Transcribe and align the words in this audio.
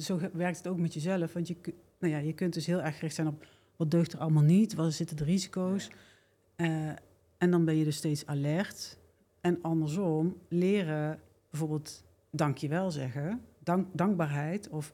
zo 0.00 0.20
werkt 0.32 0.56
het 0.56 0.68
ook 0.68 0.78
met 0.78 0.94
jezelf. 0.94 1.32
Want 1.32 1.48
je, 1.48 1.56
nou 1.98 2.12
ja, 2.12 2.18
je 2.18 2.32
kunt 2.32 2.54
dus 2.54 2.66
heel 2.66 2.82
erg 2.82 2.94
gericht 2.94 3.14
zijn 3.14 3.26
op 3.26 3.46
wat 3.76 3.90
deugt 3.90 4.12
er 4.12 4.18
allemaal 4.18 4.42
niet, 4.42 4.74
waar 4.74 4.92
zitten 4.92 5.16
de 5.16 5.24
risico's. 5.24 5.90
Eh, 6.56 6.88
en 7.38 7.50
dan 7.50 7.64
ben 7.64 7.76
je 7.76 7.84
dus 7.84 7.96
steeds 7.96 8.26
alert. 8.26 8.98
En 9.40 9.58
andersom, 9.62 10.36
leren 10.48 11.20
bijvoorbeeld 11.50 12.04
dankjewel 12.30 12.90
zeggen, 12.90 13.40
dank, 13.58 13.86
dankbaarheid 13.92 14.68
of 14.68 14.92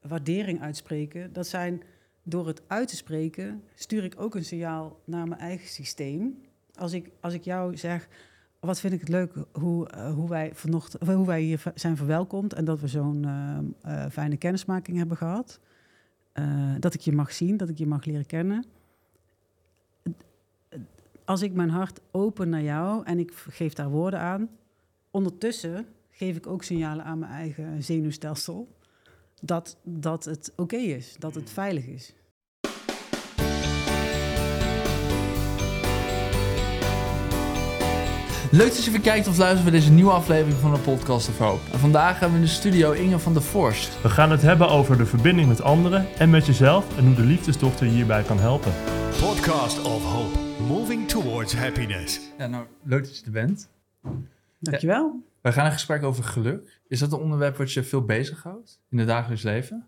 waardering 0.00 0.60
uitspreken. 0.60 1.32
Dat 1.32 1.46
zijn, 1.46 1.82
door 2.22 2.46
het 2.46 2.62
uit 2.66 2.88
te 2.88 2.96
spreken, 2.96 3.62
stuur 3.74 4.04
ik 4.04 4.20
ook 4.20 4.34
een 4.34 4.44
signaal 4.44 5.00
naar 5.04 5.28
mijn 5.28 5.40
eigen 5.40 5.68
systeem. 5.68 6.42
Als 6.74 6.92
ik, 6.92 7.10
als 7.20 7.34
ik 7.34 7.44
jou 7.44 7.76
zeg, 7.76 8.08
wat 8.64 8.80
vind 8.80 8.92
ik 8.92 9.00
het 9.00 9.08
leuk 9.08 9.32
hoe, 9.52 9.88
eh, 9.88 10.12
hoe, 10.12 10.28
wij 10.28 10.50
vanochtend, 10.54 11.02
hoe 11.02 11.26
wij 11.26 11.40
hier 11.40 11.62
zijn 11.74 11.96
verwelkomd 11.96 12.52
en 12.52 12.64
dat 12.64 12.80
we 12.80 12.88
zo'n 12.88 13.24
eh, 13.24 14.04
eh, 14.04 14.10
fijne 14.10 14.36
kennismaking 14.36 14.96
hebben 14.96 15.16
gehad. 15.16 15.60
Eh, 16.34 16.74
dat 16.80 16.94
ik 16.94 17.00
je 17.00 17.12
mag 17.12 17.32
zien, 17.32 17.56
dat 17.56 17.68
ik 17.68 17.78
je 17.78 17.86
mag 17.86 18.04
leren 18.04 18.26
kennen. 18.26 18.64
Als 21.24 21.42
ik 21.42 21.52
mijn 21.52 21.70
hart 21.70 22.00
open 22.10 22.48
naar 22.48 22.62
jou 22.62 23.04
en 23.04 23.18
ik 23.18 23.32
geef 23.32 23.72
daar 23.72 23.88
woorden 23.88 24.20
aan, 24.20 24.48
ondertussen 25.10 25.86
geef 26.10 26.36
ik 26.36 26.46
ook 26.46 26.62
signalen 26.62 27.04
aan 27.04 27.18
mijn 27.18 27.32
eigen 27.32 27.82
zenuwstelsel 27.82 28.68
dat, 29.40 29.76
dat 29.82 30.24
het 30.24 30.52
oké 30.56 30.76
is, 30.76 31.16
dat 31.18 31.34
het 31.34 31.50
veilig 31.50 31.86
is. 31.86 32.14
Leuk 38.54 38.68
dat 38.74 38.84
je 38.84 38.90
weer 38.90 39.00
kijkt 39.00 39.28
of 39.28 39.36
luistert 39.38 39.62
bij 39.70 39.72
deze 39.80 39.92
nieuwe 39.92 40.10
aflevering 40.10 40.56
van 40.58 40.74
de 40.74 40.78
Podcast 40.80 41.28
of 41.28 41.38
Hope. 41.38 41.70
En 41.72 41.78
vandaag 41.78 42.20
hebben 42.20 42.38
we 42.38 42.44
in 42.44 42.50
de 42.50 42.56
studio 42.56 42.92
Inge 42.92 43.18
van 43.18 43.32
der 43.32 43.42
Vorst. 43.42 44.02
We 44.02 44.08
gaan 44.08 44.30
het 44.30 44.42
hebben 44.42 44.68
over 44.68 44.96
de 44.98 45.06
verbinding 45.06 45.48
met 45.48 45.62
anderen 45.62 46.06
en 46.18 46.30
met 46.30 46.46
jezelf 46.46 46.96
en 46.98 47.04
hoe 47.06 47.14
de 47.14 47.22
liefdesdochter 47.22 47.86
je 47.86 47.92
hierbij 47.92 48.22
kan 48.22 48.38
helpen. 48.38 48.72
Podcast 49.20 49.82
of 49.82 50.04
Hope. 50.12 50.38
Moving 50.68 51.08
towards 51.08 51.54
happiness. 51.54 52.20
Ja, 52.38 52.46
nou, 52.46 52.66
leuk 52.82 53.04
dat 53.04 53.18
je 53.18 53.24
er 53.24 53.30
bent. 53.30 53.68
Dankjewel. 54.60 55.22
We 55.40 55.52
gaan 55.52 55.66
een 55.66 55.72
gesprek 55.72 56.02
over 56.02 56.24
geluk. 56.24 56.80
Is 56.88 56.98
dat 56.98 57.12
een 57.12 57.18
onderwerp 57.18 57.56
wat 57.56 57.72
je 57.72 57.82
veel 57.82 58.04
bezighoudt 58.04 58.80
in 58.90 58.98
het 58.98 59.06
dagelijks 59.08 59.42
leven? 59.42 59.86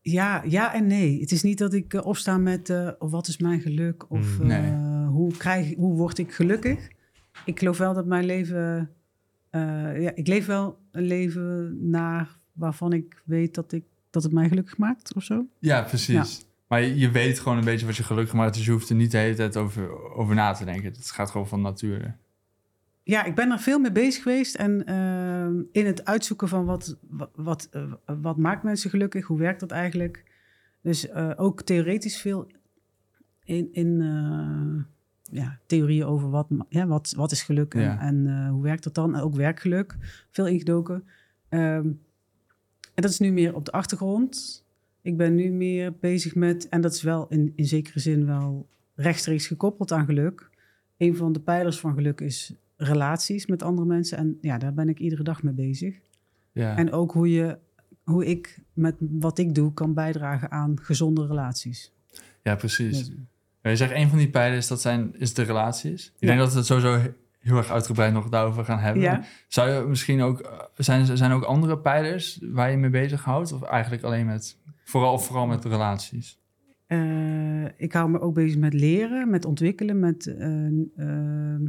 Ja, 0.00 0.42
ja 0.46 0.74
en 0.74 0.86
nee. 0.86 1.20
Het 1.20 1.32
is 1.32 1.42
niet 1.42 1.58
dat 1.58 1.72
ik 1.72 1.94
eh, 1.94 2.06
opsta 2.06 2.36
met 2.38 2.70
eh, 2.70 2.88
wat 2.98 3.28
is 3.28 3.38
mijn 3.38 3.60
geluk 3.60 4.10
of 4.10 4.38
Mm, 4.38 4.46
nee. 4.46 4.70
eh, 4.70 4.97
hoe, 5.28 5.36
krijg, 5.36 5.74
hoe 5.74 5.96
word 5.96 6.18
ik 6.18 6.32
gelukkig. 6.32 6.88
Ik 7.44 7.58
geloof 7.58 7.78
wel 7.78 7.94
dat 7.94 8.06
mijn 8.06 8.24
leven, 8.24 8.90
eh, 9.50 10.00
ja, 10.00 10.14
ik 10.14 10.26
leef 10.26 10.46
wel 10.46 10.78
een 10.90 11.02
leven 11.02 11.78
naar 11.90 12.38
waarvan 12.52 12.92
ik 12.92 13.22
weet 13.24 13.54
dat, 13.54 13.72
ik, 13.72 13.84
dat 14.10 14.22
het 14.22 14.32
mij 14.32 14.48
gelukkig 14.48 14.76
maakt 14.76 15.14
of 15.14 15.22
zo. 15.22 15.46
Ja, 15.58 15.82
precies. 15.82 16.46
Maar 16.68 16.82
je, 16.82 16.96
je 16.96 17.10
weet 17.10 17.38
gewoon 17.38 17.58
een 17.58 17.64
beetje 17.64 17.86
wat 17.86 17.96
je 17.96 18.02
gelukkig 18.02 18.34
maakt, 18.34 18.54
dus 18.54 18.64
je 18.64 18.70
hoeft 18.70 18.88
er 18.88 18.96
niet 18.96 19.10
de 19.10 19.18
hele 19.18 19.34
tijd 19.34 19.56
over, 19.56 20.14
over 20.14 20.34
na 20.34 20.52
te 20.52 20.64
denken. 20.64 20.92
Het 20.92 21.10
gaat 21.10 21.30
gewoon 21.30 21.48
van 21.48 21.60
nature. 21.60 22.14
Ja, 23.02 23.24
ik 23.24 23.34
ben 23.34 23.50
er 23.50 23.58
veel 23.58 23.78
mee 23.78 23.92
bezig 23.92 24.22
geweest 24.22 24.54
en 24.54 24.86
eh, 24.86 25.80
in 25.80 25.86
het 25.86 26.04
uitzoeken 26.04 26.48
van 26.48 26.64
wat, 26.64 26.98
wat, 27.34 27.68
eh, 27.70 27.92
wat 28.20 28.36
maakt 28.36 28.62
mensen 28.62 28.90
gelukkig, 28.90 29.26
hoe 29.26 29.38
werkt 29.38 29.60
dat 29.60 29.70
eigenlijk. 29.70 30.24
Dus 30.82 31.12
ook 31.14 31.62
theoretisch 31.62 32.20
veel 32.20 32.46
in, 33.44 33.68
in 33.72 34.00
ja, 35.30 35.58
theorieën 35.66 36.04
over 36.04 36.30
wat, 36.30 36.46
ja, 36.68 36.86
wat, 36.86 37.12
wat 37.16 37.32
is 37.32 37.42
geluk 37.42 37.74
en, 37.74 37.80
Ja. 37.80 38.00
en 38.00 38.26
eh, 38.26 38.50
hoe 38.50 38.62
werkt 38.62 38.84
dat 38.84 38.94
dan. 38.94 39.14
En 39.14 39.20
ook 39.20 39.34
werkgeluk, 39.34 39.96
veel 40.30 40.46
ingedoken. 40.46 41.04
Ehm, 41.48 41.86
en 42.94 43.02
dat 43.04 43.10
is 43.10 43.18
nu 43.18 43.30
meer 43.30 43.54
op 43.54 43.64
de 43.64 43.72
achtergrond. 43.72 44.64
Ik 45.02 45.16
ben 45.16 45.34
nu 45.34 45.50
meer 45.50 45.92
bezig 46.00 46.34
met, 46.34 46.68
en 46.68 46.80
dat 46.80 46.92
is 46.94 47.02
wel 47.02 47.26
in, 47.28 47.52
in 47.56 47.66
zekere 47.66 48.00
zin 48.00 48.26
wel 48.26 48.68
rechtstreeks 48.94 49.46
gekoppeld 49.46 49.92
aan 49.92 50.04
geluk. 50.04 50.50
Een 50.96 51.16
van 51.16 51.32
de 51.32 51.40
pijlers 51.40 51.80
van 51.80 51.94
geluk 51.94 52.20
is 52.20 52.54
relaties 52.76 53.46
met 53.46 53.62
andere 53.62 53.86
mensen. 53.86 54.18
En 54.18 54.38
ja, 54.40 54.58
daar 54.58 54.74
ben 54.74 54.88
ik 54.88 54.98
iedere 54.98 55.22
dag 55.22 55.42
mee 55.42 55.54
bezig. 55.54 55.96
Ja. 56.52 56.76
En 56.76 56.92
ook 56.92 57.12
hoe, 57.12 57.30
je, 57.30 57.58
hoe 58.02 58.26
ik 58.26 58.60
met 58.72 58.94
wat 59.00 59.38
ik 59.38 59.54
doe 59.54 59.72
kan 59.74 59.94
bijdragen 59.94 60.50
aan 60.50 60.80
gezonde 60.80 61.26
relaties. 61.26 61.92
ja, 62.42 62.54
precies. 62.56 62.98
Dus- 63.08 63.16
Je 63.70 63.76
zegt 63.76 63.92
een 63.92 64.08
van 64.08 64.18
die 64.18 64.30
pijlers, 64.30 64.66
dat 64.68 64.80
zijn, 64.80 65.14
is 65.18 65.34
de 65.34 65.42
relaties. 65.42 66.06
Ik 66.06 66.12
Ja. 66.18 66.26
denk 66.26 66.38
dat 66.38 66.50
we 66.52 66.56
het 66.58 66.66
sowieso 66.66 67.12
heel 67.38 67.56
erg 67.56 67.70
uitgebreid 67.70 68.12
nog 68.12 68.28
daarover 68.28 68.64
gaan 68.64 68.78
hebben. 68.78 69.02
Ja. 69.02 69.24
Zou 69.48 69.70
je 69.70 69.88
misschien 69.88 70.22
ook, 70.22 70.40
eh, 70.40 70.58
zijn, 70.76 71.16
zijn 71.16 71.30
er 71.30 71.36
ook 71.36 71.42
andere 71.44 71.78
pijlers 71.78 72.40
waar 72.42 72.70
je 72.70 72.76
mee 72.76 72.90
bezighoudt? 72.90 73.52
Of 73.52 73.62
eigenlijk 73.62 74.02
alleen 74.02 74.26
met, 74.26 74.56
vooral, 74.84 75.18
vooral 75.18 75.46
met 75.46 75.64
relaties? 75.64 76.38
Eh, 76.86 77.64
ik 77.80 77.92
hou 77.92 78.10
me 78.10 78.20
ook 78.20 78.34
bezig 78.34 78.58
met 78.58 78.72
leren, 78.74 79.30
met 79.30 79.44
ontwikkelen, 79.44 79.98
met 79.98 80.26
eh, 80.26 80.66
eh, 80.96 81.60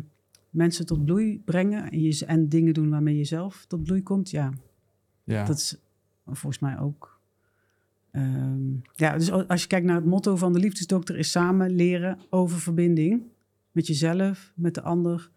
mensen 0.50 0.86
tot 0.86 1.06
bloei 1.06 1.42
brengen 1.46 1.92
en, 1.92 2.02
je, 2.02 2.26
en 2.26 2.50
dingen 2.50 2.74
doen 2.74 2.90
waarmee 2.90 3.18
je 3.18 3.24
zelf 3.26 3.66
tot 3.68 3.84
bloei 3.84 4.04
komt. 4.04 4.30
Ja, 4.30 4.52
Ja. 5.24 5.46
dat 5.46 5.58
is 5.58 5.78
volgens 6.26 6.60
mij 6.60 6.80
ook. 6.80 7.19
Ehm, 8.12 8.72
ja, 8.96 9.18
dus 9.18 9.32
als 9.32 9.62
je 9.62 9.68
kijkt 9.68 9.86
naar 9.86 9.96
het 9.96 10.06
motto 10.06 10.36
van 10.36 10.54
de 10.54 10.60
liefdesdokter 10.60 11.18
is 11.18 11.32
samen 11.32 11.72
leren 11.76 12.20
over 12.30 12.60
verbinding 12.60 13.24
met 13.72 13.88
jezelf, 13.88 14.52
met 14.56 14.74
de 14.74 14.82
ander 14.82 15.30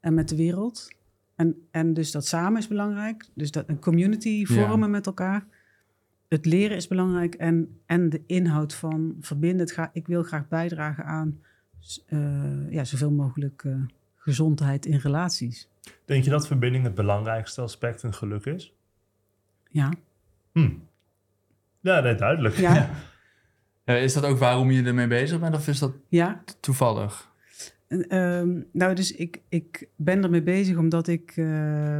en 0.00 0.14
met 0.14 0.28
de 0.28 0.36
wereld. 0.36 0.88
En, 1.34 1.66
en 1.70 1.94
dus 1.94 2.10
dat 2.10 2.26
samen 2.26 2.58
is 2.58 2.68
belangrijk. 2.68 3.28
Dus 3.34 3.50
dat 3.50 3.68
een 3.68 3.78
community 3.78 4.44
vormen 4.44 4.90
met 4.90 5.06
elkaar. 5.06 5.46
Het 6.28 6.46
leren 6.46 6.76
is 6.76 6.88
belangrijk 6.88 7.34
en, 7.34 7.80
en 7.86 8.08
de 8.08 8.22
inhoud 8.26 8.74
van 8.74 9.16
verbinden. 9.20 9.68
Ga, 9.68 9.90
ik 9.92 10.06
wil 10.06 10.22
graag 10.22 10.48
bijdragen 10.48 11.04
aan 11.04 11.40
eh, 12.06 12.70
ja, 12.70 12.84
zoveel 12.84 13.10
mogelijk 13.10 13.64
eh, 13.64 13.74
gezondheid 14.16 14.86
in 14.86 14.98
relaties. 14.98 15.68
Denk 16.04 16.24
je 16.24 16.30
dat 16.30 16.46
verbinding 16.46 16.84
het 16.84 16.94
belangrijkste 16.94 17.60
aspect 17.60 18.02
in 18.02 18.14
geluk 18.14 18.44
is? 18.44 18.74
Ja, 19.70 19.92
Hm. 20.52 20.70
Ja, 21.80 22.00
nee, 22.00 22.14
duidelijk. 22.14 22.56
ja, 22.56 22.90
Ja, 23.90 23.96
is 23.96 24.12
dat 24.12 24.24
ook 24.24 24.38
waarom 24.38 24.70
je 24.70 24.82
ermee 24.82 25.06
bezig 25.06 25.40
bent 25.40 25.54
of 25.54 25.68
is 25.68 25.78
dat 25.78 25.92
ja. 26.08 26.42
toevallig? 26.60 27.32
Ehm, 27.88 28.60
nou, 28.72 28.94
dus 28.94 29.14
ik, 29.14 29.40
ik 29.48 29.88
ben 29.96 30.22
ermee 30.22 30.42
bezig 30.42 30.76
omdat 30.76 31.08
ik, 31.08 31.32
eh, 31.36 31.98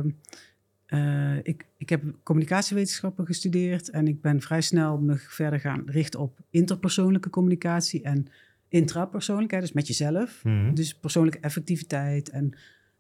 ik... 1.43 1.69
Ik 1.77 1.89
heb 1.89 2.03
communicatiewetenschappen 2.23 3.27
gestudeerd... 3.27 3.91
en 3.91 4.09
ik 4.09 4.21
ben 4.21 4.41
vrij 4.41 4.61
snel 4.61 4.99
me 4.99 5.17
verder 5.17 5.61
gaan 5.61 5.83
richten 5.87 6.21
op 6.21 6.39
interpersoonlijke 6.51 7.31
communicatie... 7.31 8.03
en 8.03 8.27
intrapersoonlijkheid, 8.69 9.63
dus 9.63 9.73
met 9.73 9.87
jezelf. 9.87 10.45
Mhm. 10.45 10.75
Dus 10.75 10.95
persoonlijke 10.95 11.41
effectiviteit 11.41 12.31
en 12.31 12.57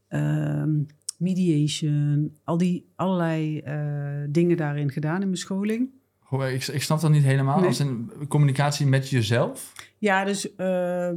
ehm, 0.09 0.83
mediation... 1.19 2.37
al 2.45 2.59
die 2.59 2.91
allerlei 2.95 3.59
eh, 3.59 4.25
dingen 4.29 4.57
daarin 4.57 4.91
gedaan 4.91 5.21
in 5.21 5.27
mijn 5.27 5.37
scholing. 5.37 5.91
Ik, 6.31 6.67
ik 6.67 6.83
snap 6.83 7.01
dat 7.01 7.11
niet 7.11 7.23
helemaal. 7.23 7.59
Nee. 7.59 7.67
Als 7.67 7.79
een 7.79 8.11
communicatie 8.29 8.87
met 8.87 9.09
jezelf? 9.09 9.73
Ja, 9.99 10.25
dus 10.25 10.55
eh, 10.55 11.11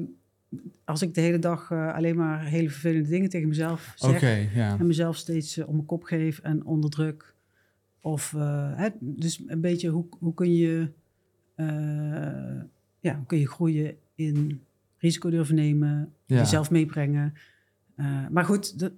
als 0.86 1.02
ik 1.02 1.14
de 1.14 1.22
hele 1.22 1.40
dag 1.40 1.72
eh, 1.72 1.94
alleen 1.94 2.16
maar 2.16 2.44
hele 2.46 2.70
vervelende 2.70 3.10
dingen 3.10 3.30
tegen 3.30 3.48
mezelf 3.48 3.94
zeg... 3.96 4.54
Ja. 4.54 4.78
en 4.80 4.88
mezelf 4.88 5.16
steeds 5.16 5.58
eh, 5.58 5.68
om 5.68 5.74
mijn 5.74 5.86
kop 5.88 6.04
geef 6.04 6.40
en 6.40 6.66
onderdruk. 6.66 7.36
Of 8.02 8.34
eh, 8.34 8.72
hè, 8.76 8.90
dus 9.00 9.44
een 9.48 9.62
beetje 9.62 9.90
hoe, 9.90 10.06
hoe 10.20 10.34
kun 10.34 10.54
je 10.56 10.92
ja, 13.00 13.16
hoe 13.16 13.26
kun 13.26 13.40
je 13.40 13.48
groeien 13.48 13.96
in 14.16 14.62
risico 14.98 15.30
durven 15.30 15.56
nemen, 15.56 16.14
Ja. 16.26 16.38
jezelf 16.38 16.72
meebrengen. 16.72 17.34
Maar 18.32 18.46
goed, 18.46 18.80
de, 18.80 18.92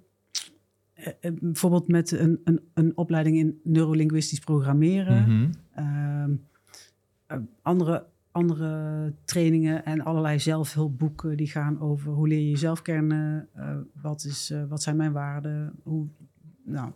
bijvoorbeeld 1.40 1.88
met 1.88 2.10
een, 2.10 2.40
een, 2.44 2.60
een 2.74 2.96
opleiding 2.96 3.36
in 3.36 3.60
neurolinguistisch 3.62 4.38
programmeren. 4.38 5.16
Eh, 5.16 5.56
andere, 7.62 8.06
andere 8.30 9.12
trainingen 9.24 9.84
en 9.84 10.00
allerlei 10.00 10.38
zelfhulpboeken 10.38 11.36
die 11.36 11.46
gaan 11.46 11.80
over 11.80 12.12
hoe 12.12 12.28
leer 12.28 12.38
je 12.38 12.50
jezelf 12.50 12.82
kennen, 12.82 13.48
eh, 13.54 13.76
wat, 14.02 14.24
is, 14.24 14.50
eh, 14.50 14.64
wat 14.68 14.82
zijn 14.82 14.96
mijn 14.96 15.12
waarden, 15.12 15.72
hoe, 15.82 16.06
nou, 16.64 16.92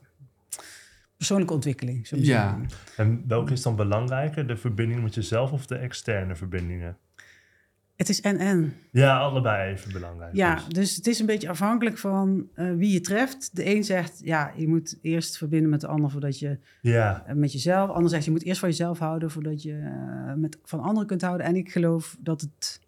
persoonlijke 1.17 1.55
ontwikkeling. 1.55 2.07
Zo 2.07 2.17
Ja. 2.17 2.61
En 2.97 3.25
welke 3.27 3.53
is 3.53 3.63
dan 3.63 3.77
belangrijker, 3.77 4.47
de 4.47 4.57
verbinding 4.57 5.03
met 5.03 5.15
jezelf 5.15 5.53
of 5.53 5.67
de 5.67 5.77
externe 5.77 6.37
verbindingen? 6.37 6.97
Het 8.01 8.09
is 8.09 8.21
en-en. 8.21 8.75
Ja, 8.91 9.19
allebei 9.19 9.73
even 9.73 9.93
belangrijk. 9.93 10.35
Ja, 10.35 10.55
dus. 10.55 10.65
dus 10.69 10.97
het 10.97 11.07
is 11.07 11.21
een 11.21 11.27
beetje 11.27 11.49
afhankelijk 11.49 11.99
van 11.99 12.49
eh, 12.55 12.75
wie 12.75 12.93
je 12.93 13.01
treft. 13.01 13.57
De 13.57 13.75
een 13.75 13.85
zegt, 13.85 14.21
ja, 14.25 14.53
je 14.57 14.69
moet 14.69 14.99
eerst 15.03 15.37
verbinden 15.37 15.71
met 15.71 15.81
de 15.81 15.87
ander 15.87 16.11
voordat 16.11 16.39
je 16.39 16.59
Ja, 16.81 17.25
eh, 17.27 17.35
met 17.35 17.53
jezelf. 17.53 17.87
De 17.89 17.95
ander 17.95 18.11
zegt, 18.11 18.25
je 18.25 18.31
moet 18.31 18.45
eerst 18.45 18.61
van 18.61 18.69
jezelf 18.69 18.99
houden 18.99 19.31
voordat 19.31 19.63
je 19.63 19.73
eh, 19.73 20.35
met, 20.35 20.59
van 20.65 20.81
anderen 20.81 21.07
kunt 21.07 21.23
houden. 21.23 21.47
En 21.47 21.57
ik 21.57 21.71
geloof 21.73 22.17
dat 22.21 22.41
het, 22.41 22.81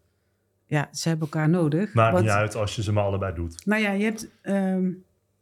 ja, 0.67 0.89
ze 0.93 1.09
hebben 1.09 1.29
elkaar 1.29 1.49
nodig. 1.49 1.95
maakt 1.95 2.13
Want- 2.13 2.25
niet 2.25 2.35
uit 2.35 2.55
als 2.55 2.77
je 2.77 2.83
ze 2.83 2.93
maar 2.93 3.05
allebei 3.05 3.35
doet. 3.35 3.67
Nou 3.67 3.83
ja, 3.83 3.91
je 3.91 4.05
hebt. 4.05 4.29
ehm, 4.43 4.91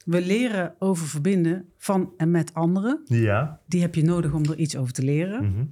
we 0.05 0.21
leren 0.27 0.75
over 0.79 1.07
verbinden 1.07 1.69
van 1.79 2.13
en 2.17 2.31
met 2.31 2.55
anderen. 2.55 3.01
Ja. 3.05 3.61
Die 3.67 3.81
heb 3.81 3.95
je 3.95 4.05
nodig 4.05 4.33
om 4.33 4.45
er 4.45 4.57
iets 4.57 4.77
over 4.77 4.93
te 4.93 5.03
leren. 5.03 5.45
Mhm. 5.45 5.65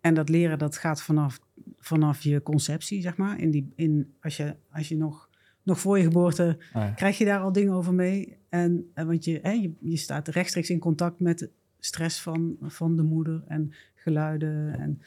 En 0.00 0.14
dat 0.14 0.28
leren 0.28 0.58
dat 0.58 0.76
gaat 0.76 1.02
vanaf, 1.02 1.38
vanaf 1.78 2.22
je 2.22 2.42
conceptie, 2.42 3.00
zeg 3.00 3.16
maar. 3.16 3.40
In 3.40 3.50
die, 3.50 3.72
in, 3.74 4.14
als 4.20 4.36
je, 4.36 4.56
als 4.70 4.88
je 4.88 4.96
nog, 4.96 5.28
nog 5.62 5.80
voor 5.80 5.98
je 5.98 6.04
geboorte 6.04 6.58
ja. 6.72 6.90
krijg 6.90 7.18
je 7.18 7.24
daar 7.24 7.40
al 7.40 7.52
dingen 7.52 7.72
over 7.72 7.94
mee. 7.94 8.36
En, 8.48 8.90
en 8.94 9.06
want 9.06 9.24
je, 9.24 9.38
hè, 9.42 9.50
je, 9.50 9.72
je 9.80 9.96
staat 9.96 10.28
rechtstreeks 10.28 10.70
in 10.70 10.78
contact 10.78 11.20
met 11.20 11.50
stress 11.78 12.20
van, 12.20 12.56
van 12.60 12.96
de 12.96 13.02
moeder 13.02 13.44
en 13.48 13.72
geluiden. 13.94 14.78
En, 14.78 15.00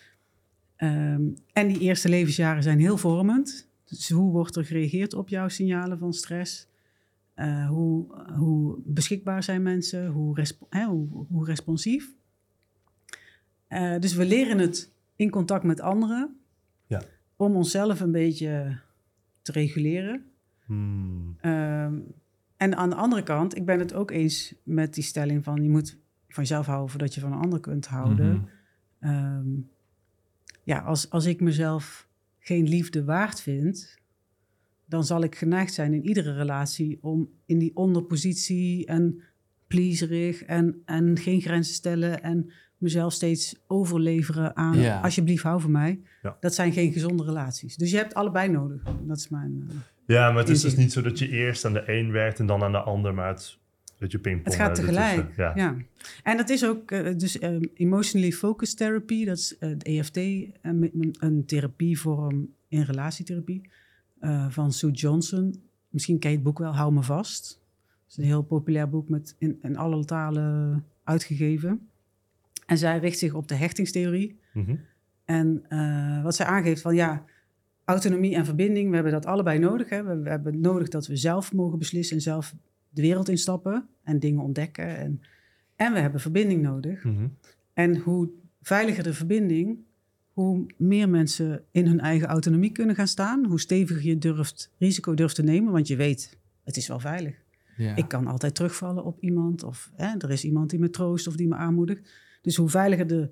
ehm, 0.75 1.23
en 1.53 1.67
die 1.67 1.79
eerste 1.79 2.09
levensjaren 2.09 2.63
zijn 2.63 2.79
heel 2.79 2.97
vormend. 2.97 3.67
Dus 3.85 4.09
hoe 4.09 4.31
wordt 4.31 4.55
er 4.55 4.65
gereageerd 4.65 5.13
op 5.13 5.29
jouw 5.29 5.47
signalen 5.47 5.97
van 5.97 6.13
stress? 6.13 6.67
Eh, 7.33 7.67
hoe, 7.69 8.05
hoe 8.37 8.77
beschikbaar 8.85 9.43
zijn 9.43 9.61
mensen? 9.61 10.07
Hoe, 10.07 10.35
resp- 10.35 10.65
hè, 10.69 10.85
hoe, 10.85 11.25
hoe 11.29 11.45
responsief? 11.45 12.13
Eh, 13.67 13.99
dus 13.99 14.13
we 14.13 14.25
leren 14.25 14.57
het 14.57 14.91
in 15.15 15.29
contact 15.29 15.63
met 15.63 15.81
anderen. 15.81 16.38
Om 17.39 17.55
onszelf 17.55 17.99
een 17.99 18.11
beetje 18.11 18.79
te 19.41 19.51
reguleren. 19.51 20.25
Hmm. 20.65 21.35
Ehm, 21.41 21.93
en 22.57 22.75
aan 22.75 22.89
de 22.89 22.95
andere 22.95 23.23
kant, 23.23 23.55
ik 23.55 23.65
ben 23.65 23.79
het 23.79 23.93
ook 23.93 24.11
eens 24.11 24.55
met 24.63 24.93
die 24.93 25.03
stelling 25.03 25.43
van 25.43 25.63
je 25.63 25.69
moet 25.69 25.97
van 26.27 26.43
jezelf 26.43 26.65
houden 26.65 26.89
voordat 26.89 27.13
je 27.13 27.21
van 27.21 27.31
een 27.31 27.39
ander 27.39 27.59
kunt 27.59 27.87
houden. 27.87 28.35
Mhm. 28.35 28.45
Ehm, 28.99 29.47
ja, 30.63 30.79
als, 30.79 31.09
als 31.09 31.25
ik 31.25 31.41
mezelf 31.41 32.07
geen 32.39 32.67
liefde 32.67 33.03
waard 33.03 33.41
vind, 33.41 33.97
dan 34.85 35.05
zal 35.05 35.23
ik 35.23 35.35
geneigd 35.35 35.73
zijn 35.73 35.93
in 35.93 36.05
iedere 36.05 36.33
relatie 36.33 36.97
om 37.01 37.29
in 37.45 37.59
die 37.59 37.75
onderpositie 37.75 38.85
en 38.85 39.21
pleaserig 39.67 40.43
en, 40.43 40.81
en 40.85 41.17
geen 41.17 41.41
grenzen 41.41 41.73
stellen 41.73 42.23
en 42.23 42.51
mezelf 42.79 43.13
steeds 43.13 43.55
overleveren 43.67 44.55
aan 44.55 44.79
Ja. 44.79 44.99
alsjeblieft 45.01 45.43
hou 45.43 45.61
van 45.61 45.71
mij. 45.71 45.99
Ja. 46.21 46.37
Dat 46.39 46.53
zijn 46.55 46.71
geen 46.71 46.91
gezonde 46.91 47.23
relaties. 47.23 47.75
Dus 47.75 47.91
je 47.91 47.97
hebt 47.97 48.13
allebei 48.13 48.49
nodig. 48.49 48.81
Dat 49.01 49.17
is 49.17 49.29
mijn... 49.29 49.63
eh, 49.69 49.75
Ja, 50.05 50.29
maar 50.29 50.39
het 50.39 50.49
is 50.49 50.61
dus 50.61 50.75
niet 50.75 50.91
zo 50.91 51.01
dat 51.01 51.19
je 51.19 51.29
eerst 51.29 51.65
aan 51.65 51.73
de 51.73 51.83
een 51.85 52.11
werkt 52.11 52.39
en 52.39 52.45
dan 52.45 52.63
aan 52.63 52.71
de 52.71 52.81
ander, 52.81 53.13
maar 53.13 53.27
het, 53.27 53.57
dat 53.99 54.11
je 54.11 54.19
pingpong 54.19 54.45
Het 54.45 54.55
gaat 54.55 54.77
eh, 54.77 54.83
tegelijk. 54.85 55.17
ertussen. 55.17 55.43
Ja. 55.43 55.53
Ja. 55.55 55.75
En 56.23 56.37
dat 56.37 56.49
is 56.49 56.65
ook 56.65 56.91
eh, 56.91 57.17
dus 57.17 57.39
eh, 57.39 57.55
emotionally 57.73 58.31
focused 58.31 58.77
therapy. 58.77 59.25
Dat 59.25 59.37
is 59.37 59.57
eh, 59.57 59.69
de 59.77 59.85
EFT, 59.85 60.17
een, 60.61 61.43
therapievorm 61.45 62.49
in 62.67 62.81
relatietherapie 62.81 63.69
eh, 64.19 64.45
van 64.49 64.71
Sue 64.73 64.91
Johnson. 64.91 65.61
Misschien 65.89 66.19
ken 66.19 66.29
je 66.29 66.35
het 66.35 66.45
boek 66.45 66.59
wel, 66.59 66.75
Hou 66.75 66.93
me 66.93 67.01
vast. 67.01 67.61
Het 68.03 68.11
is 68.11 68.17
een 68.17 68.23
heel 68.23 68.41
populair 68.43 68.89
boek 68.89 69.09
met 69.09 69.35
in, 69.37 69.59
in 69.61 69.77
alle 69.77 70.05
talen 70.05 70.85
uitgegeven. 71.03 71.88
En 72.69 72.77
zij 72.77 72.99
richt 72.99 73.17
zich 73.17 73.33
op 73.33 73.47
de 73.47 73.55
hechtingstheorie. 73.55 74.39
Mhm. 74.53 74.75
En 75.25 75.65
eh, 75.69 76.23
wat 76.23 76.35
zij 76.35 76.45
aangeeft 76.45 76.81
van 76.81 76.95
ja, 76.95 77.25
autonomie 77.85 78.35
en 78.35 78.45
verbinding, 78.45 78.89
we 78.89 78.95
hebben 78.95 79.13
dat 79.13 79.25
allebei 79.25 79.59
nodig. 79.59 79.89
Hè. 79.89 80.03
We, 80.03 80.19
we 80.19 80.29
hebben 80.29 80.59
nodig 80.59 80.87
dat 80.87 81.07
we 81.07 81.15
zelf 81.15 81.53
mogen 81.53 81.79
beslissen 81.79 82.15
en 82.15 82.21
zelf 82.21 82.55
de 82.89 83.01
wereld 83.01 83.29
instappen 83.29 83.87
en 84.03 84.19
dingen 84.19 84.43
ontdekken. 84.43 84.97
En, 84.97 85.21
en 85.75 85.93
we 85.93 85.99
hebben 85.99 86.21
verbinding 86.21 86.61
nodig. 86.61 87.03
Mhm. 87.03 87.27
En 87.73 87.97
hoe 87.97 88.29
veiliger 88.61 89.03
de 89.03 89.13
verbinding, 89.13 89.77
hoe 90.33 90.65
meer 90.77 91.09
mensen 91.09 91.63
in 91.71 91.85
hun 91.85 91.99
eigen 91.99 92.27
autonomie 92.27 92.71
kunnen 92.71 92.95
gaan 92.95 93.07
staan. 93.07 93.45
Hoe 93.45 93.59
steviger 93.59 94.05
je 94.05 94.17
durft, 94.17 94.71
risico 94.77 95.13
durft 95.13 95.35
te 95.35 95.43
nemen, 95.43 95.71
want 95.71 95.87
je 95.87 95.95
weet, 95.95 96.37
het 96.63 96.77
is 96.77 96.87
wel 96.87 96.99
veilig. 96.99 97.35
Ja. 97.77 97.95
Ik 97.95 98.07
kan 98.07 98.27
altijd 98.27 98.55
terugvallen 98.55 99.03
op 99.03 99.17
iemand. 99.19 99.63
Of 99.63 99.91
hè, 99.95 100.17
er 100.17 100.31
is 100.31 100.43
iemand 100.43 100.69
die 100.69 100.79
me 100.79 100.89
troost 100.89 101.27
of 101.27 101.35
die 101.35 101.47
me 101.47 101.55
aanmoedigt. 101.55 102.27
Dus 102.41 102.55
hoe 102.55 102.69
veiliger 102.69 103.07
de, 103.07 103.29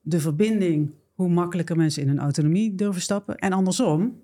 de 0.00 0.20
verbinding, 0.20 0.90
hoe 1.14 1.28
makkelijker 1.28 1.76
mensen 1.76 2.02
in 2.02 2.08
hun 2.08 2.18
autonomie 2.18 2.74
durven 2.74 3.02
stappen. 3.02 3.36
En 3.36 3.52
andersom, 3.52 4.22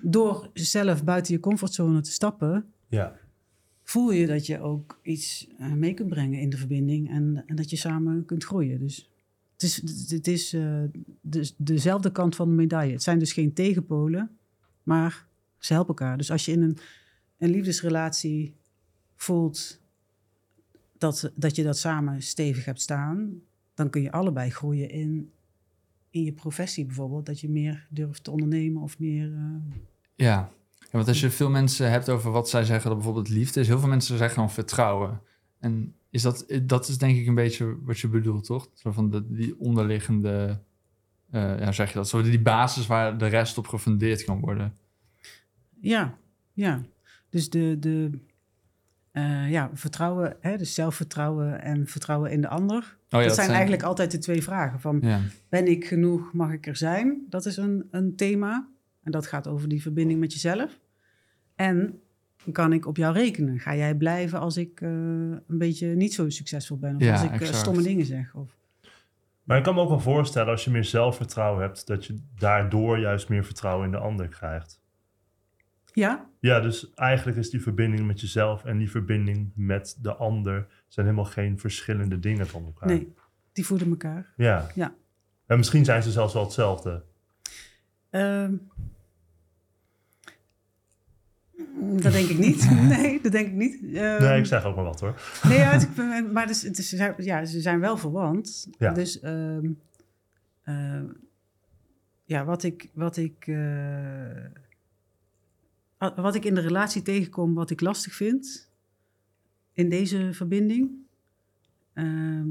door 0.00 0.50
zelf 0.52 1.04
buiten 1.04 1.34
je 1.34 1.40
comfortzone 1.40 2.00
te 2.00 2.10
stappen, 2.12 2.72
Ja. 2.88 3.16
voel 3.82 4.10
je 4.12 4.26
dat 4.26 4.46
je 4.46 4.60
ook 4.60 5.00
iets 5.02 5.48
eh, 5.58 5.72
mee 5.72 5.94
kunt 5.94 6.08
brengen 6.08 6.40
in 6.40 6.50
de 6.50 6.56
verbinding. 6.56 7.10
En, 7.10 7.42
en 7.46 7.56
dat 7.56 7.70
je 7.70 7.76
samen 7.76 8.24
kunt 8.24 8.44
groeien. 8.44 8.78
Dus 8.78 9.10
het 9.52 9.62
is, 9.62 9.82
het 10.10 10.26
is 10.26 10.52
eh, 10.52 10.82
de, 11.20 11.50
dezelfde 11.56 12.12
kant 12.12 12.36
van 12.36 12.48
de 12.48 12.54
medaille. 12.54 12.92
Het 12.92 13.02
zijn 13.02 13.18
dus 13.18 13.32
geen 13.32 13.52
tegenpolen, 13.52 14.30
maar 14.82 15.26
ze 15.58 15.72
helpen 15.72 15.94
elkaar. 15.94 16.16
Dus 16.16 16.30
als 16.30 16.44
je 16.44 16.52
in 16.52 16.62
een, 16.62 16.78
een 17.38 17.50
liefdesrelatie 17.50 18.54
voelt 19.16 19.80
dat, 20.98 21.32
dat 21.34 21.56
je 21.56 21.62
dat 21.62 21.78
samen 21.78 22.22
stevig 22.22 22.64
hebt 22.64 22.80
staan, 22.80 23.40
dan 23.74 23.90
kun 23.90 24.02
je 24.02 24.12
allebei 24.12 24.50
groeien 24.50 24.90
in, 24.90 25.30
in 26.10 26.22
je 26.22 26.32
professie 26.32 26.84
bijvoorbeeld. 26.86 27.26
Dat 27.26 27.40
je 27.40 27.48
meer 27.48 27.86
durft 27.90 28.24
te 28.24 28.30
ondernemen 28.30 28.82
of 28.82 28.98
meer. 28.98 29.32
eh, 29.32 29.76
Ja. 30.14 30.50
ja, 30.78 30.88
want 30.90 31.08
als 31.08 31.20
je 31.20 31.30
veel 31.30 31.50
mensen 31.50 31.90
hebt 31.90 32.08
over 32.08 32.30
wat 32.30 32.48
zij 32.48 32.64
zeggen 32.64 32.86
dat 32.88 32.94
bijvoorbeeld 32.98 33.28
liefde 33.28 33.60
is, 33.60 33.68
heel 33.68 33.78
veel 33.78 33.88
mensen 33.88 34.18
zeggen 34.18 34.36
dan 34.38 34.50
vertrouwen. 34.50 35.20
En 35.58 35.94
is 36.10 36.22
dat, 36.22 36.46
dat 36.62 36.88
is 36.88 36.98
denk 36.98 37.16
ik 37.16 37.26
een 37.26 37.34
beetje 37.34 37.76
wat 37.82 37.98
je 37.98 38.08
bedoelt, 38.08 38.44
toch? 38.44 38.70
Zo 38.74 38.92
van 38.92 39.10
de, 39.10 39.32
die 39.32 39.58
onderliggende, 39.58 40.60
eh, 41.30 41.58
ja, 41.58 41.72
zeg 41.72 41.88
je 41.88 41.94
dat, 41.94 42.08
zo 42.08 42.22
die 42.22 42.40
basis 42.40 42.86
waar 42.86 43.18
de 43.18 43.26
rest 43.26 43.58
op 43.58 43.66
gefundeerd 43.66 44.24
kan 44.24 44.40
worden. 44.40 44.76
Ja, 45.80 46.18
ja. 46.52 46.82
Dus 47.28 47.50
de, 47.50 47.76
de 47.78 48.10
eh, 49.16 49.50
ja, 49.50 49.70
vertrouwen, 49.72 50.36
hè, 50.40 50.56
dus 50.56 50.74
zelfvertrouwen 50.74 51.62
en 51.62 51.86
vertrouwen 51.86 52.30
in 52.30 52.40
de 52.40 52.48
ander. 52.48 52.96
Oh, 53.10 53.20
ja, 53.20 53.26
dat, 53.26 53.34
zijn 53.34 53.50
eigenlijk 53.50 53.82
altijd 53.82 54.10
de 54.10 54.18
twee 54.18 54.42
vragen. 54.42 54.80
Van, 54.80 54.98
Ja, 55.02 55.20
ben 55.48 55.66
ik 55.66 55.84
genoeg, 55.86 56.32
mag 56.32 56.52
ik 56.52 56.66
er 56.66 56.76
zijn? 56.76 57.26
Dat 57.28 57.46
is 57.46 57.56
een, 57.56 57.88
een 57.90 58.16
thema. 58.16 58.68
En 59.02 59.10
dat 59.10 59.26
gaat 59.26 59.46
over 59.46 59.68
die 59.68 59.82
verbinding 59.82 60.20
met 60.20 60.32
jezelf. 60.32 60.78
En 61.54 62.00
kan 62.52 62.72
ik 62.72 62.86
op 62.86 62.96
jou 62.96 63.14
rekenen? 63.14 63.58
Ga 63.58 63.74
jij 63.74 63.94
blijven 63.94 64.40
als 64.40 64.56
ik 64.56 64.80
eh, 64.80 64.88
een 64.88 65.44
beetje 65.46 65.86
niet 65.86 66.14
zo 66.14 66.28
succesvol 66.28 66.78
ben? 66.78 66.96
Of 66.96 67.02
Ja, 67.02 67.12
als 67.12 67.22
ik 67.22 67.40
eh, 67.40 67.52
stomme 67.52 67.82
dingen 67.82 68.06
zeg? 68.06 68.34
Of, 68.34 68.56
Maar 69.42 69.58
ik 69.58 69.62
kan 69.62 69.74
me 69.74 69.80
ook 69.80 69.88
wel 69.88 70.00
voorstellen, 70.00 70.50
als 70.50 70.64
je 70.64 70.70
meer 70.70 70.84
zelfvertrouwen 70.84 71.62
hebt, 71.62 71.86
dat 71.86 72.04
je 72.04 72.16
daardoor 72.38 72.98
juist 72.98 73.28
meer 73.28 73.44
vertrouwen 73.44 73.84
in 73.84 73.90
de 73.90 73.98
ander 73.98 74.28
krijgt. 74.28 74.80
Ja, 75.96 76.28
Ja, 76.40 76.60
dus 76.60 76.94
eigenlijk 76.94 77.38
is 77.38 77.50
die 77.50 77.62
verbinding 77.62 78.06
met 78.06 78.20
jezelf 78.20 78.64
en 78.64 78.78
die 78.78 78.90
verbinding 78.90 79.50
met 79.54 79.96
de 80.00 80.14
ander 80.14 80.66
zijn 80.88 81.06
helemaal 81.06 81.30
geen 81.30 81.58
verschillende 81.58 82.18
dingen 82.18 82.46
van 82.46 82.64
elkaar. 82.64 82.88
nee, 82.88 83.14
die 83.52 83.66
voeden 83.66 83.88
elkaar. 83.88 84.32
Ja. 84.36 84.66
Ja. 84.74 84.94
En 85.46 85.56
misschien 85.56 85.84
zijn 85.84 86.02
ze 86.02 86.10
zelfs 86.10 86.32
wel 86.34 86.42
hetzelfde. 86.44 87.02
Ehm, 88.10 88.52
dat 92.02 92.12
denk 92.12 92.28
ik 92.28 92.38
niet. 92.38 92.70
Nee, 92.96 93.20
dat 93.22 93.32
denk 93.32 93.46
ik 93.46 93.52
niet. 93.52 93.74
Ehm, 93.94 94.22
nee, 94.22 94.38
ik 94.38 94.46
zeg 94.46 94.64
ook 94.64 94.74
maar 94.76 94.84
wat 94.84 95.00
hoor. 95.00 95.20
Nee, 95.42 95.58
ja, 95.58 95.70
het- 95.72 95.82
ik- 95.82 96.32
maar 96.32 96.46
dus, 96.46 96.62
het 96.62 96.78
is, 96.78 96.90
ja, 97.16 97.44
ze 97.44 97.60
zijn 97.60 97.80
wel 97.80 97.96
verwant. 97.96 98.68
Ja. 98.78 98.92
Dus 98.92 99.20
ehm, 99.20 99.70
eh, 100.62 101.02
ja, 102.24 102.44
wat 102.44 102.62
ik, 102.62 102.90
wat, 102.94 103.16
ik, 103.16 103.46
eh, 103.46 104.44
wat 105.98 106.34
ik 106.34 106.44
in 106.44 106.54
de 106.54 106.60
relatie 106.60 107.02
tegenkom, 107.02 107.54
wat 107.54 107.70
ik 107.70 107.80
lastig 107.80 108.14
vind 108.14 108.70
in 109.72 109.88
deze 109.88 110.28
verbinding. 110.32 110.90
ehm, 111.92 112.48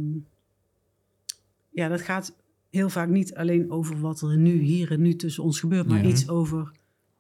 ja, 1.70 1.88
dat 1.88 2.02
gaat 2.02 2.36
heel 2.70 2.90
vaak 2.90 3.10
niet 3.10 3.36
alleen 3.36 3.72
over 3.72 4.00
wat 4.00 4.22
er 4.22 4.38
nu, 4.38 4.58
hier 4.60 4.92
en 4.92 5.02
nu 5.02 5.16
tussen 5.16 5.44
ons 5.44 5.60
gebeurt, 5.60 5.88
maar 5.88 6.04
Ja. 6.04 6.10
iets 6.10 6.30
over 6.30 6.72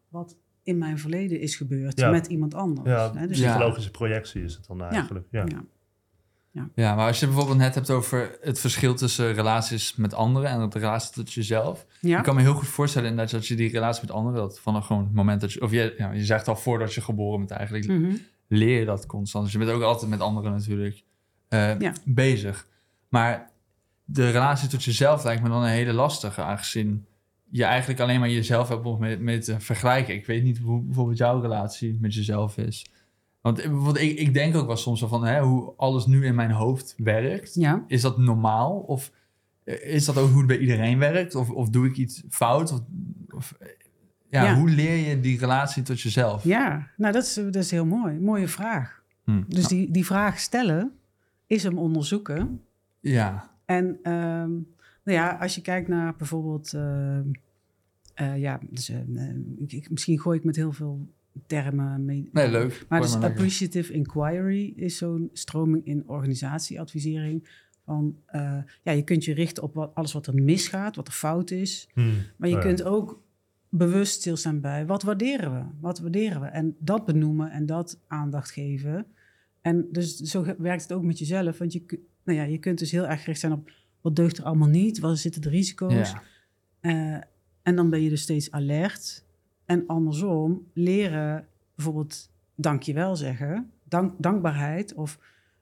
wat 0.10 0.38
in 0.64 0.78
mijn 0.78 1.00
verleden 1.00 1.40
is 1.40 1.56
gebeurd 1.56 2.00
Ja. 2.00 2.12
met 2.12 2.28
iemand 2.28 2.54
anders. 2.54 2.88
Ja, 2.90 3.14
hè? 3.16 3.28
Dus 3.28 3.40
psychologische 3.40 3.92
projectie 3.92 4.44
is 4.44 4.56
het 4.56 4.68
dan 4.68 4.82
eigenlijk. 4.82 5.28
Ja. 5.32 5.46
Ja. 6.56 6.70
ja, 6.76 6.96
maar 6.96 7.08
als 7.08 7.20
je 7.20 7.26
bijvoorbeeld 7.26 7.58
net 7.58 7.76
hebt 7.76 7.90
over 7.90 8.38
het 8.42 8.60
verschil 8.60 8.96
tussen 8.96 9.34
relaties 9.34 9.96
met 9.96 10.14
anderen 10.14 10.50
en 10.50 10.70
de 10.70 10.80
relatie 10.80 11.12
tot 11.14 11.34
jezelf. 11.34 11.86
Ja? 12.02 12.18
Ik 12.18 12.24
kan 12.24 12.36
me 12.36 12.42
heel 12.42 12.54
goed 12.54 12.68
voorstellen 12.68 13.10
inderdaad 13.10 13.34
dat 13.34 13.48
je 13.48 13.56
die 13.56 13.72
relatie 13.72 14.02
met 14.02 14.12
anderen, 14.12 14.40
dat 14.40 14.60
vanaf 14.60 14.86
gewoon 14.86 15.04
het 15.04 15.14
moment 15.14 15.42
dat 15.42 15.54
je, 15.54 15.62
of 15.62 15.72
je, 15.72 15.96
ja, 15.98 16.12
je 16.12 16.26
zegt 16.26 16.48
al 16.48 16.56
voordat 16.56 16.94
je 16.94 17.02
geboren 17.02 17.40
bent 17.40 17.52
eigenlijk, 17.52 17.88
Mhm. 17.88 18.16
leer 18.48 18.80
je 18.80 18.86
dat 18.86 19.06
constant. 19.06 19.44
Dus 19.44 19.54
je 19.54 19.60
bent 19.60 19.72
ook 19.72 19.82
altijd 19.82 20.10
met 20.10 20.20
anderen 20.20 20.52
natuurlijk 20.52 21.04
eh, 21.48 21.80
Ja. 21.80 21.94
bezig. 22.06 22.68
Maar 23.10 23.50
de 24.06 24.32
relatie 24.32 24.70
tot 24.70 24.84
jezelf 24.84 25.24
lijkt 25.24 25.42
me 25.44 25.50
dan 25.50 25.64
een 25.64 25.70
hele 25.70 25.94
lastige, 25.94 26.42
aangezien 26.42 27.06
je 27.50 27.64
eigenlijk 27.64 28.00
alleen 28.00 28.20
maar 28.20 28.30
jezelf 28.30 28.70
hebt 28.70 28.86
om 28.86 29.00
mee, 29.00 29.18
mee 29.18 29.38
te 29.40 29.60
vergelijken. 29.60 30.14
Ik 30.14 30.26
weet 30.26 30.44
niet 30.44 30.58
hoe 30.58 30.82
bijvoorbeeld 30.82 31.18
jouw 31.18 31.42
relatie 31.42 31.98
met 32.02 32.14
jezelf 32.14 32.58
is. 32.58 32.86
Want 33.46 33.60
eh, 33.60 33.66
bijvoorbeeld, 33.70 33.98
ik, 34.06 34.18
ik 34.20 34.34
denk 34.34 34.56
ook 34.56 34.68
wel 34.68 34.76
soms 34.78 35.04
van 35.06 35.26
hè, 35.26 35.42
hoe 35.42 35.74
alles 35.78 36.06
nu 36.06 36.26
in 36.26 36.36
mijn 36.36 36.52
hoofd 36.52 36.94
werkt. 36.98 37.54
Ja. 37.56 37.84
Is 37.88 38.02
dat 38.02 38.18
normaal? 38.18 38.78
Of 38.80 39.12
eh, 39.64 39.94
is 39.94 40.06
dat 40.06 40.18
ook 40.18 40.30
hoe 40.30 40.38
het 40.38 40.48
bij 40.48 40.58
iedereen 40.58 41.00
werkt? 41.00 41.36
Of, 41.36 41.50
of 41.50 41.70
doe 41.70 41.86
ik 41.88 41.98
iets 41.98 42.24
fout? 42.30 42.72
Of, 42.72 42.82
of, 43.36 43.56
eh, 43.60 43.68
ja, 44.30 44.44
Ja. 44.44 44.56
hoe 44.60 44.70
leer 44.70 45.10
je 45.10 45.20
die 45.20 45.40
relatie 45.40 45.84
tot 45.84 46.02
jezelf? 46.02 46.44
Ja, 46.44 46.88
nou 46.98 47.14
dat 47.14 47.24
is, 47.24 47.34
dat 47.34 47.56
is 47.56 47.72
heel 47.72 47.86
mooi. 47.86 48.20
Mooie 48.20 48.48
vraag. 48.48 49.04
Hm. 49.24 49.44
Dus 49.48 49.58
Nou, 49.68 49.68
die, 49.76 49.92
die 49.92 50.06
vraag 50.06 50.40
stellen 50.40 50.92
is 51.48 51.64
hem 51.64 51.78
onderzoeken. 51.78 52.62
Ja, 53.00 53.52
En 53.66 54.00
ehm, 54.04 54.50
nou 55.04 55.18
ja, 55.18 55.38
als 55.42 55.56
je 55.56 55.62
kijkt 55.62 55.88
naar 55.88 56.16
bijvoorbeeld, 56.16 56.74
ehm, 56.74 57.24
eh, 58.14 58.38
ja, 58.38 58.60
dus, 58.70 58.92
ik- 59.68 59.90
misschien 59.90 60.20
gooi 60.20 60.38
ik 60.38 60.44
met 60.46 60.56
heel 60.56 60.72
veel 60.72 61.08
termen 61.48 62.06
mee. 62.06 62.30
nee, 62.32 62.50
leuk. 62.50 62.86
Maar 62.90 63.02
dus 63.02 63.16
appreciative 63.16 63.94
inquiry 63.94 64.74
is 64.76 64.98
zo'n 64.98 65.30
stroming 65.34 65.86
in 65.86 66.04
organisatieadvisering. 66.08 67.48
Van, 67.86 68.16
eh, 68.26 68.58
ja, 68.84 68.92
je 68.92 69.04
kunt 69.04 69.24
je 69.24 69.34
richten 69.34 69.64
op 69.64 69.74
wat, 69.74 69.96
alles 69.96 70.14
wat 70.14 70.28
er 70.28 70.34
misgaat, 70.34 70.96
wat 70.96 71.08
er 71.08 71.14
fout 71.14 71.52
is. 71.52 71.90
Hmm. 71.94 72.14
Maar 72.38 72.50
je 72.50 72.56
ja. 72.56 72.62
kunt 72.62 72.84
ook 72.84 73.24
bewust 73.70 74.14
stilstaan 74.14 74.62
bij 74.62 74.86
wat 74.86 75.04
waarderen 75.04 75.54
we? 75.54 75.64
Wat 75.80 76.00
waarderen 76.00 76.42
we? 76.42 76.48
En 76.48 76.76
dat 76.80 77.06
benoemen 77.06 77.52
en 77.52 77.66
dat 77.66 78.00
aandacht 78.08 78.52
geven. 78.52 79.06
En 79.62 79.88
dus 79.92 80.16
zo 80.16 80.46
werkt 80.58 80.82
het 80.82 80.94
ook 80.94 81.04
met 81.04 81.20
jezelf. 81.20 81.58
Want 81.58 81.74
je, 81.74 82.00
nou 82.24 82.38
ja, 82.40 82.44
je 82.44 82.58
kunt 82.58 82.80
dus 82.80 82.92
heel 82.92 83.08
erg 83.08 83.20
gericht 83.20 83.40
zijn 83.40 83.52
op 83.52 83.72
wat 84.02 84.16
deugt 84.16 84.38
er 84.38 84.44
allemaal 84.44 84.68
niet, 84.68 85.00
waar 85.00 85.18
zitten 85.18 85.42
de 85.42 85.50
risico's. 85.50 86.12
Ja. 86.12 86.24
Eh, 86.80 87.22
en 87.62 87.76
dan 87.76 87.90
ben 87.90 88.02
je 88.02 88.10
dus 88.10 88.22
steeds 88.22 88.52
alert. 88.52 89.25
En 89.66 89.84
andersom, 89.88 90.68
leren 90.74 91.48
bijvoorbeeld 91.76 92.32
dankjewel 92.56 93.16
zeggen, 93.16 93.72
dank, 93.84 94.14
dankbaarheid 94.18 94.94
of 94.94 95.20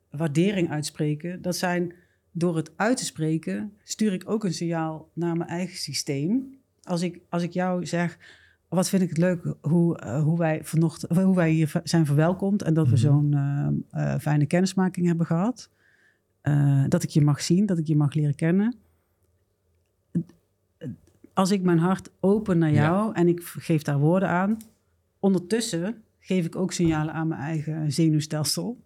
waardering 0.10 0.70
uitspreken. 0.70 1.42
Dat 1.42 1.56
zijn 1.56 1.94
door 2.32 2.56
het 2.56 2.72
uit 2.76 2.98
te 2.98 3.06
spreken, 3.06 3.74
stuur 3.84 4.14
ik 4.14 4.30
ook 4.30 4.44
een 4.44 4.54
signaal 4.54 5.10
naar 5.14 5.38
mijn 5.38 5.50
eigen 5.50 5.78
systeem. 5.78 6.58
Als 6.84 7.02
ik, 7.02 7.20
als 7.30 7.44
ik 7.44 7.52
jou 7.52 7.86
zeg, 7.86 8.18
wat 8.68 8.90
vind 8.90 9.02
ik 9.02 9.10
het 9.10 9.18
leuk 9.18 9.56
hoe, 9.62 9.98
eh, 9.98 10.24
hoe, 10.24 10.38
wij, 10.38 10.64
vanochtend, 10.64 11.18
hoe 11.18 11.36
wij 11.36 11.52
hier 11.52 11.82
zijn 11.84 12.06
verwelkomd 12.06 12.62
en 12.62 12.74
dat 12.74 12.86
we 12.88 12.92
Mhm. 12.94 13.02
zo'n 13.02 13.34
eh, 13.34 14.14
eh, 14.14 14.20
fijne 14.20 14.46
kennismaking 14.46 15.08
hebben 15.08 15.26
gehad. 15.26 15.70
Eh, 16.42 16.84
dat 16.88 17.04
ik 17.04 17.10
je 17.10 17.22
mag 17.22 17.42
zien, 17.42 17.66
dat 17.66 17.78
ik 17.78 17.88
je 17.88 17.96
mag 17.96 18.14
leren 18.14 18.36
kennen. 18.36 18.76
Als 21.34 21.52
ik 21.52 21.62
mijn 21.62 21.78
hart 21.80 22.10
open 22.20 22.58
naar 22.58 22.72
Ja. 22.72 22.82
jou 22.84 23.14
en 23.16 23.28
ik 23.28 23.42
geef 23.44 23.82
daar 23.82 24.00
woorden 24.00 24.30
aan, 24.30 24.58
ondertussen 25.20 26.04
geef 26.20 26.46
ik 26.46 26.56
ook 26.56 26.72
signalen 26.74 27.14
aan 27.14 27.28
mijn 27.28 27.42
eigen 27.42 27.92
zenuwstelsel 27.92 28.84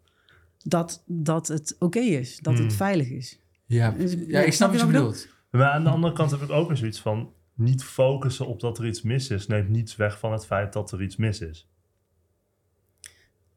dat, 0.63 1.03
dat 1.05 1.47
het 1.47 1.75
oké 1.79 1.99
is, 1.99 2.39
dat 2.39 2.57
het 2.57 2.73
veilig 2.73 3.09
is. 3.09 3.39
Ja, 3.65 3.91
Dus- 3.91 4.15
ja, 4.27 4.39
ik 4.41 4.53
snap 4.53 4.71
wat 4.71 4.79
je 4.79 4.85
bedoelt. 4.85 5.27
Maar 5.51 5.69
aan 5.69 5.83
de 5.83 5.89
andere 5.89 6.13
kant 6.13 6.31
heb 6.31 6.41
ik 6.41 6.49
ook 6.49 6.67
weer 6.67 6.77
zoiets 6.77 6.99
van... 6.99 7.31
niet 7.53 7.83
focussen 7.83 8.47
op 8.47 8.59
dat 8.59 8.77
er 8.77 8.87
iets 8.87 9.01
mis 9.01 9.29
is... 9.29 9.47
neemt 9.47 9.69
niets 9.69 9.95
weg 9.95 10.19
van 10.19 10.31
het 10.31 10.45
feit 10.45 10.73
dat 10.73 10.91
er 10.91 11.01
iets 11.01 11.15
mis 11.15 11.39
is. 11.41 11.67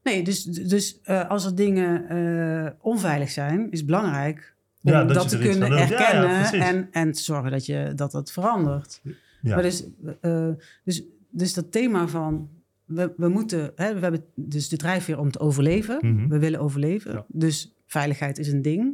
Nee, 0.03 0.23
dus, 0.23 0.43
dus 0.43 1.01
eh, 1.01 1.29
als 1.29 1.45
er 1.45 1.55
dingen 1.55 2.07
eh, 2.09 2.71
onveilig 2.79 3.29
zijn, 3.29 3.71
is 3.71 3.77
het 3.77 3.87
belangrijk 3.87 4.55
om 4.83 4.91
Ja, 4.91 5.03
dat 5.03 5.15
dat, 5.15 5.29
te 5.29 5.37
kunnen 5.37 5.67
van 5.67 5.69
doet. 5.69 5.79
Ja, 5.79 5.85
ja, 5.85 5.91
erkennen 5.91 6.39
precies. 6.39 6.67
en, 6.67 6.87
en 6.91 7.11
te 7.11 7.21
zorgen 7.21 7.51
dat, 7.51 7.65
je, 7.65 7.91
dat 7.95 8.13
het 8.13 8.31
verandert. 8.31 9.01
Maar 9.41 9.61
dus, 9.61 9.83
eh, 10.21 10.49
dus, 10.83 11.03
dus 11.29 11.53
dat 11.53 11.71
thema 11.71 12.07
van 12.07 12.49
we, 12.85 13.13
we 13.17 13.27
moeten, 13.27 13.71
hè, 13.75 13.93
we 13.93 13.99
hebben 13.99 14.23
dus 14.35 14.69
de 14.69 14.77
drijfveer 14.77 15.19
om 15.19 15.31
te 15.31 15.39
overleven. 15.39 15.97
Mhm. 16.01 16.27
We 16.27 16.39
willen 16.39 16.59
overleven. 16.59 17.25
Dus 17.27 17.75
veiligheid 17.85 18.37
is 18.37 18.51
een 18.51 18.61
ding. 18.61 18.93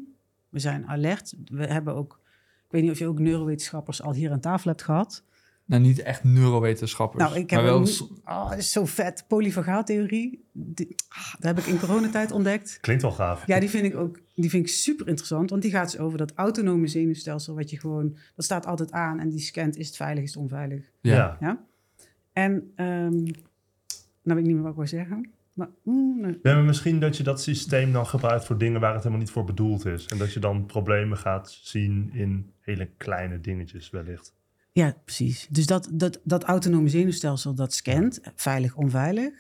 We 0.49 0.59
zijn 0.59 0.87
alert. 0.87 1.33
We 1.45 1.65
hebben 1.65 1.95
ook, 1.95 2.19
ik 2.65 2.71
weet 2.71 2.81
niet 2.81 2.91
of 2.91 2.99
je 2.99 3.07
ook 3.07 3.19
neurowetenschappers 3.19 4.01
al 4.01 4.13
hier 4.13 4.31
aan 4.31 4.39
tafel 4.39 4.69
hebt 4.69 4.83
gehad. 4.83 5.23
Nou, 5.67 5.81
niet 5.81 6.01
echt 6.01 6.23
neurowetenschappers. 6.23 7.23
Nou, 7.23 7.35
ik 7.35 7.49
heb 7.49 7.59
maar 7.59 7.69
wel... 7.69 7.79
een- 7.81 8.21
Oh, 8.25 8.49
dat 8.49 8.57
is 8.57 8.71
zo 8.71 8.85
vet. 8.85 9.25
Polyvagaaltheorie. 9.27 10.45
Die, 10.51 10.95
ah, 11.09 11.33
dat 11.33 11.43
heb 11.43 11.57
ik 11.57 11.65
in 11.65 11.79
coronatijd 11.79 12.31
ontdekt. 12.31 12.77
Klinkt 12.81 13.01
wel 13.01 13.11
gaaf. 13.11 13.47
Ja, 13.47 13.59
die 13.59 13.69
vind 13.69 13.85
ik 13.85 13.95
ook 13.95 14.19
die 14.35 14.49
vind 14.49 14.63
ik 14.67 14.73
super 14.73 15.07
interessant. 15.07 15.49
Want 15.49 15.61
die 15.61 15.71
gaat 15.71 15.91
dus 15.91 15.99
over 15.99 16.17
dat 16.17 16.33
autonome 16.35 16.87
zenuwstelsel. 16.87 17.55
Wat 17.55 17.69
je 17.69 17.79
gewoon, 17.79 18.17
dat 18.35 18.45
staat 18.45 18.65
altijd 18.65 18.91
aan 18.91 19.19
en 19.19 19.29
die 19.29 19.39
scant: 19.39 19.77
is 19.77 19.87
het 19.87 19.95
veilig, 19.95 20.23
is 20.23 20.33
het 20.33 20.43
onveilig. 20.43 20.91
Ja. 21.01 21.37
Ja. 21.39 21.65
En, 22.33 22.71
ehm 22.75 23.23
nou 24.23 24.35
weet 24.35 24.37
ik 24.37 24.45
niet 24.45 24.53
meer 24.53 24.61
wat 24.61 24.71
ik 24.71 24.77
wil 24.77 24.87
zeggen. 24.87 25.29
Maar, 25.53 25.69
mm, 25.83 26.21
nou, 26.21 26.39
Ja, 26.43 26.53
maar 26.53 26.63
misschien 26.63 26.99
dat 26.99 27.17
je 27.17 27.23
dat 27.23 27.41
systeem 27.41 27.91
dan 27.91 28.05
gebruikt 28.07 28.45
voor 28.45 28.57
dingen 28.57 28.79
waar 28.79 28.89
het 28.93 28.99
helemaal 28.99 29.19
niet 29.23 29.31
voor 29.31 29.43
bedoeld 29.43 29.85
is. 29.85 30.05
En 30.05 30.17
dat 30.17 30.33
je 30.33 30.39
dan 30.39 30.65
problemen 30.65 31.17
gaat 31.17 31.57
zien 31.61 32.09
in 32.13 32.51
hele 32.59 32.89
kleine 32.97 33.41
dingetjes 33.41 33.89
wellicht. 33.89 34.33
Ja, 34.77 34.95
precies. 35.05 35.47
Dus 35.49 35.65
dat, 35.65 35.89
dat, 35.93 36.19
dat 36.23 36.43
autonome 36.43 36.87
zenuwstelsel 36.89 37.53
dat 37.53 37.73
scant, 37.73 38.19
veilig, 38.35 38.75
onveilig. 38.75 39.33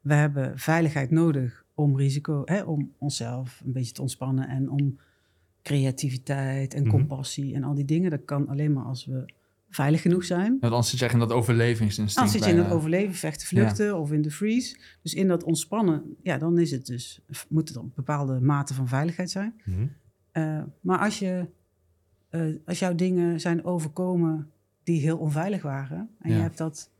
We 0.00 0.14
hebben 0.14 0.58
veiligheid 0.58 1.10
nodig 1.10 1.64
om 1.74 1.96
risico, 1.96 2.42
hè, 2.44 2.62
om 2.62 2.92
onszelf 2.98 3.62
een 3.64 3.72
beetje 3.72 3.92
te 3.92 4.00
ontspannen 4.00 4.48
en 4.48 4.70
om 4.70 4.98
creativiteit 5.62 6.74
en 6.74 6.82
Mhm. 6.82 6.90
compassie 6.90 7.54
en 7.54 7.64
al 7.64 7.74
die 7.74 7.84
dingen. 7.84 8.10
Dat 8.10 8.24
kan 8.24 8.48
alleen 8.48 8.72
maar 8.72 8.84
als 8.84 9.06
we 9.06 9.32
veilig 9.70 10.02
genoeg 10.02 10.24
zijn. 10.24 10.50
Want 10.60 10.72
anders 10.72 10.90
zit 10.90 10.98
je 10.98 11.08
in 11.08 11.18
dat 11.18 11.32
overlevingsinstinct. 11.32 12.14
Dan 12.14 12.28
zit 12.28 12.44
je 12.44 12.50
in 12.50 12.56
het 12.56 12.64
bijna. 12.64 12.78
overleven, 12.78 13.14
vechten, 13.14 13.46
vluchten 13.46 13.98
of 13.98 14.12
in 14.12 14.22
de 14.22 14.30
freeze. 14.30 14.78
Dus 15.02 15.14
in 15.14 15.28
dat 15.28 15.44
ontspannen, 15.44 16.16
ja, 16.22 16.38
dan 16.38 16.58
is 16.58 16.70
het 16.70 16.86
dus, 16.86 17.20
moet 17.48 17.68
het 17.68 17.76
op 17.78 17.84
een 17.84 17.92
bepaalde 17.94 18.40
mate 18.40 18.74
van 18.74 18.88
veiligheid 18.88 19.30
zijn. 19.30 19.60
Mhm. 19.64 19.86
Eh, 20.32 20.62
maar 20.80 20.98
als, 20.98 21.18
je, 21.18 21.46
eh, 22.28 22.46
als 22.66 22.78
jouw 22.78 22.94
dingen 22.94 23.40
zijn 23.40 23.64
overkomen 23.64 24.50
die 24.84 25.00
heel 25.00 25.18
onveilig 25.18 25.62
waren, 25.62 26.10
en 26.20 26.30
Ja. 26.30 26.36
je 26.36 26.42
hebt 26.42 26.58
dat, 26.58 26.90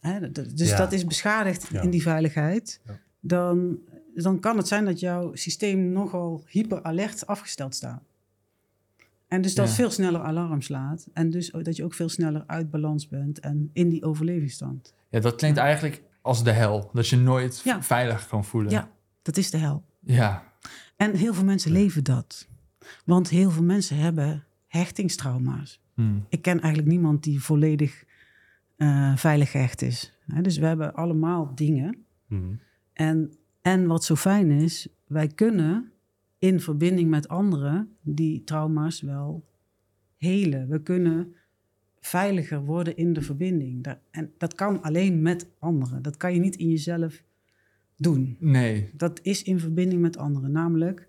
hè, 0.00 0.30
dus 0.32 0.68
Ja. 0.68 0.76
dat 0.76 0.92
is 0.92 1.04
beschadigd 1.04 1.68
Ja. 1.72 1.80
in 1.82 1.90
die 1.90 2.02
veiligheid, 2.02 2.80
Ja. 2.86 2.98
dan, 3.20 3.78
dan 4.14 4.40
kan 4.40 4.56
het 4.56 4.68
zijn 4.68 4.84
dat 4.84 5.00
jouw 5.00 5.34
systeem 5.34 5.92
nogal 5.92 6.42
hyperalert 6.46 7.26
afgesteld 7.26 7.74
staat. 7.74 8.02
En 9.28 9.40
dus 9.42 9.54
dat 9.54 9.68
Ja. 9.68 9.74
veel 9.74 9.90
sneller 9.90 10.20
alarm 10.20 10.62
slaat. 10.62 11.06
En 11.12 11.30
dus 11.30 11.50
dat 11.50 11.76
je 11.76 11.84
ook 11.84 11.94
veel 11.94 12.08
sneller 12.08 12.44
uit 12.46 12.70
balans 12.70 13.08
bent 13.08 13.40
en 13.40 13.70
in 13.72 13.88
die 13.88 14.04
overlevingsstand. 14.04 14.94
Ja, 15.08 15.20
dat 15.20 15.34
klinkt 15.34 15.58
eigenlijk 15.58 16.02
als 16.22 16.44
de 16.44 16.52
hel. 16.52 16.90
Dat 16.92 17.08
je 17.08 17.16
nooit 17.16 17.60
Ja. 17.64 17.82
veilig 17.82 18.28
kan 18.28 18.44
voelen. 18.44 18.70
Ja, 18.72 18.90
dat 19.22 19.36
is 19.36 19.50
de 19.50 19.56
hel. 19.56 19.82
Ja. 20.00 20.42
En 20.96 21.14
heel 21.14 21.34
veel 21.34 21.44
mensen 21.44 21.72
leven 21.72 22.04
dat. 22.04 22.46
Want 23.04 23.28
heel 23.28 23.50
veel 23.50 23.62
mensen 23.62 23.96
hebben 23.96 24.44
hechtingstrauma's. 24.66 25.80
Hm. 25.98 26.18
Ik 26.28 26.42
ken 26.42 26.60
eigenlijk 26.60 26.92
niemand 26.92 27.24
die 27.24 27.42
volledig 27.42 28.04
eh, 28.76 29.16
veilig 29.16 29.50
gehecht 29.50 29.82
is. 29.82 30.18
Hè, 30.26 30.42
dus 30.42 30.58
we 30.58 30.66
hebben 30.66 30.94
allemaal 30.94 31.54
dingen. 31.54 32.04
Mhm. 32.26 32.54
En, 32.92 33.32
en 33.62 33.86
wat 33.86 34.04
zo 34.04 34.14
fijn 34.14 34.50
is, 34.50 34.88
wij 35.06 35.26
kunnen 35.26 35.92
in 36.38 36.60
verbinding 36.60 37.10
met 37.10 37.28
anderen 37.28 37.96
die 38.00 38.44
trauma's 38.44 39.00
wel 39.00 39.44
helen. 40.16 40.68
We 40.68 40.82
kunnen 40.82 41.34
veiliger 42.00 42.64
worden 42.64 42.96
in 42.96 43.12
de 43.12 43.22
verbinding. 43.22 43.86
En 44.10 44.32
dat 44.38 44.54
kan 44.54 44.82
alleen 44.82 45.22
met 45.22 45.50
anderen. 45.58 46.02
Dat 46.02 46.16
kan 46.16 46.34
je 46.34 46.40
niet 46.40 46.56
in 46.56 46.68
jezelf 46.68 47.22
doen. 47.96 48.36
Nee. 48.40 48.90
Dat 48.92 49.20
is 49.22 49.42
in 49.42 49.60
verbinding 49.60 50.00
met 50.00 50.16
anderen. 50.16 50.52
Namelijk, 50.52 51.08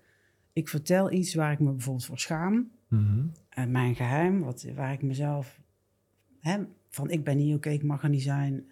ik 0.52 0.68
vertel 0.68 1.12
iets 1.12 1.34
waar 1.34 1.52
ik 1.52 1.60
me 1.60 1.70
bijvoorbeeld 1.70 2.06
voor 2.06 2.18
schaam. 2.18 2.70
Mhm. 2.90 3.26
En 3.48 3.70
mijn 3.70 3.94
geheim, 3.94 4.40
wat, 4.40 4.66
waar 4.74 4.92
ik 4.92 5.02
mezelf... 5.02 5.60
Hè, 6.40 6.58
van 6.88 7.10
ik 7.10 7.24
ben 7.24 7.36
niet 7.36 7.54
oké, 7.54 7.68
ik 7.70 7.82
mag 7.82 8.02
er 8.02 8.08
niet 8.08 8.22
zijn. 8.22 8.64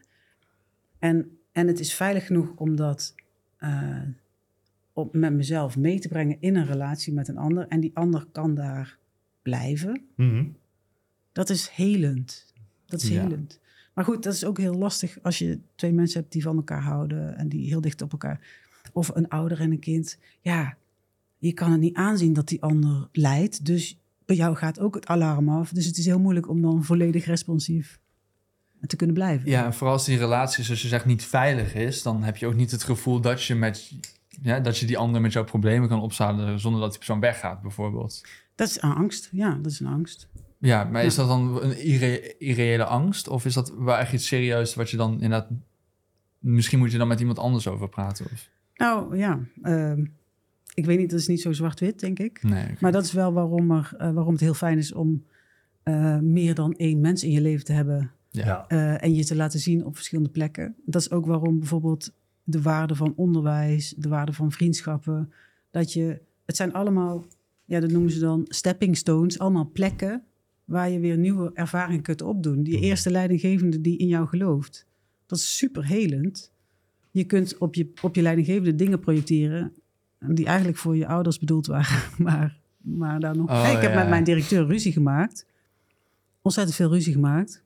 En, 0.99 1.39
en 1.53 1.67
het 1.67 1.81
is 1.81 1.95
veilig 1.95 2.27
genoeg 2.27 2.53
om 2.57 2.77
dat 2.77 3.15
eh, 3.57 4.03
op, 4.93 5.15
met 5.15 5.33
mezelf 5.33 5.77
mee 5.77 5.99
te 5.99 6.09
brengen 6.09 6.37
in 6.41 6.57
een 6.57 6.67
relatie 6.67 7.13
met 7.13 7.29
een 7.29 7.39
ander. 7.39 7.69
En 7.69 7.81
die 7.81 7.97
ander 7.97 8.27
kan 8.33 8.55
daar 8.55 8.99
blijven. 9.43 10.03
Mhm. 10.15 10.45
Dat 11.33 11.51
is 11.51 11.69
helend. 11.69 12.53
Dat 12.87 13.03
is 13.03 13.09
Ja. 13.09 13.23
helend. 13.23 13.61
Maar 13.95 14.05
goed, 14.05 14.23
dat 14.23 14.35
is 14.35 14.45
ook 14.45 14.59
heel 14.59 14.75
lastig 14.75 15.19
als 15.23 15.39
je 15.39 15.59
twee 15.75 15.93
mensen 15.93 16.21
hebt 16.21 16.33
die 16.33 16.43
van 16.43 16.57
elkaar 16.57 16.83
houden 16.83 17.37
en 17.37 17.49
die 17.49 17.69
heel 17.69 17.81
dicht 17.81 18.03
op 18.03 18.13
elkaar. 18.13 18.41
Of 18.93 19.09
een 19.15 19.29
ouder 19.29 19.61
en 19.61 19.71
een 19.71 19.79
kind. 19.79 20.19
Ja, 20.41 20.77
je 21.39 21.53
kan 21.53 21.71
het 21.73 21.81
niet 21.81 21.95
aanzien 21.95 22.33
dat 22.33 22.49
die 22.49 22.63
ander 22.63 23.09
lijdt. 23.13 23.65
Dus 23.65 23.99
bij 24.29 24.37
jou 24.37 24.57
gaat 24.57 24.81
ook 24.81 24.95
het 24.95 25.07
alarm 25.07 25.49
af. 25.49 25.71
Dus 25.71 25.87
het 25.87 25.99
is 25.99 26.05
heel 26.05 26.19
moeilijk 26.19 26.49
om 26.49 26.63
dan 26.63 26.85
volledig 26.85 27.25
responsief 27.25 28.01
te 28.87 28.97
kunnen 28.97 29.15
blijven. 29.15 29.51
Ja, 29.51 29.65
en 29.65 29.75
vooral 29.75 29.93
als 29.95 30.05
die 30.05 30.19
relatie, 30.19 30.65
zoals 30.65 30.83
je 30.83 30.89
zegt, 30.89 31.05
niet 31.05 31.25
veilig 31.25 31.75
is, 31.75 32.03
dan 32.03 32.23
heb 32.23 32.37
je 32.37 32.47
ook 32.47 32.55
niet 32.55 32.71
het 32.71 32.83
gevoel 32.83 33.21
dat 33.21 33.45
je, 33.45 33.55
met, 33.55 33.93
ja, 34.43 34.61
dat 34.61 34.79
je 34.79 34.87
die 34.87 34.99
ander 34.99 35.21
met 35.21 35.33
jouw 35.33 35.45
problemen 35.45 35.89
kan 35.89 36.01
opzadelen 36.01 36.61
zonder 36.61 36.81
dat 36.81 36.89
die 36.91 36.99
persoon 36.99 37.21
weggaat, 37.21 37.63
bijvoorbeeld. 37.63 38.27
Dat 38.55 38.69
is 38.69 38.83
een 38.83 38.93
angst. 38.93 39.29
Ja, 39.33 39.59
dat 39.63 39.73
is 39.73 39.81
een 39.81 39.87
angst. 39.87 40.29
Ja, 40.59 40.85
maar 40.85 41.05
is 41.05 41.15
dat 41.15 41.29
dan 41.29 41.63
een 41.63 41.85
irre- 41.85 42.35
irreële 42.39 42.85
angst? 42.85 43.29
Of 43.29 43.45
is 43.45 43.55
dat 43.55 43.75
wel 43.79 43.97
echt 43.97 44.13
iets 44.13 44.27
serieus 44.27 44.75
wat 44.75 44.91
je 44.91 44.97
dan 44.97 45.13
inderdaad... 45.13 45.49
Misschien 46.39 46.79
moet 46.79 46.93
je 46.93 46.99
dan 46.99 47.09
met 47.09 47.21
iemand 47.21 47.39
anders 47.39 47.69
over 47.69 47.89
praten? 47.89 48.27
Of? 48.33 48.49
Nou 48.75 49.17
ja, 49.17 49.41
ehm, 49.63 50.05
ik 50.79 50.87
weet 50.87 50.99
niet, 50.99 51.11
dat 51.11 51.19
is 51.21 51.27
niet 51.27 51.41
zo 51.41 51.53
zwart-wit, 51.53 52.01
denk 52.01 52.19
ik. 52.19 52.43
Nee. 52.43 52.67
Maar 52.81 52.93
dat 52.93 53.05
is 53.05 53.13
wel 53.13 53.33
waarom, 53.33 53.71
er, 53.71 53.95
eh, 53.99 54.13
waarom 54.13 54.33
het 54.33 54.41
heel 54.41 54.55
fijn 54.55 54.79
is 54.79 54.93
om 54.93 55.25
eh, 55.83 56.19
meer 56.19 56.55
dan 56.55 56.73
één 56.77 57.01
mens 57.01 57.25
in 57.25 57.31
je 57.31 57.41
leven 57.41 57.65
te 57.65 57.73
hebben. 57.73 58.11
Ja. 58.31 58.65
Eh, 58.69 59.03
en 59.03 59.15
je 59.15 59.25
te 59.25 59.37
laten 59.37 59.61
zien 59.61 59.85
op 59.85 59.95
verschillende 59.97 60.31
plekken. 60.31 60.75
Dat 60.85 61.01
is 61.01 61.11
ook 61.11 61.27
waarom 61.27 61.59
bijvoorbeeld 61.59 62.13
de 62.45 62.63
waarde 62.63 62.95
van 62.95 63.13
onderwijs, 63.17 63.95
de 63.97 64.09
waarde 64.09 64.33
van 64.33 64.53
vriendschappen. 64.53 65.33
Dat 65.71 65.93
je, 65.93 66.21
het 66.45 66.57
zijn 66.57 66.73
allemaal, 66.73 67.25
ja, 67.65 67.81
dat 67.81 67.91
noemen 67.91 68.11
ze 68.11 68.19
dan 68.19 68.45
stepping 68.49 68.97
stones, 68.97 69.39
allemaal 69.39 69.71
plekken 69.73 70.23
waar 70.65 70.91
je 70.91 70.99
weer 70.99 71.19
nieuwe 71.19 71.51
ervaringen 71.55 72.03
kunt 72.03 72.23
opdoen. 72.23 72.63
Die 72.63 72.75
Mhm. 72.77 72.85
eerste 72.85 73.11
leidinggevende 73.11 73.81
die 73.81 73.99
in 73.99 74.07
jou 74.07 74.27
gelooft. 74.27 74.87
Dat 75.27 75.39
is 75.39 75.57
super 75.57 75.87
helend. 75.87 76.53
Je 77.11 77.25
kunt 77.25 77.59
op 77.59 77.75
je, 77.75 77.93
op 78.03 78.15
je 78.15 78.23
leidinggevende 78.23 78.75
dingen 78.75 79.01
projecteren 79.01 79.73
die 80.19 80.47
eigenlijk 80.47 80.79
voor 80.79 80.97
je 80.97 81.07
ouders 81.07 81.39
bedoeld 81.39 81.67
waren. 81.67 82.03
Maar, 82.25 82.59
maar 82.79 83.21
daar 83.21 83.37
nog. 83.37 83.51
Oh, 83.51 83.63
Hey, 83.63 83.75
ik 83.75 83.81
heb 83.81 83.93
ja. 83.93 83.99
met 83.99 84.09
mijn 84.09 84.25
directeur 84.25 84.67
ruzie 84.67 84.93
gemaakt. 84.93 85.47
Ontzettend 86.43 86.77
veel 86.77 86.91
ruzie 86.91 87.13
gemaakt. 87.13 87.63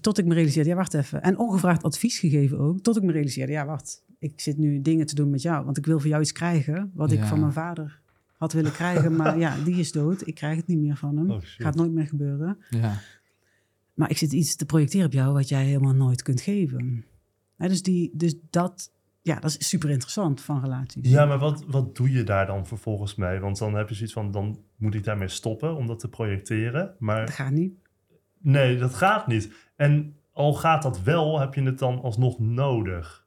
Tot 0.00 0.18
ik 0.18 0.24
me 0.24 0.34
realiseerde, 0.34 0.68
ja, 0.68 0.76
wacht 0.76 0.94
even. 0.94 1.22
En 1.22 1.38
ongevraagd 1.38 1.82
advies 1.82 2.18
gegeven 2.18 2.58
ook. 2.58 2.80
Tot 2.80 2.96
ik 2.96 3.02
me 3.02 3.12
realiseerde, 3.12 3.52
ja, 3.52 3.66
wacht. 3.66 4.04
Ik 4.18 4.40
zit 4.40 4.58
nu 4.58 4.80
dingen 4.80 5.06
te 5.06 5.14
doen 5.14 5.30
met 5.30 5.42
jou. 5.42 5.64
Want 5.64 5.76
ik 5.76 5.86
wil 5.86 6.00
voor 6.00 6.08
jou 6.08 6.22
iets 6.22 6.32
krijgen. 6.32 6.90
Wat 6.94 7.12
ik 7.12 7.22
van 7.22 7.40
mijn 7.40 7.52
vader 7.52 8.00
had 8.36 8.52
willen 8.52 8.72
krijgen. 8.72 9.16
Maar 9.16 9.38
ja, 9.38 9.56
die 9.64 9.76
is 9.76 9.92
dood. 9.92 10.26
Ik 10.26 10.34
krijg 10.34 10.56
het 10.56 10.66
niet 10.66 10.78
meer 10.78 10.96
van 10.96 11.16
hem. 11.16 11.30
Oh. 11.30 11.38
Gaat 11.40 11.74
nooit 11.74 11.92
meer 11.92 12.06
gebeuren. 12.06 12.58
Ja. 12.70 13.00
Maar 13.94 14.10
ik 14.10 14.16
zit 14.16 14.32
iets 14.32 14.56
te 14.56 14.66
projecteren 14.66 15.06
op 15.06 15.12
jou 15.12 15.32
wat 15.32 15.48
jij 15.48 15.64
helemaal 15.64 15.94
nooit 15.94 16.22
kunt 16.22 16.40
geven. 16.40 17.04
Dus, 17.56 17.82
die, 17.82 18.10
dus 18.14 18.34
dat, 18.50 18.90
ja, 19.24 19.40
dat 19.40 19.56
is 19.58 19.68
super 19.68 19.90
interessant 19.90 20.40
van 20.40 20.60
relaties. 20.60 21.10
Ja, 21.10 21.24
maar 21.24 21.38
wat, 21.38 21.64
wat 21.66 21.96
doe 21.96 22.12
je 22.12 22.24
daar 22.24 22.46
dan 22.46 22.66
vervolgens 22.66 23.14
mee? 23.14 23.38
Want 23.38 23.58
dan 23.58 23.74
heb 23.74 23.88
je 23.88 23.94
zoiets 23.94 24.14
van, 24.14 24.30
dan 24.30 24.58
moet 24.76 24.94
ik 24.94 25.04
daarmee 25.04 25.28
stoppen 25.28 25.76
om 25.76 25.86
dat 25.86 25.98
te 26.00 26.08
projecteren. 26.08 26.94
Maar 26.98 27.26
Dat 27.26 27.34
gaat 27.34 27.50
niet. 27.50 27.74
nee, 28.38 28.78
dat 28.78 28.94
gaat 28.94 29.26
niet. 29.26 29.52
En 29.76 30.16
al 30.32 30.54
gaat 30.54 30.82
dat 30.82 31.02
wel, 31.02 31.40
heb 31.40 31.54
je 31.54 31.62
het 31.62 31.78
dan 31.78 32.00
alsnog 32.02 32.38
nodig. 32.38 33.26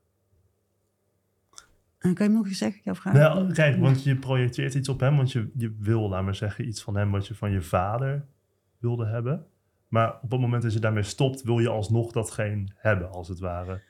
En 1.98 2.14
kan 2.14 2.26
je 2.26 2.32
me 2.32 2.38
nog 2.38 2.48
eens 2.48 2.58
zeggen, 2.58 2.82
jouw 2.84 2.96
vraag? 2.96 3.14
Nou, 3.14 3.54
kijk, 3.54 3.80
want 3.80 4.04
je 4.04 4.16
projecteert 4.16 4.74
iets 4.74 4.90
op 4.90 5.00
hem, 5.00 5.16
want 5.16 5.32
je, 5.32 5.50
je 5.56 5.76
wil, 5.80 6.10
laat 6.10 6.24
maar 6.24 6.36
zeggen, 6.36 6.68
iets 6.68 6.82
van 6.82 6.96
hem 6.96 7.12
wat 7.12 7.28
je 7.28 7.36
van 7.36 7.52
je 7.52 7.62
vader 7.62 8.26
wilde 8.80 9.06
hebben. 9.06 9.46
Maar 9.88 10.14
op 10.22 10.32
het 10.32 10.40
moment 10.40 10.64
dat 10.64 10.74
je 10.74 10.80
daarmee 10.80 11.04
stopt, 11.04 11.44
wil 11.44 11.60
je 11.60 11.70
alsnog 11.70 12.12
datgene 12.12 12.68
hebben, 12.76 13.12
als 13.12 13.28
het 13.28 13.40
ware. 13.40 13.82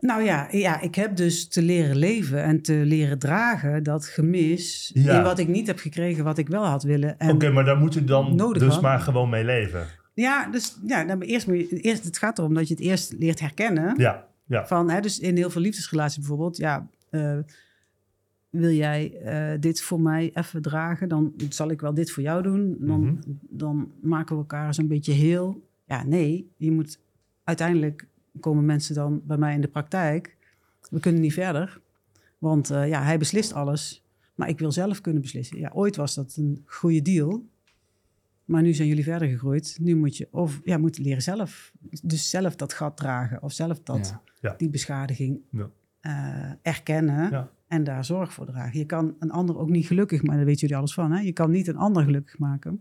Nou 0.00 0.22
ja, 0.22 0.48
ja, 0.50 0.80
ik 0.80 0.94
heb 0.94 1.16
dus 1.16 1.48
te 1.48 1.62
leren 1.62 1.96
leven 1.96 2.42
en 2.42 2.62
te 2.62 2.72
leren 2.74 3.18
dragen 3.18 3.82
dat 3.82 4.06
gemis 4.06 4.90
Ja. 4.94 5.16
in 5.18 5.22
wat 5.22 5.38
ik 5.38 5.48
niet 5.48 5.66
heb 5.66 5.78
gekregen, 5.78 6.24
wat 6.24 6.38
ik 6.38 6.48
wel 6.48 6.64
had 6.66 6.82
willen. 6.82 7.18
En 7.18 7.30
Oké, 7.30 7.50
maar 7.50 7.64
daar 7.64 7.76
moet 7.78 7.94
je 7.94 8.04
dan 8.04 8.36
dus 8.36 8.62
had. 8.72 8.82
maar 8.82 9.00
gewoon 9.00 9.28
mee 9.30 9.44
leven. 9.44 9.86
Ja, 10.14 10.48
dus 10.50 10.76
ja, 10.86 11.04
dan 11.04 11.20
eerst 11.20 11.46
moet 11.46 11.70
je, 11.70 11.80
eerst, 11.80 12.04
het 12.04 12.18
gaat 12.18 12.38
erom 12.38 12.54
dat 12.54 12.68
je 12.68 12.74
het 12.74 12.82
eerst 12.82 13.14
leert 13.18 13.40
herkennen. 13.40 13.94
Ja, 13.96 14.26
ja. 14.46 14.66
Van, 14.66 14.90
hè, 14.90 15.00
dus 15.00 15.18
in 15.18 15.36
heel 15.36 15.50
veel 15.50 15.60
liefdesrelaties 15.62 16.18
bijvoorbeeld, 16.18 16.56
ja, 16.56 16.88
eh, 17.10 17.38
wil 18.50 18.70
jij 18.70 19.16
eh, 19.20 19.60
dit 19.60 19.80
voor 19.82 20.00
mij 20.00 20.30
even 20.34 20.62
dragen, 20.62 21.08
dan 21.08 21.32
zal 21.48 21.70
ik 21.70 21.80
wel 21.80 21.94
dit 21.94 22.10
voor 22.10 22.22
jou 22.22 22.42
doen. 22.42 22.76
Dan, 22.80 23.00
Mhm. 23.00 23.16
dan 23.48 23.92
maken 24.00 24.34
we 24.34 24.40
elkaar 24.40 24.74
zo'n 24.74 24.88
beetje 24.88 25.12
heel. 25.12 25.68
Ja, 25.84 26.04
nee, 26.04 26.50
je 26.56 26.70
moet 26.70 26.98
uiteindelijk 27.44 28.06
komen 28.40 28.64
mensen 28.64 28.94
dan 28.94 29.22
bij 29.24 29.36
mij 29.36 29.54
in 29.54 29.60
de 29.60 29.68
praktijk. 29.68 30.36
We 30.90 31.00
kunnen 31.00 31.20
niet 31.20 31.32
verder, 31.32 31.80
want 32.38 32.70
eh, 32.70 32.88
ja, 32.88 33.02
hij 33.02 33.18
beslist 33.18 33.52
alles, 33.52 34.04
maar 34.34 34.48
ik 34.48 34.58
wil 34.58 34.72
zelf 34.72 35.00
kunnen 35.00 35.22
beslissen. 35.22 35.58
Ja, 35.58 35.70
ooit 35.74 35.96
was 35.96 36.14
dat 36.14 36.36
een 36.36 36.62
goede 36.66 37.02
deal. 37.02 37.44
Maar 38.44 38.62
nu 38.62 38.74
zijn 38.74 38.88
jullie 38.88 39.04
verder 39.04 39.28
gegroeid. 39.28 39.78
Nu 39.80 39.96
moet 39.96 40.16
je 40.16 40.28
of 40.30 40.60
ja, 40.64 40.78
moet 40.78 40.98
leren 40.98 41.22
zelf. 41.22 41.72
Dus 42.02 42.30
zelf 42.30 42.56
dat 42.56 42.72
gat 42.72 42.96
dragen. 42.96 43.42
Of 43.42 43.52
zelf 43.52 43.80
dat 43.82 44.20
Ja. 44.40 44.54
die 44.56 44.68
beschadiging 44.70 45.40
eh, 46.00 46.50
erkennen 46.62 47.30
Ja. 47.30 47.50
En 47.68 47.84
daar 47.84 48.04
zorg 48.04 48.32
voor 48.32 48.46
dragen. 48.46 48.78
Je 48.78 48.84
kan 48.84 49.14
een 49.18 49.30
ander 49.30 49.58
ook 49.58 49.68
niet 49.68 49.86
gelukkig 49.86 50.20
maken, 50.20 50.36
daar 50.36 50.44
weten 50.44 50.60
jullie 50.60 50.76
alles 50.76 50.94
van. 50.94 51.12
Hè? 51.12 51.20
Je 51.20 51.32
kan 51.32 51.50
niet 51.50 51.68
een 51.68 51.76
ander 51.76 52.04
gelukkig 52.04 52.38
maken. 52.38 52.80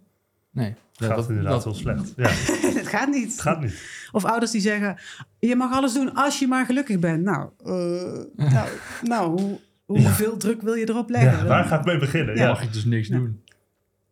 Nee. 0.52 0.74
Het 0.96 1.06
gaat 1.08 1.30
inderdaad 1.30 1.64
heel 1.64 1.74
slecht. 1.74 2.14
Ja, 2.16 2.28
het 2.80 2.88
gaat 2.88 3.10
niet. 3.10 3.32
het 3.32 3.42
gaat 3.42 3.62
niet. 3.62 4.08
Of 4.12 4.26
ouders 4.26 4.52
die 4.52 4.62
zeggen, 4.62 4.98
je 5.40 5.56
mag 5.56 5.72
alles 5.74 5.94
doen 5.94 6.14
als 6.14 6.40
je 6.40 6.48
maar 6.48 6.66
gelukkig 6.66 7.00
bent. 7.00 7.24
Nou, 7.24 7.50
eh, 7.64 8.46
nou, 8.52 8.70
nou 9.04 9.40
hoe, 9.42 9.60
hoeveel 9.86 10.38
druk 10.38 10.62
wil 10.62 10.74
je 10.74 10.90
erop 10.90 11.10
leggen? 11.10 11.38
Ja, 11.38 11.46
waar 11.46 11.64
gaat 11.66 11.78
het 11.78 11.88
mee 11.88 11.98
beginnen? 11.98 12.36
Ja. 12.36 12.48
mag 12.48 12.64
ik 12.64 12.74
dus 12.74 12.86
niks 12.86 13.08
Ja. 13.08 13.18
doen. 13.18 13.42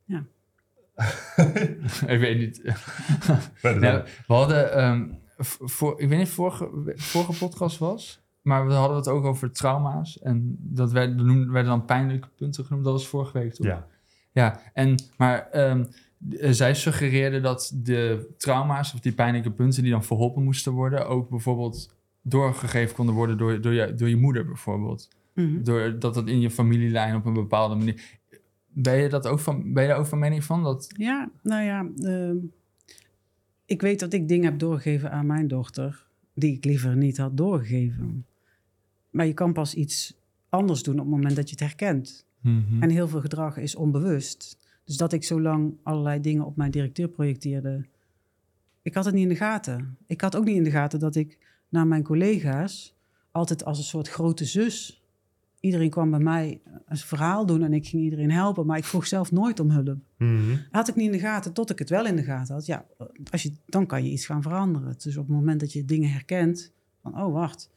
Ja. 0.06 0.24
ik 2.14 2.20
weet 2.20 2.38
niet. 2.38 2.62
Nee, 3.62 4.02
we 4.28 4.34
hadden, 4.34 4.74
ehm, 4.74 5.08
voor, 5.38 6.02
ik 6.02 6.10
weet 6.10 6.18
niet 6.18 6.28
of 6.28 6.34
vorige, 6.34 6.70
vorige 6.96 7.38
podcast 7.38 7.78
was, 7.78 8.23
maar 8.44 8.68
we 8.68 8.74
hadden 8.74 8.98
het 8.98 9.08
ook 9.08 9.24
over 9.24 9.52
trauma's. 9.52 10.20
En 10.20 10.56
dat 10.60 10.92
werd, 10.92 11.16
noemden, 11.16 11.52
werden 11.52 11.72
dan 11.72 11.86
pijnlijke 11.86 12.28
punten 12.36 12.66
genoemd. 12.66 12.86
Dat 12.86 12.94
was 12.94 13.08
vorige 13.08 13.38
week, 13.40 13.54
toch? 13.54 13.66
Ja. 13.66 13.88
Ja, 14.32 14.60
en, 14.74 14.96
maar 15.18 15.50
ehm, 15.50 15.86
eh, 16.40 16.52
zij 16.52 16.74
suggereerde 16.74 17.40
dat 17.40 17.72
de 17.76 18.34
trauma's 18.38 18.94
of 18.94 19.00
die 19.00 19.14
pijnlijke 19.14 19.52
punten 19.52 19.84
die 19.84 19.92
dan 19.92 20.04
verholpen 20.04 20.44
moesten 20.44 20.72
worden, 20.72 21.08
ook 21.08 21.30
bijvoorbeeld 21.30 21.96
doorgegeven 22.22 22.96
konden 22.96 23.16
worden 23.16 23.38
door, 23.38 23.62
door, 23.62 23.74
je, 23.74 23.94
door 23.94 24.10
je 24.10 24.16
moeder 24.16 24.46
bijvoorbeeld. 24.46 25.10
Mhm. 25.34 25.64
Door, 25.64 26.00
dat 26.00 26.14
dat 26.14 26.28
in 26.28 26.40
je 26.40 26.52
familielijn 26.52 27.16
op 27.16 27.26
een 27.26 27.34
bepaalde 27.34 27.76
manier... 27.76 28.20
Ben 28.76 28.96
je, 28.96 29.10
dat 29.10 29.28
ook 29.28 29.40
van, 29.40 29.74
ben 29.74 29.84
je 29.84 29.90
daar 29.90 29.98
ook 29.98 30.06
van 30.06 30.20
mening 30.20 30.44
van? 30.44 30.64
Dat, 30.64 30.94
Ja, 30.98 31.30
nou 31.42 31.64
ja, 31.64 31.88
ehm, 31.96 32.38
ik 33.66 33.82
weet 33.82 34.00
dat 34.00 34.14
ik 34.14 34.28
dingen 34.28 34.46
heb 34.46 34.60
doorgegeven 34.60 35.12
aan 35.12 35.26
mijn 35.26 35.48
dochter 35.48 36.08
die 36.34 36.56
ik 36.56 36.66
liever 36.66 36.96
niet 36.98 37.18
had 37.18 37.38
doorgegeven. 37.38 38.26
Maar 39.13 39.26
je 39.26 39.34
kan 39.34 39.54
pas 39.54 39.73
iets 39.73 40.17
anders 40.49 40.84
doen 40.84 40.93
op 40.93 40.99
het 40.99 41.10
moment 41.10 41.36
dat 41.36 41.49
je 41.49 41.56
het 41.56 41.60
herkent. 41.60 42.26
Mhm. 42.41 42.82
En 42.84 42.89
heel 42.89 43.08
veel 43.08 43.21
gedrag 43.21 43.58
is 43.58 43.76
onbewust. 43.76 44.58
Dus 44.86 44.97
dat 44.97 45.13
ik 45.13 45.23
zo 45.23 45.41
lang 45.41 45.73
allerlei 45.84 46.19
dingen 46.19 46.45
op 46.45 46.56
mijn 46.56 46.71
directeur 46.71 47.08
projecteerde. 47.08 47.86
Ik 48.82 48.93
had 48.93 49.06
het 49.06 49.13
niet 49.13 49.23
in 49.23 49.30
de 49.30 49.36
gaten. 49.36 49.97
Ik 50.08 50.21
had 50.21 50.36
ook 50.36 50.45
niet 50.45 50.56
in 50.56 50.63
de 50.63 50.71
gaten 50.71 50.99
dat 50.99 51.15
ik 51.15 51.38
naar 51.69 51.88
mijn 51.88 52.04
collega's 52.04 52.95
altijd 53.32 53.65
als 53.65 53.78
een 53.78 53.84
soort 53.84 54.08
grote 54.08 54.45
zus. 54.45 55.04
Iedereen 55.60 55.89
kwam 55.89 56.10
bij 56.10 56.19
mij 56.19 56.62
een 56.86 56.97
verhaal 56.97 57.45
doen 57.45 57.63
en 57.63 57.73
ik 57.73 57.88
ging 57.88 58.04
iedereen 58.04 58.32
helpen, 58.32 58.65
maar 58.65 58.78
ik 58.78 58.84
vroeg 58.84 59.08
zelf 59.08 59.32
nooit 59.32 59.60
om 59.60 59.69
hulp. 59.69 59.97
Mhm. 60.17 60.58
Had 60.71 60.88
ik 60.88 60.95
niet 60.95 61.06
in 61.06 61.12
de 61.12 61.19
gaten 61.19 61.54
tot 61.54 61.69
ik 61.69 61.80
het 61.80 61.89
wel 61.89 62.06
in 62.06 62.15
de 62.15 62.23
gaten 62.23 62.54
had. 62.54 62.65
Ja, 62.65 62.86
als 63.32 63.43
je, 63.43 63.52
dan 63.65 63.86
kan 63.86 64.04
je 64.04 64.12
iets 64.12 64.26
gaan 64.26 64.41
veranderen. 64.41 64.95
Dus 64.97 65.17
op 65.17 65.28
het 65.28 65.36
moment 65.36 65.60
dat 65.60 65.73
je 65.73 65.86
dingen 65.86 66.10
herkent, 66.10 66.71
van 67.02 67.21
oh 67.21 67.34
wacht, 67.34 67.69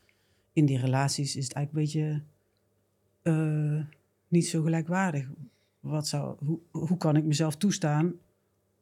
in 0.57 0.67
die 0.67 0.79
relaties 0.79 1.37
is 1.37 1.45
het 1.45 1.53
eigenlijk 1.53 1.87
een 1.87 2.01
beetje 2.03 2.23
eh, 3.23 3.85
niet 4.29 4.47
zo 4.47 4.63
gelijkwaardig. 4.63 5.27
Wat 5.81 6.07
zou, 6.07 6.37
hoe, 6.45 6.59
hoe 6.71 6.97
kan 6.97 7.17
ik 7.17 7.25
mezelf 7.25 7.57
toestaan 7.57 8.13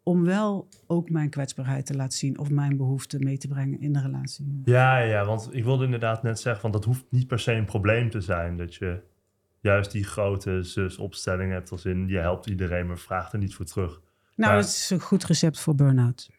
om 0.02 0.24
wel 0.24 0.68
ook 0.86 1.10
mijn 1.10 1.30
kwetsbaarheid 1.30 1.86
te 1.86 1.96
laten 1.96 2.18
zien 2.18 2.38
of 2.38 2.50
mijn 2.50 2.76
behoeften 2.76 3.24
mee 3.24 3.38
te 3.38 3.48
brengen 3.48 3.80
in 3.80 3.92
de 3.92 4.00
relatie? 4.00 4.60
Ja, 4.64 4.98
ja, 4.98 5.24
want 5.24 5.48
ik 5.52 5.64
wilde 5.64 5.84
inderdaad 5.84 6.22
net 6.22 6.40
zeggen, 6.40 6.62
want 6.62 6.74
dat 6.74 6.84
hoeft 6.84 7.04
niet 7.08 7.26
per 7.26 7.38
se 7.38 7.52
een 7.52 7.64
probleem 7.64 8.10
te 8.10 8.20
zijn. 8.20 8.56
Dat 8.56 8.74
je 8.74 9.00
juist 9.60 9.92
die 9.92 10.04
grote 10.04 10.62
zusopstelling 10.62 11.52
hebt 11.52 11.70
als 11.70 11.84
in 11.84 12.08
je 12.08 12.18
helpt 12.18 12.46
iedereen, 12.46 12.86
maar 12.86 12.98
vraagt 12.98 13.32
er 13.32 13.38
niet 13.38 13.54
voor 13.54 13.64
terug. 13.64 13.90
Nou, 13.90 14.52
Maar- 14.52 14.60
dat 14.60 14.70
is 14.70 14.90
een 14.90 15.00
goed 15.00 15.24
recept 15.24 15.60
voor 15.60 15.74
burn-out. 15.74 16.30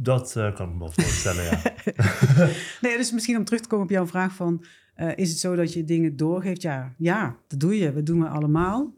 Dat 0.00 0.36
eh, 0.36 0.54
kan 0.54 0.66
ik 0.68 0.72
me 0.72 0.78
wel 0.78 0.90
voorstellen, 0.90 1.44
ja. 1.44 1.62
Nee, 2.82 2.96
dus 2.96 3.12
misschien 3.12 3.36
om 3.36 3.44
terug 3.44 3.60
te 3.60 3.68
komen 3.68 3.84
op 3.84 3.90
jouw 3.90 4.06
vraag 4.06 4.34
van... 4.34 4.64
eh, 4.94 5.16
is 5.16 5.30
het 5.30 5.38
zo 5.38 5.54
dat 5.54 5.72
je 5.72 5.84
dingen 5.84 6.16
doorgeeft? 6.16 6.62
Ja, 6.62 6.94
ja, 6.98 7.36
dat 7.46 7.60
doe 7.60 7.78
je. 7.78 7.92
Dat 7.92 8.06
doen 8.06 8.20
we 8.20 8.28
allemaal. 8.28 8.94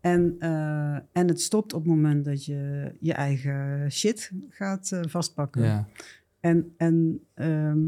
En, 0.00 0.36
eh, 0.38 0.94
en 0.94 1.28
het 1.28 1.40
stopt 1.40 1.72
op 1.72 1.80
het 1.80 1.90
moment 1.90 2.24
dat 2.24 2.44
je 2.44 2.92
je 3.00 3.12
eigen 3.12 3.92
shit 3.92 4.32
gaat 4.48 5.00
vastpakken. 5.08 5.62
ja. 5.62 5.88
En, 6.40 6.74
en 6.76 7.20
ehm, 7.34 7.78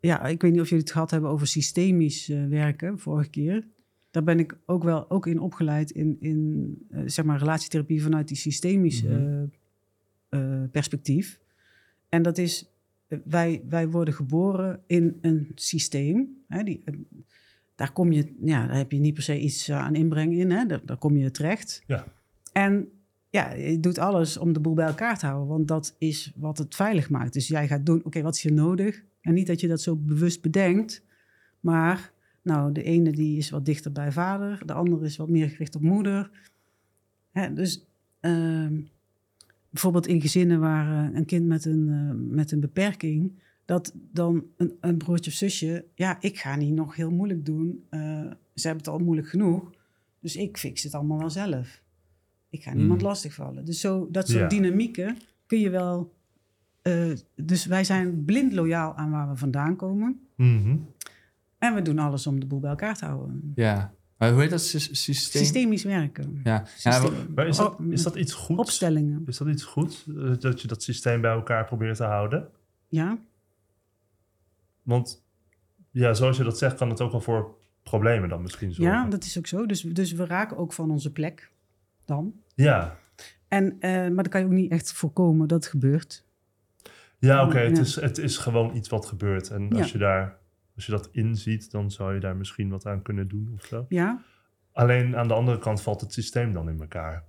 ja, 0.00 0.24
ik 0.24 0.42
weet 0.42 0.52
niet 0.52 0.60
of 0.60 0.68
jullie 0.68 0.84
het 0.84 0.92
gehad 0.92 1.10
hebben 1.10 1.30
over 1.30 1.46
systemisch 1.46 2.28
eh, 2.28 2.46
werken 2.46 2.98
vorige 2.98 3.30
keer. 3.30 3.66
Daar 4.10 4.24
ben 4.24 4.38
ik 4.38 4.58
ook 4.66 4.84
wel 4.84 5.10
ook 5.10 5.26
in 5.26 5.38
opgeleid 5.38 5.90
in, 5.90 6.16
in 6.20 6.78
zeg 7.04 7.24
maar 7.24 7.38
relatietherapie 7.38 8.02
vanuit 8.02 8.28
die 8.28 8.36
systemische 8.36 9.08
eh, 9.08 9.58
perspectief. 10.70 11.38
En 12.08 12.22
dat 12.22 12.38
is, 12.38 12.72
eh, 13.06 13.18
wij, 13.24 13.62
wij 13.68 13.88
worden 13.88 14.14
geboren 14.14 14.82
in 14.86 15.18
een 15.20 15.52
systeem. 15.54 16.44
Hè, 16.48 16.62
die, 16.62 16.82
eh, 16.84 16.94
daar 17.74 17.92
kom 17.92 18.12
je, 18.12 18.34
ja, 18.40 18.66
daar 18.66 18.76
heb 18.76 18.92
je 18.92 18.98
niet 18.98 19.14
per 19.14 19.22
se 19.22 19.40
iets 19.40 19.68
eh, 19.68 19.78
aan 19.78 19.94
inbreng 19.94 20.32
in. 20.32 20.50
Hè, 20.50 20.66
daar, 20.66 20.80
daar 20.84 20.96
kom 20.96 21.16
je 21.16 21.30
terecht. 21.30 21.82
Ja. 21.86 22.04
En 22.52 22.88
ja, 23.30 23.52
je 23.52 23.80
doet 23.80 23.98
alles 23.98 24.36
om 24.36 24.52
de 24.52 24.60
boel 24.60 24.74
bij 24.74 24.86
elkaar 24.86 25.18
te 25.18 25.26
houden, 25.26 25.48
want 25.48 25.68
dat 25.68 25.94
is 25.98 26.32
wat 26.36 26.58
het 26.58 26.74
veilig 26.74 27.10
maakt. 27.10 27.32
Dus 27.32 27.48
jij 27.48 27.66
gaat 27.66 27.86
doen, 27.86 28.04
oké, 28.04 28.22
wat 28.22 28.34
is 28.34 28.42
hier 28.42 28.52
nodig? 28.52 29.02
En 29.20 29.34
niet 29.34 29.46
dat 29.46 29.60
je 29.60 29.68
dat 29.68 29.80
zo 29.80 29.96
bewust 29.96 30.42
bedenkt, 30.42 31.02
maar 31.60 32.12
nou, 32.42 32.72
de 32.72 32.82
ene 32.82 33.12
die 33.12 33.38
is 33.38 33.50
wat 33.50 33.64
dichter 33.64 33.92
bij 33.92 34.12
vader, 34.12 34.62
de 34.66 34.72
andere 34.72 35.04
is 35.04 35.16
wat 35.16 35.28
meer 35.28 35.48
gericht 35.48 35.76
op 35.76 35.82
moeder. 35.82 36.30
Hè, 37.30 37.52
dus 37.52 37.86
ehm, 38.20 38.80
bijvoorbeeld 39.74 40.06
in 40.06 40.20
gezinnen 40.20 40.60
waar 40.60 41.08
eh, 41.08 41.16
een 41.16 41.24
kind 41.24 41.46
met 41.46 41.64
een, 41.64 41.88
eh, 41.88 42.34
met 42.34 42.52
een 42.52 42.60
beperking 42.60 43.32
dat 43.64 43.92
dan 44.12 44.44
een, 44.56 44.72
een 44.80 44.96
broertje 44.96 45.30
of 45.30 45.36
zusje, 45.36 45.84
ja, 45.94 46.16
ik 46.20 46.38
ga 46.38 46.56
niet 46.56 46.72
nog 46.72 46.96
heel 46.96 47.10
moeilijk 47.10 47.44
doen. 47.46 47.84
Eh, 47.88 48.00
ze 48.54 48.66
hebben 48.66 48.84
het 48.84 48.88
al 48.88 48.98
moeilijk 48.98 49.28
genoeg, 49.28 49.70
dus 50.20 50.36
ik 50.36 50.56
fix 50.56 50.82
het 50.82 50.94
allemaal 50.94 51.18
wel 51.18 51.30
zelf. 51.30 51.82
Ik 52.50 52.62
ga 52.62 52.74
niemand 52.74 53.00
Hmm. 53.00 53.08
lastigvallen. 53.08 53.64
Dus 53.64 53.80
zo, 53.80 54.08
dat 54.10 54.28
soort 54.28 54.40
Ja. 54.52 54.58
dynamieken 54.58 55.16
kun 55.46 55.60
je 55.60 55.70
wel. 55.70 56.12
dus 57.34 57.66
wij 57.66 57.84
zijn 57.84 58.24
blind 58.24 58.52
loyaal 58.52 58.94
aan 58.94 59.10
waar 59.10 59.28
we 59.30 59.36
vandaan 59.36 59.76
komen. 59.76 60.20
Mhm. 60.36 60.76
En 61.58 61.74
we 61.74 61.82
doen 61.82 61.98
alles 61.98 62.26
om 62.26 62.40
de 62.40 62.46
boel 62.46 62.60
bij 62.60 62.70
elkaar 62.70 62.96
te 62.96 63.04
houden. 63.04 63.52
Ja. 63.54 63.94
Maar 64.16 64.30
hoe 64.32 64.40
heet 64.40 64.50
dat 64.50 64.62
sy- 64.62 64.78
systeem? 64.94 65.42
Systemisch 65.42 65.82
werken. 65.84 66.40
Ja. 66.44 66.66
Maar 67.34 67.46
is 67.46 67.56
dat, 67.56 67.74
Oh, 67.78 67.92
is 67.92 68.02
dat 68.02 68.16
iets 68.16 68.32
goeds? 68.32 68.60
Opstellingen. 68.60 69.22
Is 69.26 69.36
dat 69.38 69.48
iets 69.48 69.64
goeds? 69.64 70.06
eh, 70.08 70.32
Dat 70.38 70.60
je 70.60 70.68
dat 70.68 70.82
systeem 70.82 71.20
bij 71.20 71.30
elkaar 71.32 71.64
probeert 71.64 71.96
te 71.96 72.04
houden? 72.04 72.48
Ja, 72.88 73.18
Want 74.82 75.22
ja, 75.90 76.14
zoals 76.14 76.36
je 76.36 76.44
dat 76.44 76.58
zegt, 76.58 76.76
kan 76.76 76.90
het 76.90 77.00
ook 77.00 77.10
wel 77.12 77.20
voor 77.20 77.54
problemen 77.82 78.28
dan 78.28 78.42
misschien 78.42 78.72
zorgen. 78.74 78.94
ja, 78.94 79.06
dat 79.08 79.24
is 79.24 79.38
ook 79.38 79.46
zo. 79.46 79.66
Dus, 79.66 79.80
dus 79.80 80.12
we 80.12 80.24
raken 80.26 80.56
ook 80.56 80.72
van 80.72 80.90
onze 80.90 81.12
plek 81.12 81.50
dan. 82.04 82.34
ja. 82.54 82.96
En, 83.48 83.76
eh, 83.80 83.90
maar 83.90 84.14
dan 84.24 84.28
kan 84.28 84.40
je 84.40 84.46
ook 84.46 84.52
niet 84.52 84.70
echt 84.70 84.92
voorkomen 84.92 85.48
dat 85.48 85.62
het 85.62 85.70
gebeurt. 85.70 86.24
Ja, 87.18 87.46
oké. 87.46 87.58
Het, 87.58 87.76
Ja. 87.76 87.82
is, 87.82 87.94
het 87.94 88.18
is 88.18 88.36
gewoon 88.36 88.76
iets 88.76 88.88
wat 88.88 89.06
gebeurt. 89.06 89.50
En 89.50 89.72
als, 89.76 89.92
je 89.92 89.98
daar, 89.98 90.38
als 90.74 90.86
je 90.86 90.92
dat 90.92 91.08
inziet, 91.12 91.70
dan 91.70 91.90
zou 91.90 92.14
je 92.14 92.20
daar 92.20 92.36
misschien 92.36 92.68
wat 92.68 92.86
aan 92.86 93.02
kunnen 93.02 93.28
doen 93.28 93.50
of 93.54 93.64
zo. 93.64 93.86
Ja, 93.88 94.22
Alleen 94.72 95.16
aan 95.16 95.28
de 95.28 95.34
andere 95.34 95.58
kant 95.58 95.80
valt 95.82 96.00
het 96.00 96.12
systeem 96.12 96.52
dan 96.52 96.68
in 96.68 96.80
elkaar. 96.80 97.24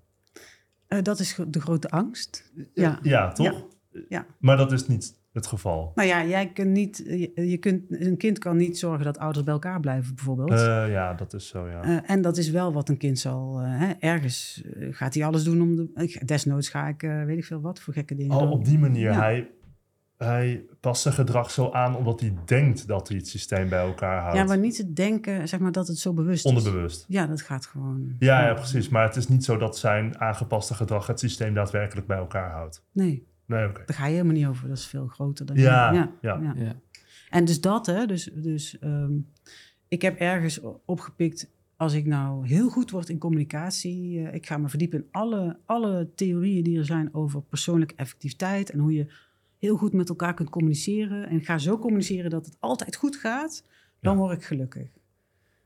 eh, 0.87 1.01
dat 1.01 1.19
is 1.19 1.39
de 1.47 1.61
grote 1.61 1.89
angst. 1.89 2.51
Ja. 2.73 2.99
Ja, 3.01 3.31
toch? 3.31 3.67
Ja. 4.09 4.25
Maar 4.39 4.57
dat 4.57 4.71
is 4.71 4.87
niet 4.87 5.23
het 5.33 5.47
geval. 5.47 5.91
Nou 5.95 6.07
ja, 6.07 6.25
jij 6.25 6.51
kunt 6.51 6.71
niet, 6.71 6.97
je, 7.05 7.31
je 7.49 7.57
kunt, 7.57 7.83
een 7.89 8.17
kind 8.17 8.39
kan 8.39 8.57
niet 8.57 8.77
zorgen 8.79 9.05
dat 9.05 9.17
ouders 9.17 9.43
bij 9.45 9.53
elkaar 9.53 9.79
blijven, 9.79 10.15
bijvoorbeeld. 10.15 10.51
Eh, 10.51 10.91
ja, 10.91 11.13
dat 11.13 11.33
is 11.33 11.47
zo, 11.47 11.67
ja. 11.69 11.81
Eh, 11.83 12.09
en 12.09 12.21
dat 12.21 12.37
is 12.37 12.49
wel 12.49 12.73
wat 12.73 12.89
een 12.89 12.97
kind 12.97 13.19
zal. 13.19 13.59
eh, 13.61 13.79
hè, 13.79 13.91
ergens 13.99 14.63
eh, 14.63 14.87
gaat 14.91 15.13
hij 15.13 15.25
alles 15.25 15.43
doen 15.43 15.61
om 15.61 15.75
de. 15.75 16.21
Desnoods 16.25 16.69
ga 16.69 16.87
ik, 16.87 17.03
eh, 17.03 17.23
weet 17.23 17.37
ik 17.37 17.45
veel 17.45 17.61
wat 17.61 17.79
voor 17.79 17.93
gekke 17.93 18.15
dingen. 18.15 18.35
Oh, 18.35 18.41
doen. 18.41 18.51
op 18.51 18.65
die 18.65 18.79
manier. 18.79 19.11
Ja. 19.11 19.19
Hij, 19.19 19.49
hij 20.17 20.65
past 20.79 21.01
zijn 21.01 21.13
gedrag 21.13 21.51
zo 21.51 21.71
aan 21.71 21.95
omdat 21.95 22.19
hij 22.19 22.33
denkt 22.45 22.87
dat 22.87 23.07
hij 23.07 23.17
het 23.17 23.27
systeem 23.27 23.69
bij 23.69 23.79
elkaar 23.79 24.21
houdt. 24.21 24.37
Ja, 24.37 24.43
maar 24.43 24.57
niet 24.57 24.75
te 24.75 24.93
denken, 24.93 25.47
zeg 25.47 25.59
maar, 25.59 25.71
dat 25.71 25.87
het 25.87 25.97
zo 25.97 26.13
bewust 26.13 26.45
is. 26.45 26.51
Onderbewust. 26.51 27.05
Ja, 27.07 27.27
dat 27.27 27.41
gaat 27.41 27.65
gewoon. 27.65 28.15
Ja, 28.19 28.47
ja, 28.47 28.53
precies. 28.53 28.89
Maar 28.89 29.03
het 29.03 29.15
is 29.15 29.27
niet 29.27 29.43
zo 29.45 29.57
dat 29.57 29.77
zijn 29.77 30.19
aangepaste 30.19 30.73
gedrag 30.73 31.07
het 31.07 31.19
systeem 31.19 31.53
daadwerkelijk 31.53 32.07
bij 32.07 32.17
elkaar 32.17 32.51
houdt. 32.51 32.83
Nee, 32.91 33.27
Nee, 33.45 33.67
oké. 33.67 33.81
daar 33.85 33.95
ga 33.97 34.05
je 34.05 34.11
helemaal 34.11 34.33
niet 34.33 34.45
over. 34.45 34.67
Dat 34.67 34.77
is 34.77 34.85
veel 34.85 35.07
groter 35.07 35.45
dan. 35.45 35.55
Ja, 35.55 35.93
ja, 35.93 36.11
ja. 36.21 36.53
Ja. 36.55 36.75
En 37.29 37.45
dus 37.45 37.61
dat, 37.61 37.85
hè. 37.85 38.05
Dus, 38.05 38.29
dus 38.33 38.79
ehm, 38.79 39.13
ik 39.87 40.01
heb 40.01 40.19
ergens 40.19 40.59
opgepikt. 40.85 41.53
Als 41.77 41.93
ik 41.93 42.05
nou 42.05 42.47
heel 42.47 42.69
goed 42.69 42.91
word 42.91 43.09
in 43.09 43.17
communicatie, 43.17 44.27
eh, 44.27 44.33
ik 44.33 44.45
ga 44.45 44.57
me 44.57 44.69
verdiepen 44.69 44.99
in 44.99 45.07
alle, 45.11 45.59
alle 45.65 46.09
theorieën 46.15 46.63
die 46.63 46.77
er 46.77 46.85
zijn 46.85 47.13
over 47.13 47.41
persoonlijke 47.41 47.95
effectiviteit 47.95 48.69
en 48.69 48.79
hoe 48.79 48.93
je 48.93 49.13
heel 49.65 49.77
goed 49.77 49.93
met 49.93 50.09
elkaar 50.09 50.33
kunt 50.33 50.49
communiceren. 50.49 51.29
En 51.29 51.41
ga 51.41 51.57
zo 51.57 51.77
communiceren 51.77 52.29
dat 52.29 52.45
het 52.45 52.57
altijd 52.59 52.95
goed 52.95 53.15
gaat, 53.15 53.63
dan 53.99 54.17
word 54.17 54.37
ik 54.37 54.43
gelukkig. 54.43 54.87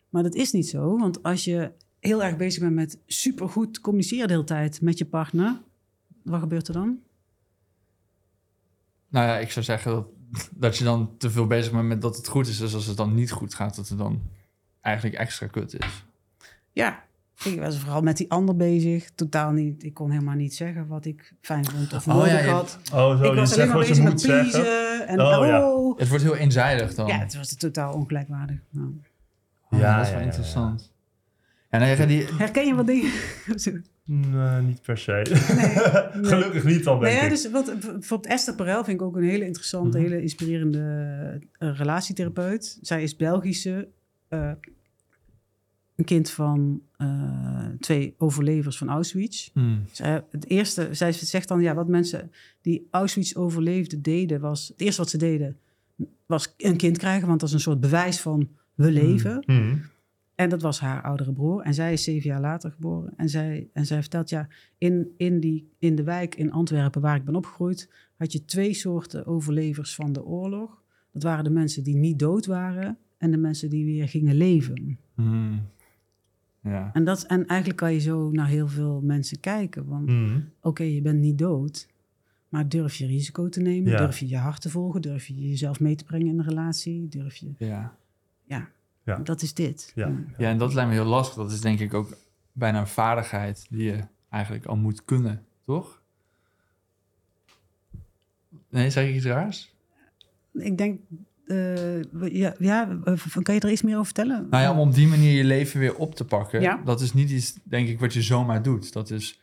Maar 0.10 0.24
dat 0.24 0.36
is 0.36 0.52
niet 0.52 0.68
zo, 0.68 0.98
want 0.98 1.24
als 1.24 1.44
je 1.44 1.72
heel 2.00 2.24
erg 2.24 2.38
bezig 2.38 2.62
bent 2.62 2.76
met 2.76 3.00
supergoed 3.06 3.82
communiceren 3.82 4.28
de 4.28 4.34
hele 4.34 4.46
tijd 4.46 4.82
met 4.82 4.98
je 4.98 5.06
partner, 5.06 5.62
wat 6.24 6.40
gebeurt 6.40 6.68
er 6.68 6.74
dan? 6.74 7.00
Nou 9.08 9.28
ja, 9.28 9.38
ik 9.38 9.52
zou 9.52 9.66
zeggen 9.66 9.92
dat, 9.92 10.08
dat 10.52 10.78
je 10.78 10.84
dan 10.84 11.18
te 11.18 11.30
veel 11.30 11.48
bezig 11.48 11.72
bent 11.72 11.88
met 11.88 12.02
dat 12.02 12.18
het 12.18 12.28
goed 12.28 12.48
is. 12.48 12.58
Dus 12.58 12.74
als 12.74 12.86
het 12.86 12.98
dan 12.98 13.14
niet 13.14 13.32
goed 13.32 13.54
gaat, 13.54 13.76
dat 13.76 13.90
het 13.90 13.98
dan 13.98 14.22
eigenlijk 14.82 15.16
extra 15.16 15.48
kut 15.48 15.74
is. 15.80 16.06
Ja, 16.72 17.06
ik 17.44 17.60
was 17.60 17.80
vooral 17.80 18.02
met 18.02 18.18
die 18.18 18.32
ander 18.32 18.56
bezig. 18.56 19.10
Totaal 19.16 19.52
niet. 19.52 19.84
Ik 19.84 19.94
kon 19.94 20.12
helemaal 20.12 20.36
niet 20.36 20.56
zeggen 20.56 20.88
wat 20.88 21.06
ik 21.06 21.34
fijn 21.42 21.66
vond 21.66 21.94
of 21.94 22.08
Oh, 22.08 22.14
nodig 22.16 22.32
ja, 22.32 22.40
je- 22.40 22.50
had. 22.50 22.80
Oh, 22.94 23.18
zo, 23.22 23.32
ik 23.32 23.36
was 23.40 23.54
alleen 23.54 23.68
maar 23.68 23.78
bezig 23.78 24.04
met 24.04 24.22
pleasen. 24.22 25.08
En 25.08 25.22
Oh, 25.22 25.40
oh, 25.40 25.46
ja. 25.46 25.94
Het 25.98 26.08
wordt 26.10 26.24
heel 26.24 26.36
eenzijdig 26.36 26.94
dan. 26.96 27.08
ja, 27.08 27.18
het 27.20 27.36
was 27.36 27.56
totaal 27.56 27.94
ongelijkwaardig. 27.94 28.58
Nou, 28.70 28.94
Oh, 29.72 29.80
Ja, 29.80 29.96
dat 29.96 30.02
is 30.06 30.08
ja, 30.08 30.14
wel 30.14 30.24
ja, 30.24 30.30
interessant. 30.30 30.92
Ja, 31.72 31.78
nee, 31.78 32.06
die, 32.06 32.26
herken 32.38 32.68
je 32.68 32.76
wat 32.76 32.88
dingen? 32.88 33.12
Nee, 34.06 34.62
niet 34.62 34.82
per 34.82 34.98
se. 34.98 35.12
nee. 35.22 36.26
Gelukkig 36.32 36.64
niet 36.64 36.84
dan, 36.84 37.00
denk 37.00 37.14
Nee, 37.14 37.24
ik. 37.24 37.30
dus 37.30 37.50
wat, 37.52 37.66
bijvoorbeeld 37.66 38.26
Esther 38.34 38.56
Perel 38.56 38.84
vind 38.84 39.00
ik 39.02 39.06
ook 39.08 39.16
een 39.16 39.24
hele 39.24 39.46
interessante, 39.46 39.98
Mhm. 39.98 40.08
hele 40.08 40.22
inspirerende 40.22 41.40
eh, 41.58 41.78
relatietherapeut. 41.78 42.78
Zij 42.82 43.04
is 43.04 43.16
Belgische, 43.16 43.88
eh, 44.28 44.52
een 46.00 46.06
kind 46.06 46.30
van 46.30 46.82
eh, 46.98 47.66
twee 47.80 48.16
overlevers 48.18 48.78
van 48.78 48.90
Auschwitz. 48.90 49.50
Hmm. 49.54 49.84
Zij, 49.92 50.24
het 50.30 50.50
eerste, 50.50 50.90
zij 50.92 51.12
zegt 51.12 51.48
dan, 51.48 51.62
ja, 51.62 51.74
wat 51.74 51.88
mensen 51.88 52.32
die 52.62 52.88
Auschwitz 52.92 53.36
overleefden 53.36 54.02
deden, 54.02 54.40
was 54.40 54.68
het 54.68 54.82
eerste 54.82 55.02
wat 55.02 55.10
ze 55.10 55.18
deden, 55.18 55.58
was 56.26 56.54
een 56.58 56.78
kind 56.78 56.98
krijgen, 56.98 57.28
want 57.28 57.40
dat 57.40 57.50
is 57.50 57.56
een 57.56 57.62
soort 57.62 57.80
bewijs 57.80 58.20
van 58.20 58.50
we 58.74 58.92
leven. 58.92 59.44
Mhm. 59.46 59.78
En 60.36 60.50
dat 60.50 60.62
was 60.62 60.80
haar 60.80 61.04
oudere 61.04 61.34
broer. 61.34 61.62
En 61.62 61.74
zij 61.74 61.94
is 61.94 62.04
zeven 62.04 62.30
jaar 62.30 62.42
later 62.42 62.72
geboren. 62.72 63.14
En 63.18 63.30
zij, 63.30 63.70
en 63.74 63.86
zij 63.86 64.00
vertelt, 64.00 64.30
ja, 64.30 64.48
in, 64.78 65.08
in, 65.18 65.40
die, 65.40 65.70
in 65.80 65.96
de 65.96 66.04
wijk 66.04 66.36
in 66.36 66.52
Antwerpen 66.52 67.02
waar 67.02 67.16
ik 67.16 67.26
ben 67.26 67.36
opgegroeid, 67.36 67.90
had 68.18 68.32
je 68.32 68.46
twee 68.46 68.74
soorten 68.74 69.26
overlevers 69.26 69.96
van 69.96 70.14
de 70.14 70.24
oorlog. 70.24 70.82
Dat 71.12 71.24
waren 71.24 71.44
de 71.44 71.50
mensen 71.50 71.84
die 71.84 71.96
niet 71.96 72.20
dood 72.20 72.46
waren 72.46 72.98
en 73.18 73.32
de 73.32 73.38
mensen 73.38 73.70
die 73.70 73.86
weer 73.86 74.08
gingen 74.08 74.36
leven. 74.36 75.00
Hmm. 75.16 75.62
Ja. 76.70 76.90
En, 76.94 77.04
dat, 77.04 77.24
en 77.24 77.46
eigenlijk 77.46 77.80
kan 77.80 77.94
je 77.94 78.00
zo 78.00 78.32
naar 78.32 78.48
heel 78.48 78.68
veel 78.68 79.02
mensen 79.02 79.40
kijken. 79.40 79.86
Want 79.88 80.06
Mhm. 80.06 80.40
oké, 80.62 80.84
je 80.84 81.02
bent 81.02 81.20
niet 81.20 81.38
dood. 81.38 81.88
Maar 82.50 82.70
durf 82.70 82.96
je 82.96 83.06
risico 83.06 83.50
te 83.50 83.60
nemen? 83.62 83.92
Ja. 83.92 83.98
Durf 83.98 84.18
je 84.20 84.28
je 84.28 84.38
hart 84.38 84.62
te 84.62 84.70
volgen? 84.70 85.02
Durf 85.02 85.28
je 85.28 85.50
jezelf 85.50 85.80
mee 85.80 85.96
te 85.96 86.04
brengen 86.04 86.28
in 86.28 86.40
een 86.40 86.46
relatie? 86.48 87.08
Durf 87.08 87.36
je... 87.36 87.52
Ja. 87.58 87.96
Ja, 88.46 88.70
Ja. 89.04 89.18
dat 89.18 89.42
is 89.42 89.54
dit. 89.54 89.92
Ja. 89.96 90.12
ja, 90.38 90.50
en 90.50 90.58
dat 90.58 90.74
lijkt 90.74 90.90
me 90.90 90.96
heel 90.96 91.06
lastig. 91.06 91.36
Dat 91.36 91.52
is 91.52 91.62
denk 91.62 91.80
ik 91.80 91.94
ook 91.94 92.18
bijna 92.52 92.80
een 92.80 92.88
vaardigheid 92.88 93.68
die 93.70 93.84
je 93.84 94.04
eigenlijk 94.30 94.66
al 94.66 94.76
moet 94.78 95.06
kunnen, 95.06 95.46
toch? 95.66 96.02
Nee, 98.70 98.90
zeg 98.90 99.08
ik 99.10 99.16
iets 99.16 99.26
raars? 99.26 99.74
Ik 100.54 100.78
denk... 100.78 101.00
eh, 101.50 102.34
ja, 102.34 102.56
ja, 102.60 103.00
eh, 103.04 103.36
kan 103.42 103.56
je 103.56 103.62
er 103.62 103.72
iets 103.72 103.82
meer 103.82 103.94
over 103.94 104.06
vertellen? 104.06 104.48
Nou 104.50 104.64
ja, 104.64 104.72
om 104.72 104.80
op 104.80 104.94
die 104.94 105.08
manier 105.08 105.32
je 105.32 105.44
leven 105.44 105.80
weer 105.80 105.96
op 105.96 106.16
te 106.16 106.26
pakken. 106.26 106.62
Ja. 106.62 106.82
Dat 106.86 107.02
is 107.02 107.14
niet 107.14 107.30
iets, 107.30 107.60
denk 107.64 107.88
ik, 107.88 108.00
wat 108.00 108.14
je 108.14 108.22
zomaar 108.22 108.62
doet. 108.62 108.94
Dat 108.94 109.10
is 109.10 109.40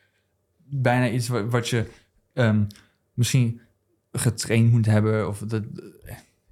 bijna 0.65 1.11
iets 1.11 1.29
wat, 1.29 1.45
wat 1.51 1.69
je 1.69 1.91
ehm, 2.33 2.65
misschien 3.15 3.61
getraind 4.13 4.71
moet 4.71 4.87
hebben. 4.87 5.29
Of 5.29 5.39
dat, 5.39 5.63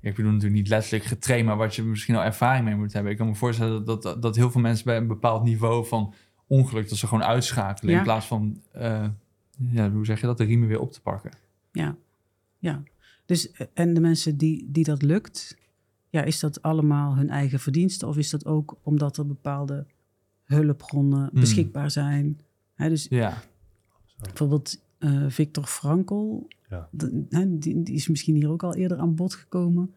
ik 0.00 0.14
bedoel 0.14 0.30
natuurlijk 0.30 0.60
niet 0.60 0.68
letterlijk 0.68 1.04
getraind, 1.04 1.46
maar 1.46 1.56
wat 1.56 1.74
je 1.74 1.82
misschien 1.82 2.16
al 2.16 2.22
ervaring 2.22 2.64
mee 2.64 2.76
moet 2.76 2.92
hebben. 2.92 3.12
Ik 3.12 3.18
kan 3.18 3.26
me 3.26 3.34
voorstellen 3.34 3.84
dat, 3.84 4.02
dat, 4.02 4.22
dat 4.22 4.36
heel 4.36 4.50
veel 4.50 4.60
mensen 4.60 4.84
bij 4.84 4.96
een 4.96 5.06
bepaald 5.06 5.44
niveau 5.44 5.86
van 5.86 6.14
ongeluk, 6.46 6.88
dat 6.88 6.98
ze 6.98 7.06
gewoon 7.06 7.24
uitschakelen. 7.24 7.92
Ja. 7.92 7.98
In 7.98 8.04
plaats 8.04 8.26
van, 8.26 8.60
eh, 8.72 9.06
ja, 9.70 9.90
hoe 9.90 10.04
zeg 10.04 10.20
je 10.20 10.26
dat, 10.26 10.38
de 10.38 10.44
riemen 10.44 10.68
weer 10.68 10.80
op 10.80 10.92
te 10.92 11.00
pakken. 11.00 11.30
Ja, 11.72 11.96
ja. 12.58 12.82
Dus, 13.26 13.50
eh, 13.52 13.66
en 13.74 13.94
de 13.94 14.00
mensen 14.00 14.36
die, 14.36 14.68
die 14.70 14.84
dat 14.84 15.02
lukt, 15.02 15.56
ja, 16.08 16.22
is 16.22 16.40
dat 16.40 16.62
allemaal 16.62 17.16
hun 17.16 17.28
eigen 17.30 17.60
verdienste? 17.60 18.06
Of 18.06 18.16
is 18.16 18.30
dat 18.30 18.46
ook 18.46 18.76
omdat 18.82 19.16
er 19.16 19.26
bepaalde 19.26 19.86
hulpbronnen 20.44 21.28
Hmm. 21.30 21.40
beschikbaar 21.40 21.90
zijn? 21.90 22.40
Hè, 22.74 22.88
dus 22.88 23.06
Ja, 23.10 23.42
bijvoorbeeld 24.18 24.82
eh 24.98 25.24
Victor 25.28 25.64
Frankl, 25.64 26.46
Ja. 26.68 26.88
de- 26.90 27.26
die, 27.58 27.82
die 27.82 27.94
is 27.94 28.08
misschien 28.08 28.34
hier 28.34 28.50
ook 28.50 28.62
al 28.62 28.74
eerder 28.74 28.98
aan 28.98 29.14
bod 29.14 29.34
gekomen. 29.34 29.94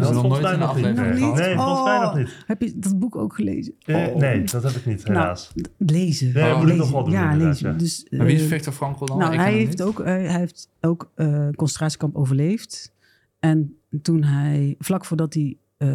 is 0.08 0.10
nog 0.10 0.20
volgens 0.20 0.42
nooit 0.42 0.42
mij 0.42 0.52
een 0.52 0.58
nog 0.58 0.76
niet. 0.76 0.84
aflevering 0.86 1.20
Nee, 1.36 1.46
nee 1.46 1.56
volgens 1.56 1.84
mij 1.84 1.96
Oh. 1.96 2.02
nog 2.04 2.16
niet. 2.16 2.44
Heb 2.46 2.62
je 2.62 2.72
dat 2.78 2.98
boek 2.98 3.16
ook 3.16 3.34
gelezen? 3.34 3.74
Eh, 3.84 3.96
Oh. 4.06 4.16
Nee, 4.16 4.44
dat 4.44 4.62
heb 4.62 4.72
ik 4.72 4.86
niet, 4.86 5.04
helaas. 5.06 5.52
Nou, 5.54 5.68
lezen. 5.78 6.28
Ja, 6.32 6.48
dat 6.48 6.58
moet 6.60 6.68
ik 6.70 6.76
nog 6.76 6.90
wel 6.90 7.04
doen, 7.04 7.12
Ja, 7.12 7.36
lezen. 7.36 7.72
ja. 7.72 7.78
Dus, 7.78 8.06
maar 8.10 8.26
wie 8.26 8.34
is 8.36 8.42
eh, 8.42 8.48
Victor 8.48 8.72
Frankl 8.72 9.04
dan? 9.04 9.18
Nou, 9.18 9.30
ken 9.30 9.40
hij 9.40 9.52
heeft, 9.52 9.82
ook, 9.82 10.00
eh, 10.00 10.04
hij 10.06 10.38
heeft 10.38 10.68
ook 10.80 11.10
eh 11.14 11.48
concentratiekamp 11.56 12.16
overleefd. 12.16 12.92
En 13.40 13.76
toen 14.02 14.22
hij, 14.22 14.74
vlak 14.78 15.04
voordat 15.04 15.34
hij 15.34 15.56
eh, 15.76 15.88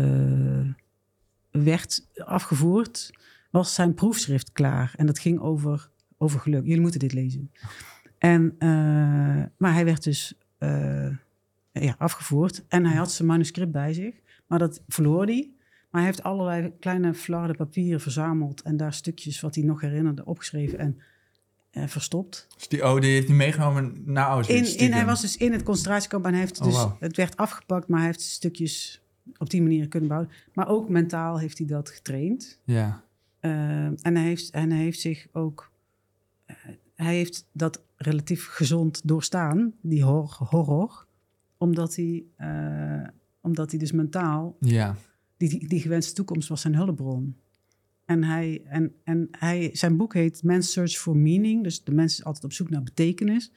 werd 1.51 2.07
afgevoerd, 2.15 3.11
was 3.51 3.73
zijn 3.73 3.93
proefschrift 3.93 4.51
klaar. 4.51 4.93
En 4.95 5.05
dat 5.05 5.19
ging 5.19 5.39
over, 5.39 5.89
over 6.17 6.39
geluk. 6.39 6.65
Jullie 6.65 6.81
moeten 6.81 6.99
dit 6.99 7.13
lezen. 7.13 7.51
En, 8.17 8.55
eh, 8.59 8.69
maar 9.57 9.73
hij 9.73 9.85
werd 9.85 10.03
dus 10.03 10.33
eh, 10.57 11.07
ja, 11.83 11.95
afgevoerd. 11.97 12.65
En 12.67 12.85
hij 12.85 12.97
had 12.97 13.11
zijn 13.11 13.27
manuscript 13.27 13.71
bij 13.71 13.93
zich. 13.93 14.15
Maar 14.47 14.59
dat 14.59 14.81
verloor 14.87 15.25
hij. 15.25 15.51
Maar 15.89 16.01
hij 16.01 16.09
heeft 16.09 16.23
allerlei 16.23 16.73
kleine 16.79 17.13
flarden 17.13 17.55
papieren 17.55 18.01
verzameld. 18.01 18.61
En 18.61 18.77
daar 18.77 18.93
stukjes 18.93 19.39
wat 19.39 19.55
hij 19.55 19.63
nog 19.63 19.81
herinnerde 19.81 20.25
opgeschreven. 20.25 20.79
En 20.79 21.01
eh, 21.77 21.87
verstopt. 21.87 22.47
Dus 22.55 22.67
die, 22.67 22.83
oh, 22.83 23.01
die 23.01 23.11
heeft 23.11 23.27
hij 23.27 23.35
meegenomen 23.35 24.01
naar 24.05 24.27
Auschwitz. 24.27 24.75
In, 24.75 24.79
in, 24.79 24.91
hij 24.91 25.05
was 25.05 25.21
dus 25.21 25.37
in 25.37 25.51
het 25.51 25.63
concentratiekamp 25.63 26.25
en 26.25 26.31
hij 26.31 26.39
heeft 26.39 26.61
Oh, 26.61 26.65
dus, 26.65 26.85
het 26.99 27.15
werd 27.15 27.37
afgepakt, 27.37 27.87
maar 27.87 27.99
hij 27.99 28.07
heeft 28.07 28.21
stukjes 28.21 29.01
op 29.37 29.49
die 29.49 29.61
manier 29.61 29.87
kunnen 29.87 30.09
bouwen. 30.09 30.29
Maar 30.53 30.67
ook 30.67 30.89
mentaal 30.89 31.39
heeft 31.39 31.57
hij 31.57 31.67
dat 31.67 31.89
getraind. 31.89 32.59
Ja. 32.63 33.03
Eh, 33.39 33.85
en, 33.85 34.15
hij 34.15 34.23
heeft, 34.23 34.49
en 34.49 34.71
hij 34.71 34.79
heeft 34.79 34.99
zich 34.99 35.27
ook, 35.31 35.71
eh, 36.45 36.55
hij 36.95 37.15
heeft 37.15 37.47
dat 37.51 37.81
relatief 37.95 38.47
gezond 38.47 39.01
doorstaan, 39.03 39.73
die 39.81 40.03
hor- 40.03 40.37
horror, 40.49 41.06
omdat 41.57 41.95
hij, 41.95 42.25
eh, 42.35 43.07
omdat 43.41 43.69
hij 43.69 43.79
dus 43.79 43.91
mentaal 43.91 44.57
Ja. 44.59 44.95
die, 45.37 45.49
die, 45.49 45.67
die 45.67 45.79
gewenste 45.79 46.13
toekomst 46.13 46.49
was 46.49 46.61
zijn 46.61 46.75
hulpbron. 46.75 47.35
En, 48.05 48.23
hij, 48.23 48.61
en, 48.65 48.93
en 49.03 49.27
hij, 49.31 49.69
zijn 49.73 49.97
boek 49.97 50.13
heet 50.13 50.43
Man's 50.43 50.71
Search 50.71 50.91
for 50.97 51.17
Meaning. 51.17 51.63
Dus 51.63 51.83
de 51.83 51.91
mens 51.91 52.13
is 52.13 52.23
altijd 52.23 52.43
op 52.43 52.53
zoek 52.53 52.69
naar 52.69 52.83
betekenis. 52.83 53.51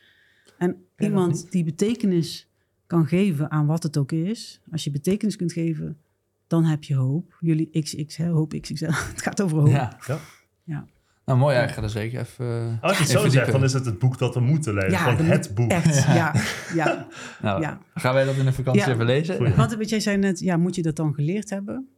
En 0.58 0.84
iemand 0.98 1.50
die 1.52 1.64
betekenis 1.64 2.48
kan 2.86 3.06
geven 3.06 3.50
aan 3.50 3.66
wat 3.66 3.82
het 3.82 3.96
ook 3.96 4.12
is. 4.12 4.60
Als 4.70 4.84
je 4.84 4.90
betekenis 4.90 5.36
kunt 5.36 5.52
geven, 5.52 5.98
dan 6.46 6.64
heb 6.64 6.84
je 6.84 6.94
hoop. 6.94 7.36
Jullie 7.40 7.70
XX, 7.80 8.16
hè, 8.16 8.28
hoop 8.28 8.60
XXL. 8.60 8.84
Het 9.14 9.22
gaat 9.22 9.42
over 9.42 9.58
hoop. 9.58 9.68
ja. 9.68 9.98
Ja. 10.06 10.20
Ja. 10.64 10.86
Nou, 11.30 11.42
mooi. 11.42 11.56
Ja, 11.56 11.62
ik 11.62 11.70
ga 11.70 11.82
er 11.82 11.90
zeker 11.90 12.20
even... 12.20 12.46
eh, 12.46 12.82
Als 12.82 12.92
je 12.96 13.02
het 13.02 13.12
zo 13.12 13.28
zegt, 13.28 13.52
dan 13.52 13.64
is 13.64 13.72
het 13.72 13.84
het 13.84 13.98
boek 13.98 14.18
dat 14.18 14.34
we 14.34 14.40
moeten 14.40 14.74
lezen. 14.74 14.98
Gewoon 14.98 15.16
dat 15.16 15.26
het 15.26 15.54
boek. 15.54 15.70
Echt, 15.70 16.04
ja. 16.20 16.34
ja, 16.74 17.06
Nou, 17.42 17.60
ja. 17.60 17.80
gaan 17.94 18.14
wij 18.14 18.24
dat 18.24 18.36
in 18.36 18.44
de 18.44 18.52
vakantie 18.52 18.82
Ja. 18.82 18.92
even 18.92 19.04
lezen? 19.04 19.36
Goeie. 19.36 19.54
Wat, 19.54 19.74
wat 19.74 19.88
jij 19.88 20.00
zei 20.00 20.16
net, 20.16 20.40
ja, 20.40 20.56
moet 20.56 20.74
je 20.74 20.82
dat 20.82 20.96
dan 20.96 21.14
geleerd 21.14 21.50
hebben? 21.50 21.88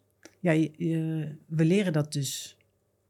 Ja, 0.40 0.52
je- 0.52 0.72
je- 0.76 1.36
we 1.46 1.64
leren 1.64 1.92
dat 1.92 2.12
dus 2.12 2.56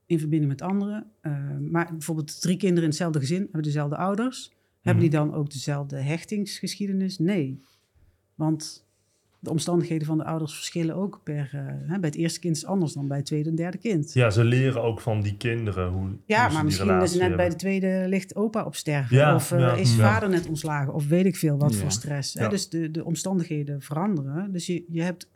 in 0.06 0.18
verbinding 0.18 0.50
met 0.50 0.62
anderen. 0.62 1.06
Eh, 1.20 1.32
maar 1.70 1.88
bijvoorbeeld 1.90 2.40
drie 2.40 2.56
kinderen 2.56 2.82
in 2.82 2.88
hetzelfde 2.88 3.18
gezin 3.18 3.40
hebben 3.42 3.62
dezelfde 3.62 3.96
ouders. 3.96 4.52
Hebben 4.82 5.02
die 5.02 5.11
dan 5.12 5.35
ook 5.35 5.50
dezelfde 5.50 5.96
hechtingsgeschiedenis? 5.96 7.18
Nee. 7.18 7.61
Want 8.35 8.87
de 9.42 9.50
omstandigheden 9.50 10.07
van 10.07 10.18
de 10.18 10.24
ouders 10.24 10.55
verschillen 10.55 10.94
ook 10.94 11.20
per... 11.22 11.50
eh, 11.52 11.61
hè, 11.66 11.98
bij 11.98 12.09
het 12.09 12.14
eerste 12.14 12.40
kind 12.40 12.57
is 12.57 12.62
het 12.62 12.70
anders 12.70 12.92
dan 12.92 13.09
bij 13.09 13.16
het 13.16 13.26
tweede 13.26 13.48
en 13.48 13.55
derde 13.55 13.78
kind. 13.78 14.12
Ja, 14.12 14.31
ze 14.31 14.44
leren 14.44 14.83
ook 14.83 15.00
van 15.00 15.22
die 15.22 15.37
kinderen 15.37 15.88
hoe, 15.92 16.00
hoe 16.00 16.16
Ja, 16.26 16.37
ze 16.37 16.42
maar 16.42 16.50
die 16.50 16.62
misschien 16.64 17.00
is 17.00 17.14
net 17.14 17.37
bij 17.37 17.48
de 17.48 17.57
tweede 17.57 18.05
ligt 18.09 18.35
opa 18.37 18.64
op 18.64 18.74
sterven. 18.76 19.16
Ja, 19.16 19.35
of 19.35 19.52
eh, 19.52 19.59
ja, 19.59 19.72
is 19.74 19.96
ja. 19.96 20.12
vader 20.12 20.28
net 20.28 20.46
ontslagen. 20.48 20.94
Of 20.94 21.07
weet 21.09 21.26
ik 21.26 21.37
veel 21.37 21.57
wat 21.59 21.72
Ja. 21.72 21.78
voor 21.78 21.90
stress. 21.90 22.35
Hè? 22.35 22.42
Ja. 22.42 22.48
Dus 22.48 22.68
de, 22.68 22.90
de 22.90 23.05
omstandigheden 23.05 23.83
veranderen. 23.83 24.52
Dus 24.52 24.66
je, 24.66 24.85
je 24.88 25.02
hebt... 25.02 25.28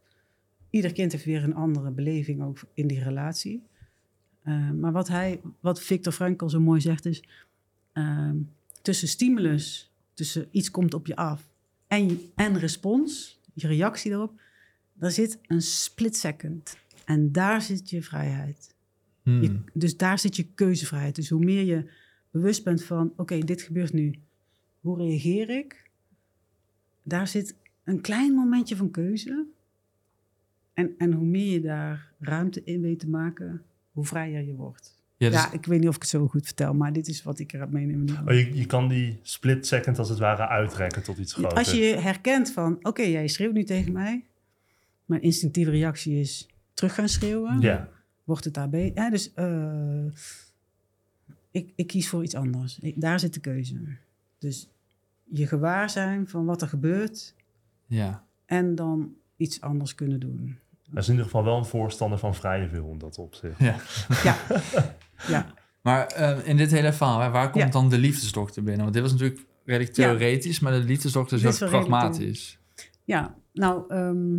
Ieder 0.71 0.92
kind 0.92 1.12
heeft 1.12 1.25
weer 1.25 1.45
een 1.45 1.55
andere 1.55 1.90
beleving 1.90 2.42
ook 2.42 2.59
in 2.75 2.87
die 2.87 3.03
relatie. 3.03 3.62
Eh, 4.42 4.71
maar 4.71 4.92
wat, 4.92 5.09
hij, 5.09 5.40
wat 5.61 5.81
Victor 5.83 6.12
Frankl 6.12 6.47
zo 6.47 6.61
mooi 6.61 6.81
zegt 6.81 7.05
is... 7.07 7.23
ehm, 7.92 8.37
tussen 8.83 9.09
stimulus, 9.09 9.90
tussen 10.14 10.47
iets 10.51 10.71
komt 10.71 10.95
op 10.95 11.07
je 11.07 11.16
af... 11.16 11.49
en, 11.87 12.21
en 12.35 12.59
respons, 12.59 13.40
je 13.57 13.66
reactie 13.66 14.11
daarop... 14.11 14.40
daar 14.92 15.11
zit 15.11 15.38
een 15.47 15.62
split 15.62 16.16
second. 16.16 16.79
En 17.05 17.33
daar 17.33 17.62
zit 17.62 17.90
je 17.90 18.03
vrijheid. 18.03 18.75
Hmm. 19.23 19.42
Je, 19.42 19.61
dus 19.73 19.97
daar 19.97 20.19
zit 20.19 20.37
je 20.37 20.53
keuzevrijheid. 20.55 21.14
Dus 21.14 21.29
hoe 21.29 21.45
meer 21.45 21.62
je 21.62 21.90
bewust 22.31 22.64
bent 22.64 22.85
van, 22.85 23.12
oké, 23.16 23.38
dit 23.38 23.62
gebeurt 23.62 23.92
nu. 23.92 24.14
Hoe 24.81 24.97
reageer 24.97 25.51
ik? 25.51 25.90
Daar 27.03 27.29
zit 27.29 27.57
een 27.85 28.01
klein 28.01 28.35
momentje 28.35 28.77
van 28.77 28.90
keuze. 28.90 29.47
En, 30.73 30.95
en 30.99 31.12
hoe 31.12 31.27
meer 31.27 31.53
je 31.53 31.61
daar 31.61 32.12
ruimte 32.19 32.64
in 32.64 32.81
weet 32.81 32.99
te 32.99 33.09
maken, 33.09 33.62
hoe 33.92 34.05
vrijer 34.05 34.42
je 34.42 34.55
wordt. 34.55 34.95
Ja, 35.18 35.31
dus- 35.31 35.38
Ja, 35.42 35.52
ik 35.52 35.66
weet 35.66 35.81
niet 35.81 35.88
of 35.88 35.94
ik 35.94 36.00
het 36.02 36.11
zo 36.11 36.29
goed 36.29 36.44
vertel, 36.44 36.74
maar 36.74 36.92
dit 36.92 37.09
is 37.09 37.22
wat 37.22 37.38
ik 37.38 37.52
eruit 37.52 37.70
meeneem. 37.70 38.05
Oh, 38.26 38.35
je, 38.35 38.55
je 38.57 38.66
kan 38.66 38.88
die 38.88 39.18
split 39.22 39.66
second 39.66 39.98
als 39.98 40.09
het 40.09 40.18
ware 40.18 40.46
uitrekken 40.48 41.02
tot 41.02 41.18
iets 41.18 41.33
groter. 41.33 41.59
Als 41.59 41.70
je 41.70 41.85
herkent 41.85 42.50
van, 42.52 42.79
oké, 42.83 43.02
jij 43.02 43.29
schreeuwt 43.29 43.52
nu 43.52 43.64
tegen 43.64 43.92
mij. 43.92 44.24
Mijn 45.05 45.22
instinctieve 45.22 45.70
reactie 45.70 46.20
is 46.20 46.48
terug 46.74 46.94
gaan 46.94 47.09
schreeuwen. 47.09 47.61
Ja, 47.61 47.88
wordt 48.24 48.44
het 48.44 48.55
daarbij. 48.55 48.92
Ja, 48.94 49.11
dus 49.11 49.33
eh, 49.35 50.05
ik, 51.50 51.72
ik 51.76 51.87
kies 51.87 52.09
voor 52.09 52.22
iets 52.22 52.35
anders. 52.35 52.79
Ik- 52.79 53.00
daar 53.00 53.20
zit 53.20 53.35
de 53.35 53.40
keuze. 53.40 53.76
Dus 54.38 54.68
je 55.24 55.46
gewaar 55.46 55.90
zijn 55.90 56.29
van 56.29 56.44
wat 56.44 56.62
er 56.62 56.68
gebeurt 56.68 57.35
ja. 57.87 58.24
en 58.46 58.74
dan 58.74 59.14
iets 59.37 59.61
anders 59.61 59.94
kunnen 59.94 60.20
doen. 60.20 60.59
hij 60.90 61.00
is 61.00 61.05
in 61.07 61.11
ieder 61.11 61.24
geval 61.26 61.44
wel 61.44 61.57
een 61.59 61.64
voorstander 61.64 62.18
van 62.18 62.35
vrije 62.35 62.68
wil 62.68 62.90
in 62.90 62.98
dat 62.98 63.18
opzicht. 63.18 63.59
ja. 63.59 63.76
Ja, 64.24 64.37
ja. 65.29 65.55
Maar 65.83 66.07
eh, 66.07 66.48
in 66.48 66.57
dit 66.57 66.70
hele 66.70 66.92
verhaal, 66.92 67.20
hè, 67.20 67.31
waar 67.31 67.50
komt 67.50 67.64
Ja. 67.64 67.70
dan 67.70 67.88
de 67.88 67.98
liefdesdokter 67.98 68.62
binnen? 68.62 68.83
Want 68.83 68.92
dit 68.92 69.02
was 69.02 69.12
natuurlijk 69.12 69.40
redelijk 69.64 69.92
theoretisch, 69.94 70.61
maar 70.61 70.72
de 70.72 70.79
liefdesdokter 70.79 71.37
is 71.37 71.42
redelijk 71.42 71.70
pragmatisch. 71.70 72.59
ja. 73.05 73.35
nou, 73.52 73.85
ehm, 73.88 74.38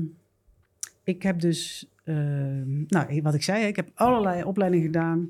ik 1.03 1.23
heb 1.23 1.39
dus, 1.39 1.91
ehm, 2.03 2.83
nou, 2.87 3.21
wat 3.21 3.33
ik 3.33 3.43
zei, 3.43 3.65
ik 3.65 3.75
heb 3.75 3.89
allerlei 3.93 4.43
opleidingen 4.43 4.85
gedaan, 4.85 5.29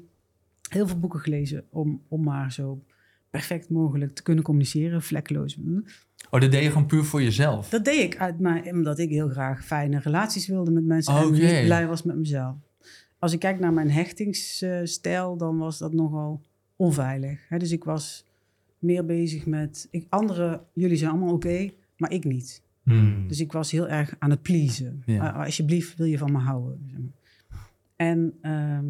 heel 0.69 0.88
veel 0.88 0.99
boeken 0.99 1.19
gelezen 1.19 1.65
om, 1.69 2.01
om 2.07 2.23
maar 2.23 2.51
zo 2.51 2.83
perfect 3.29 3.69
mogelijk 3.69 4.15
te 4.15 4.23
kunnen 4.23 4.43
communiceren, 4.43 5.01
vlekkeloos. 5.01 5.55
Hm. 5.55 5.79
Oh, 6.29 6.41
dat 6.41 6.51
deed 6.51 6.63
je 6.63 6.71
gewoon 6.71 6.86
puur 6.86 7.03
voor 7.03 7.21
jezelf? 7.21 7.69
Dat 7.69 7.86
deed 7.86 8.13
ik 8.13 8.17
uit 8.17 8.36
omdat 8.71 8.99
ik 8.99 9.10
heel 9.10 9.29
graag 9.29 9.65
fijne 9.65 9.99
relaties 9.99 10.47
wilde 10.47 10.71
met 10.71 10.83
mensen 10.83 11.15
en 11.15 11.31
niet 11.31 11.63
blij 11.63 11.88
was 11.88 12.03
met 12.03 12.15
mezelf. 12.15 12.55
Als 13.19 13.34
ik 13.34 13.39
kijk 13.39 13.60
naar 13.60 13.73
mijn 13.73 13.91
hechtingsstijl, 13.91 15.38
dan 15.38 15.58
was 15.58 15.77
dat 15.77 15.93
nogal 15.93 16.41
onveilig. 16.75 17.39
Hè, 17.49 17.58
dus 17.58 17.71
ik 17.71 17.84
was 17.84 18.25
meer 18.80 19.06
bezig 19.06 19.45
met, 19.45 19.88
ik, 19.91 20.06
anderen, 20.10 20.62
jullie 20.73 20.97
zijn 20.97 21.12
allemaal 21.12 21.34
oké, 21.34 21.69
maar 21.97 22.12
ik 22.12 22.23
niet. 22.23 22.62
Hmm. 22.84 23.27
Dus 23.27 23.39
ik 23.39 23.51
was 23.51 23.71
heel 23.71 23.88
erg 23.88 24.15
aan 24.19 24.30
het 24.30 24.41
pleasen. 24.41 25.03
Ja. 25.06 25.30
Ah, 25.30 25.45
alsjeblieft, 25.45 25.97
wil 25.97 26.08
je 26.08 26.17
van 26.17 26.32
me 26.32 26.38
houden? 26.38 26.80
zeg 26.89 26.99
maar. 26.99 27.15
En 27.95 28.34
ehm, 28.41 28.86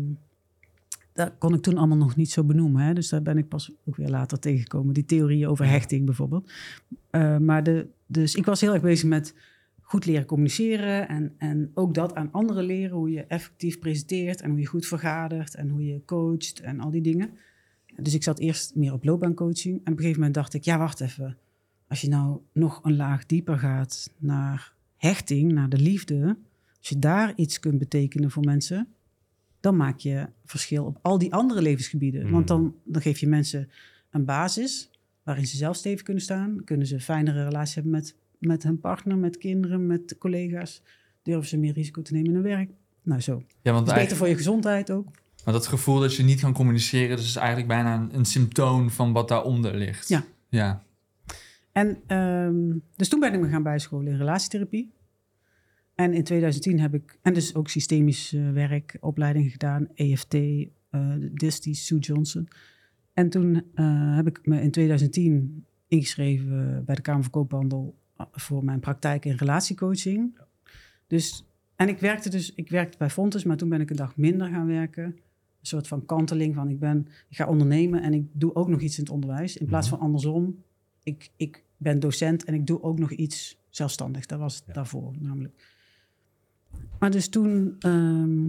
dat 1.14 1.32
kon 1.38 1.54
ik 1.54 1.62
toen 1.62 1.78
allemaal 1.78 1.98
nog 1.98 2.16
niet 2.16 2.32
zo 2.32 2.44
benoemen. 2.44 2.82
Hè? 2.82 2.94
Dus 2.94 3.10
daar 3.10 3.22
ben 3.22 3.38
ik 3.38 3.48
pas 3.48 3.72
ook 3.86 3.96
weer 3.96 4.10
later 4.10 4.40
tegengekomen. 4.40 4.94
Die 4.94 5.06
theorieën 5.06 5.48
over 5.48 5.68
hechting 5.68 6.06
bijvoorbeeld. 6.06 6.52
Eh, 7.10 7.38
maar 7.38 7.64
de, 7.64 7.88
dus 8.06 8.36
ik 8.36 8.46
was 8.46 8.62
heel 8.62 8.74
erg 8.74 8.82
bezig 8.82 9.10
met 9.10 9.34
goed 9.88 10.06
leren 10.06 10.26
communiceren. 10.26 11.08
En, 11.08 11.34
en 11.38 11.72
ook 11.74 11.94
dat 11.94 12.16
aan 12.16 12.32
anderen 12.32 12.64
leren. 12.64 12.98
Hoe 12.98 13.12
je 13.12 13.24
effectief 13.24 13.80
presenteert. 13.80 14.42
En 14.42 14.50
hoe 14.50 14.60
je 14.60 14.66
goed 14.66 14.86
vergadert. 14.86 15.56
En 15.56 15.70
hoe 15.70 15.86
je 15.86 16.06
coacht. 16.06 16.60
En 16.60 16.80
al 16.80 16.92
die 16.92 17.02
dingen. 17.02 17.30
Dus 17.96 18.14
ik 18.14 18.24
zat 18.24 18.40
eerst 18.40 18.76
meer 18.76 18.94
op 18.94 19.04
loopbaancoaching. 19.04 19.76
En 19.76 19.82
op 19.82 19.88
een 19.88 19.98
gegeven 19.98 20.20
moment 20.20 20.34
dacht 20.34 20.54
ik, 20.54 20.64
ja, 20.64 20.78
wacht 20.78 21.00
even. 21.00 21.38
Als 21.88 22.02
je 22.02 22.10
nou 22.10 22.40
nog 22.52 22.80
een 22.84 22.96
laag 22.96 23.26
dieper 23.26 23.58
gaat 23.58 24.14
naar 24.18 24.74
hechting, 24.96 25.52
naar 25.52 25.70
de 25.70 25.80
liefde. 25.80 26.38
Als 26.78 26.90
je 26.90 27.00
daar 27.00 27.34
iets 27.36 27.60
kunt 27.60 27.78
betekenen 27.78 28.32
voor 28.32 28.44
mensen, 28.46 28.88
dan 29.60 29.76
maak 29.76 30.00
je 30.00 30.28
verschil 30.46 30.86
op 30.86 31.00
al 31.02 31.18
die 31.18 31.34
andere 31.34 31.62
levensgebieden. 31.62 32.26
Mm. 32.26 32.32
Want 32.32 32.48
dan, 32.48 32.76
dan 32.84 33.02
geef 33.02 33.20
je 33.20 33.28
mensen 33.28 33.70
een 34.10 34.26
basis 34.26 34.90
waarin 35.24 35.48
ze 35.48 35.58
zelf 35.58 35.76
stevig 35.76 36.02
kunnen 36.02 36.24
staan. 36.24 36.64
Kunnen 36.64 36.88
ze 36.88 36.94
een 36.94 37.02
fijnere 37.02 37.44
relatie 37.44 37.74
hebben 37.74 37.92
met, 37.92 38.16
met 38.40 38.64
hun 38.64 38.80
partner, 38.80 39.18
met 39.18 39.38
kinderen, 39.38 39.88
met 39.88 40.16
collega's. 40.18 40.82
Durven 41.22 41.48
ze 41.48 41.58
meer 41.58 41.74
risico 41.74 42.02
te 42.02 42.14
nemen 42.14 42.28
in 42.30 42.34
hun 42.34 42.44
werk. 42.44 42.70
Nou 43.02 43.22
zo. 43.22 43.42
Ja, 43.62 43.72
want 43.72 43.88
is 43.88 43.94
beter 43.94 44.18
voor 44.18 44.28
je 44.28 44.36
gezondheid 44.36 44.92
ook. 44.92 45.08
maar 45.46 45.54
dat 45.54 45.68
gevoel 45.68 46.00
dat 46.00 46.16
je 46.16 46.24
niet 46.24 46.40
kan 46.40 46.54
communiceren, 46.54 47.16
dat 47.16 47.26
is 47.26 47.36
eigenlijk 47.36 47.68
bijna 47.68 47.96
een, 47.96 48.16
een 48.16 48.26
symptoom 48.26 48.90
van 48.90 49.14
wat 49.14 49.28
daaronder 49.28 49.76
ligt. 49.76 50.08
Ja. 50.08 50.24
Ja. 50.50 50.84
En 51.72 51.98
ehm, 52.08 52.78
dus 52.96 53.10
toen 53.10 53.20
ben 53.20 53.34
ik 53.34 53.40
me 53.40 53.50
gaan 53.50 53.64
bijscholen 53.64 54.12
in 54.12 54.18
relatietherapie. 54.18 54.94
En 55.96 56.14
in 56.14 56.24
2010 56.24 56.80
heb 56.80 56.94
ik, 56.94 57.18
en 57.22 57.34
dus 57.34 57.56
ook 57.56 57.70
systemisch 57.70 58.34
eh, 58.34 58.52
werk, 58.52 58.98
opleidingen 59.00 59.50
gedaan, 59.50 59.88
EFT, 59.94 60.34
eh 60.34 61.14
Disty, 61.34 61.74
Sue 61.74 62.00
Johnson. 62.00 62.48
En 63.14 63.30
toen 63.30 63.64
eh, 63.74 64.16
heb 64.16 64.28
ik 64.28 64.40
me 64.44 64.62
in 64.62 64.72
2010 64.72 65.66
ingeschreven 65.88 66.86
bij 66.86 66.96
de 66.96 67.02
Kamer 67.02 67.22
van 67.22 67.32
Koophandel 67.32 67.96
eh, 67.98 68.07
voor 68.32 68.64
mijn 68.64 68.80
praktijk 68.80 69.26
in 69.26 69.36
relatiecoaching. 69.36 70.38
Dus, 71.08 71.46
en 71.76 71.88
ik 71.90 72.00
werkte 72.00 72.30
dus, 72.30 72.54
ik 72.54 72.70
werkte 72.70 72.98
bij 72.98 73.10
Fontes, 73.10 73.44
maar 73.44 73.58
toen 73.58 73.70
ben 73.70 73.82
ik 73.82 73.90
een 73.90 73.96
dag 73.96 74.18
minder 74.18 74.48
gaan 74.48 74.68
werken. 74.68 75.04
Een 75.04 75.74
soort 75.74 75.88
van 75.88 76.06
kanteling 76.06 76.56
van 76.56 76.70
ik 76.70 76.80
ben, 76.80 77.08
ik 77.30 77.36
ga 77.38 77.48
ondernemen 77.48 78.02
en 78.02 78.14
ik 78.14 78.26
doe 78.32 78.56
ook 78.56 78.68
nog 78.68 78.82
iets 78.82 78.98
in 78.98 79.04
het 79.04 79.14
onderwijs. 79.14 79.58
In 79.58 79.66
plaats 79.66 79.90
van 79.90 80.00
andersom, 80.00 80.64
ik, 81.04 81.30
ik 81.36 81.64
ben 81.78 82.00
docent 82.00 82.44
en 82.44 82.54
ik 82.54 82.68
doe 82.68 82.84
ook 82.84 83.00
nog 83.00 83.12
iets 83.12 83.58
zelfstandig. 83.70 84.26
Dat 84.26 84.40
was 84.40 84.56
het 84.56 84.64
Ja. 84.68 84.74
daarvoor 84.74 85.14
namelijk. 85.20 85.76
Maar 87.00 87.12
dus 87.12 87.30
toen... 87.30 87.76
ehm, 87.80 88.48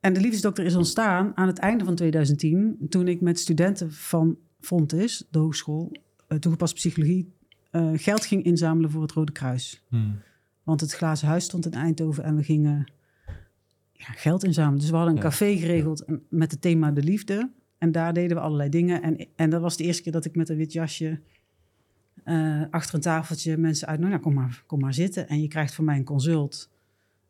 en 0.00 0.12
de 0.14 0.20
liefdesdokter 0.20 0.64
is 0.64 0.74
ontstaan 0.74 1.36
aan 1.36 1.46
het 1.46 1.58
einde 1.58 1.84
van 1.84 1.94
2010... 1.94 2.76
toen 2.88 3.08
ik 3.08 3.20
met 3.20 3.38
studenten 3.38 3.92
van 3.92 4.38
Fontis, 4.60 5.26
de 5.30 5.38
hogeschool... 5.38 5.92
eh, 6.28 6.38
toegepaste 6.38 6.74
psychologie, 6.74 7.32
eh, 7.70 7.90
geld 7.94 8.26
ging 8.26 8.44
inzamelen 8.44 8.90
voor 8.90 9.02
het 9.02 9.12
Rode 9.12 9.32
Kruis. 9.32 9.82
Hmm. 9.88 10.20
Want 10.62 10.80
het 10.80 10.92
glazen 10.92 11.28
huis 11.28 11.44
stond 11.44 11.66
in 11.66 11.72
Eindhoven 11.72 12.24
en 12.24 12.36
we 12.36 12.42
gingen 12.42 12.86
ja, 13.92 14.04
geld 14.06 14.44
inzamelen. 14.44 14.78
Dus 14.80 14.90
we 14.90 14.96
hadden 14.96 15.14
een 15.16 15.22
Ja. 15.22 15.28
café 15.28 15.56
geregeld 15.56 16.04
met 16.28 16.50
het 16.50 16.60
thema 16.60 16.90
de 16.90 17.02
liefde. 17.02 17.50
En 17.78 17.92
daar 17.92 18.12
deden 18.12 18.36
we 18.36 18.42
allerlei 18.42 18.68
dingen. 18.68 19.02
En, 19.02 19.26
en 19.36 19.50
dat 19.50 19.60
was 19.60 19.76
de 19.76 19.84
eerste 19.84 20.02
keer 20.02 20.12
dat 20.12 20.24
ik 20.24 20.36
met 20.36 20.48
een 20.48 20.56
wit 20.56 20.72
jasje 20.72 21.20
eh, 22.24 22.62
achter 22.70 22.94
een 22.94 23.00
tafeltje 23.00 23.56
mensen 23.56 23.88
uit. 23.88 24.00
Nou, 24.00 24.18
kom, 24.18 24.34
maar, 24.34 24.62
kom 24.66 24.80
maar 24.80 24.94
zitten. 24.94 25.28
En 25.28 25.40
je 25.40 25.48
krijgt 25.48 25.74
van 25.74 25.84
mij 25.84 25.96
een 25.96 26.04
consult. 26.04 26.70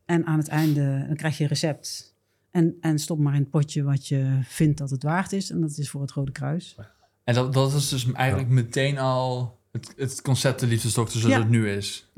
En 0.04 0.26
aan 0.26 0.38
het 0.38 0.48
einde 0.48 1.04
dan 1.06 1.16
krijg 1.16 1.36
je 1.36 1.42
een 1.42 1.48
recept. 1.48 2.16
En, 2.50 2.76
en 2.80 2.98
stop 2.98 3.18
maar 3.18 3.34
in 3.34 3.40
het 3.40 3.50
potje 3.50 3.82
wat 3.82 4.06
je 4.08 4.38
vindt 4.42 4.78
dat 4.78 4.90
het 4.90 5.02
waard 5.02 5.32
is. 5.32 5.50
En 5.50 5.60
dat 5.60 5.78
is 5.78 5.90
voor 5.90 6.00
het 6.00 6.10
Rode 6.10 6.32
Kruis. 6.32 6.76
En 7.24 7.34
dat, 7.34 7.52
dat 7.52 7.72
is 7.72 7.88
dus 7.88 8.12
eigenlijk 8.12 8.48
meteen 8.48 8.98
al 8.98 9.57
het, 9.72 9.92
het 9.96 10.22
concept 10.22 10.60
de 10.60 10.66
liefdesdokter 10.66 11.20
zoals 11.20 11.34
Ja. 11.34 11.40
het 11.40 11.50
nu 11.50 11.70
is. 11.70 12.10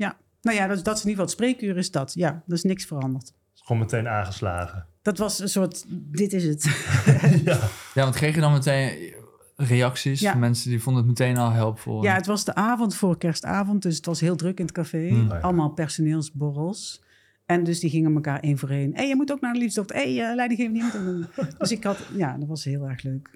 Nou 0.43 0.57
ja, 0.57 0.67
dat, 0.67 0.83
dat 0.83 0.97
is 0.97 1.03
in 1.03 1.09
ieder 1.09 1.25
geval 1.25 1.45
het 1.45 1.55
spreekuur 1.57 1.77
is 1.77 1.91
dat. 1.91 2.13
Ja, 2.13 2.43
er 2.47 2.53
is 2.53 2.63
niks 2.63 2.85
veranderd. 2.85 3.33
Gewoon 3.53 3.81
meteen 3.81 4.07
aangeslagen. 4.07 4.85
Dat 5.01 5.17
was 5.17 5.39
een 5.39 5.49
soort, 5.49 5.85
dit 5.89 6.33
is 6.33 6.43
het. 6.43 6.63
ja. 7.45 7.59
Ja, 7.93 8.03
want 8.03 8.15
kreeg 8.15 8.35
je 8.35 8.41
dan 8.41 8.51
meteen 8.53 9.13
reacties 9.55 10.19
Ja. 10.19 10.31
van 10.31 10.39
mensen 10.39 10.69
die 10.69 10.81
vonden 10.81 11.01
het 11.07 11.19
meteen 11.19 11.37
al 11.37 11.51
helpvol? 11.51 12.03
Ja, 12.03 12.13
het 12.15 12.25
was 12.25 12.45
de 12.45 12.55
avond 12.55 12.95
voor 12.95 13.17
kerstavond, 13.17 13.81
dus 13.81 13.95
het 13.95 14.05
was 14.05 14.19
heel 14.19 14.35
druk 14.35 14.57
in 14.59 14.65
het 14.65 14.73
café. 14.73 15.07
Hmm. 15.07 15.21
Oh 15.21 15.27
ja. 15.29 15.39
Allemaal 15.39 15.69
personeelsborrels. 15.69 17.01
En 17.45 17.63
dus 17.63 17.79
die 17.79 17.89
gingen 17.89 18.13
elkaar 18.15 18.39
één 18.39 18.57
voor 18.57 18.69
één. 18.69 18.91
Hé, 18.91 18.97
hey, 18.97 19.07
je 19.07 19.15
moet 19.15 19.31
ook 19.31 19.41
naar 19.41 19.53
de 19.53 19.59
liefdesdokter. 19.59 19.95
Hé, 19.95 20.15
hey, 20.15 20.29
uh, 20.29 20.35
leidinggevende, 20.35 20.79
je 20.79 20.83
moet 20.85 20.95
ook 20.97 21.35
naar- 21.35 21.55
Dus 21.59 21.71
ik 21.71 21.83
had, 21.83 21.97
ja, 22.15 22.37
dat 22.37 22.47
was 22.47 22.63
heel 22.63 22.89
erg 22.89 23.03
leuk. 23.03 23.29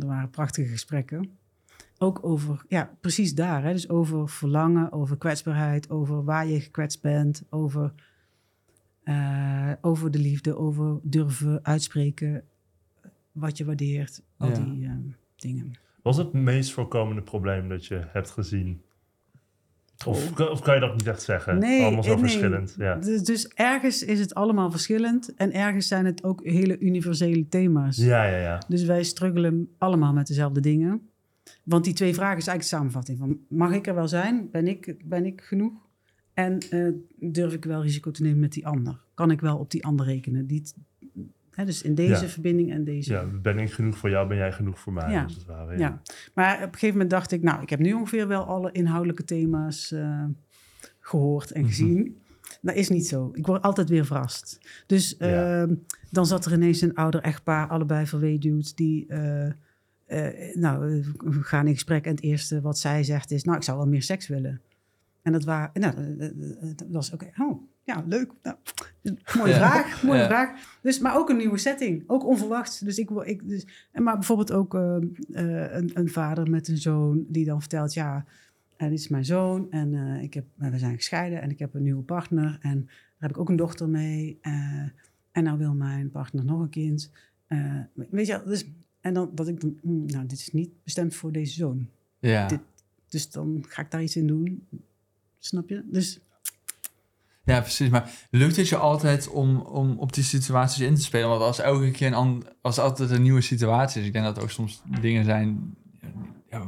Er 0.00 0.06
waren 0.06 0.30
prachtige 0.30 0.68
gesprekken. 0.68 1.30
Ook 2.04 2.18
over, 2.22 2.64
ja, 2.68 2.90
precies 3.00 3.34
daar. 3.34 3.62
Hè? 3.64 3.72
Dus 3.72 3.88
over 3.88 4.28
verlangen, 4.28 4.92
over 4.92 5.16
kwetsbaarheid, 5.18 5.90
over 5.90 6.24
waar 6.24 6.46
je 6.46 6.60
gekwetst 6.60 7.02
bent, 7.02 7.42
over, 7.50 7.92
eh, 9.02 9.72
over 9.80 10.10
de 10.10 10.18
liefde, 10.18 10.56
over 10.56 10.98
durven 11.02 11.64
uitspreken 11.64 12.44
wat 13.32 13.56
je 13.58 13.64
waardeert. 13.64 14.22
Al 14.36 14.48
Ja. 14.48 14.54
die 14.54 14.84
eh, 14.84 14.92
dingen. 15.36 15.78
Wat 16.02 16.12
is 16.12 16.18
het 16.18 16.32
meest 16.32 16.72
voorkomende 16.72 17.22
probleem 17.22 17.68
dat 17.68 17.86
je 17.86 18.02
hebt 18.08 18.30
gezien? 18.30 18.82
Of, 20.06 20.40
of 20.40 20.60
kan 20.60 20.74
je 20.74 20.80
dat 20.80 20.92
niet 20.96 21.06
echt 21.06 21.22
zeggen? 21.22 21.58
Nee, 21.58 21.82
Allemaal 21.82 22.02
zo 22.02 22.10
eh, 22.12 22.16
nee. 22.20 22.24
verschillend. 22.28 22.74
Ja. 22.78 22.94
Dus, 22.94 23.22
dus 23.22 23.48
ergens 23.48 24.02
is 24.02 24.20
het 24.20 24.34
allemaal 24.34 24.70
verschillend 24.70 25.34
en 25.34 25.52
ergens 25.52 25.88
zijn 25.88 26.04
het 26.04 26.24
ook 26.24 26.44
hele 26.44 26.78
universele 26.78 27.48
thema's. 27.48 27.96
ja, 27.96 28.24
ja, 28.24 28.36
ja. 28.38 28.62
Dus 28.68 28.84
wij 28.84 29.02
struggelen 29.04 29.68
allemaal 29.78 30.12
met 30.12 30.26
dezelfde 30.26 30.60
dingen. 30.60 31.08
Want 31.62 31.84
die 31.84 31.94
twee 31.94 32.14
vragen 32.14 32.38
is 32.38 32.46
eigenlijk 32.46 32.70
de 32.70 32.76
samenvatting 32.76 33.18
van... 33.18 33.38
mag 33.48 33.72
ik 33.72 33.86
er 33.86 33.94
wel 33.94 34.08
zijn? 34.08 34.50
Ben 34.50 34.68
ik, 34.68 34.96
ben 35.04 35.26
ik 35.26 35.40
genoeg? 35.40 35.72
En 36.34 36.58
eh, 36.70 36.88
durf 37.32 37.52
ik 37.52 37.64
wel 37.64 37.82
risico 37.82 38.10
te 38.10 38.22
nemen 38.22 38.38
met 38.40 38.52
die 38.52 38.66
ander? 38.66 39.04
Kan 39.14 39.30
ik 39.30 39.40
wel 39.40 39.58
op 39.58 39.70
die 39.70 39.84
ander 39.84 40.06
rekenen? 40.06 40.46
Die, 40.46 40.62
hè, 41.50 41.64
dus 41.64 41.82
in 41.82 41.94
deze 41.94 42.22
Ja. 42.22 42.28
verbinding 42.28 42.70
en 42.72 42.84
deze. 42.84 43.12
ja. 43.12 43.24
Ben 43.42 43.58
ik 43.58 43.72
genoeg 43.72 43.98
voor 43.98 44.10
jou, 44.10 44.28
ben 44.28 44.36
jij 44.36 44.52
genoeg 44.52 44.78
voor 44.80 44.92
mij? 44.92 45.12
Ja. 45.12 45.22
Als 45.22 45.34
het 45.34 45.44
ware, 45.44 45.78
Ja. 45.78 46.00
Maar 46.34 46.56
op 46.56 46.62
een 46.62 46.72
gegeven 46.72 46.92
moment 46.92 47.10
dacht 47.10 47.32
ik... 47.32 47.42
nou, 47.42 47.62
ik 47.62 47.70
heb 47.70 47.78
nu 47.78 47.92
ongeveer 47.92 48.28
wel 48.28 48.44
alle 48.44 48.72
inhoudelijke 48.72 49.24
thema's 49.24 49.92
eh, 49.92 50.24
gehoord 51.00 51.50
en 51.52 51.60
Mhm. 51.60 51.68
gezien. 51.68 52.18
Dat 52.62 52.74
is 52.74 52.88
niet 52.88 53.06
zo. 53.06 53.30
Ik 53.34 53.46
word 53.46 53.62
altijd 53.62 53.88
weer 53.88 54.04
verrast. 54.06 54.58
Dus 54.86 55.16
ehm, 55.16 55.74
dan 56.10 56.26
zat 56.26 56.44
er 56.46 56.52
ineens 56.52 56.80
een 56.80 56.94
ouder 56.94 57.20
echtpaar, 57.20 57.68
allebei 57.68 58.06
verweduwd, 58.06 58.76
die... 58.76 59.06
eh, 60.06 60.54
nou, 60.56 61.02
we 61.16 61.42
gaan 61.42 61.66
in 61.66 61.72
gesprek 61.74 62.04
en 62.04 62.10
het 62.10 62.22
eerste 62.22 62.60
wat 62.60 62.78
zij 62.78 63.02
zegt 63.04 63.30
is... 63.30 63.44
nou, 63.44 63.56
ik 63.56 63.62
zou 63.62 63.78
wel 63.78 63.86
meer 63.86 64.02
seks 64.02 64.28
willen. 64.28 64.60
En 65.22 65.32
dat, 65.32 65.44
nou, 65.44 65.72
dat 66.76 66.86
was 66.90 67.12
oké. 67.12 67.30
Oh, 67.38 67.62
ja, 67.84 68.04
leuk. 68.08 68.32
Nou, 68.42 68.56
mooie 69.38 69.50
Ja. 69.52 69.56
vraag, 69.56 70.02
mooie 70.02 70.18
Ja. 70.18 70.26
vraag. 70.26 70.78
Dus, 70.82 70.98
maar 70.98 71.16
ook 71.16 71.28
een 71.28 71.36
nieuwe 71.36 71.58
setting, 71.58 72.04
ook 72.06 72.26
onverwachts. 72.26 72.78
Dus 72.78 72.98
ik, 72.98 73.10
ik 73.10 73.48
dus, 73.48 73.88
en 73.92 74.02
maar 74.02 74.14
bijvoorbeeld 74.14 74.52
ook 74.52 74.74
eh, 74.74 74.96
eh, 74.96 75.02
een, 75.74 75.90
een 75.94 76.08
vader 76.08 76.50
met 76.50 76.68
een 76.68 76.76
zoon 76.78 77.24
die 77.28 77.44
dan 77.44 77.60
vertelt: 77.60 77.94
ja, 77.94 78.24
en 78.76 78.90
dit 78.90 78.98
is 78.98 79.08
mijn 79.08 79.24
zoon 79.24 79.70
en 79.70 79.94
ik 80.22 80.34
heb, 80.34 80.44
we 80.54 80.78
zijn 80.78 80.94
gescheiden 80.96 81.40
en 81.42 81.50
ik 81.50 81.58
heb 81.58 81.74
een 81.74 81.82
nieuwe 81.82 82.02
partner 82.02 82.58
en 82.60 82.84
daar 82.84 82.94
heb 83.18 83.30
ik 83.30 83.38
ook 83.38 83.48
een 83.48 83.56
dochter 83.56 83.88
mee. 83.88 84.38
en 85.32 85.44
nou 85.44 85.58
wil 85.58 85.74
mijn 85.74 86.10
partner 86.10 86.44
nog 86.44 86.60
een 86.60 86.68
kind. 86.68 87.10
Weet 88.10 88.26
je, 88.26 88.42
dus, 88.46 88.70
en 89.04 89.14
dan 89.14 89.30
dat 89.34 89.48
ik 89.48 89.60
hmm, 89.60 90.06
nou, 90.06 90.26
dit 90.26 90.38
is 90.38 90.52
niet 90.52 90.70
bestemd 90.84 91.14
voor 91.14 91.32
deze 91.32 91.52
zoon. 91.54 91.88
Ja. 92.18 92.46
Dit- 92.46 92.60
Dus 93.08 93.30
dan 93.30 93.64
ga 93.68 93.82
ik 93.82 93.90
daar 93.90 94.02
iets 94.02 94.16
in 94.16 94.26
doen. 94.26 94.66
Snap 95.38 95.68
je? 95.68 95.82
Dus 95.86 96.20
ja, 97.44 97.60
precies. 97.60 97.88
Maar 97.88 98.26
lukt 98.30 98.56
het 98.56 98.68
je 98.68 98.76
altijd 98.76 99.28
om, 99.28 99.56
om 99.60 99.98
op 99.98 100.12
die 100.12 100.24
situaties 100.24 100.80
in 100.80 100.94
te 100.94 101.02
spelen? 101.02 101.28
Want 101.28 101.40
als 101.40 101.58
elke 101.58 101.90
keer 101.90 102.12
een 102.12 102.44
als 102.60 102.78
altijd 102.78 103.10
een 103.10 103.22
nieuwe 103.22 103.40
situatie 103.40 104.00
is, 104.00 104.06
ik 104.06 104.12
denk 104.12 104.24
dat 104.24 104.36
er 104.36 104.42
ook 104.42 104.50
soms 104.50 104.82
dingen 105.00 105.24
zijn. 105.24 105.74
Ja, 106.50 106.66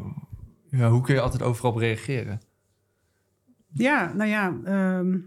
ja, 0.71 0.91
hoe 0.91 1.01
kun 1.03 1.15
je 1.15 1.21
altijd 1.21 1.43
overal 1.43 1.71
op 1.73 1.77
reageren? 1.79 2.41
Ja, 3.73 4.13
nou 4.15 4.31
ja, 4.31 4.57
ehm, 4.65 5.19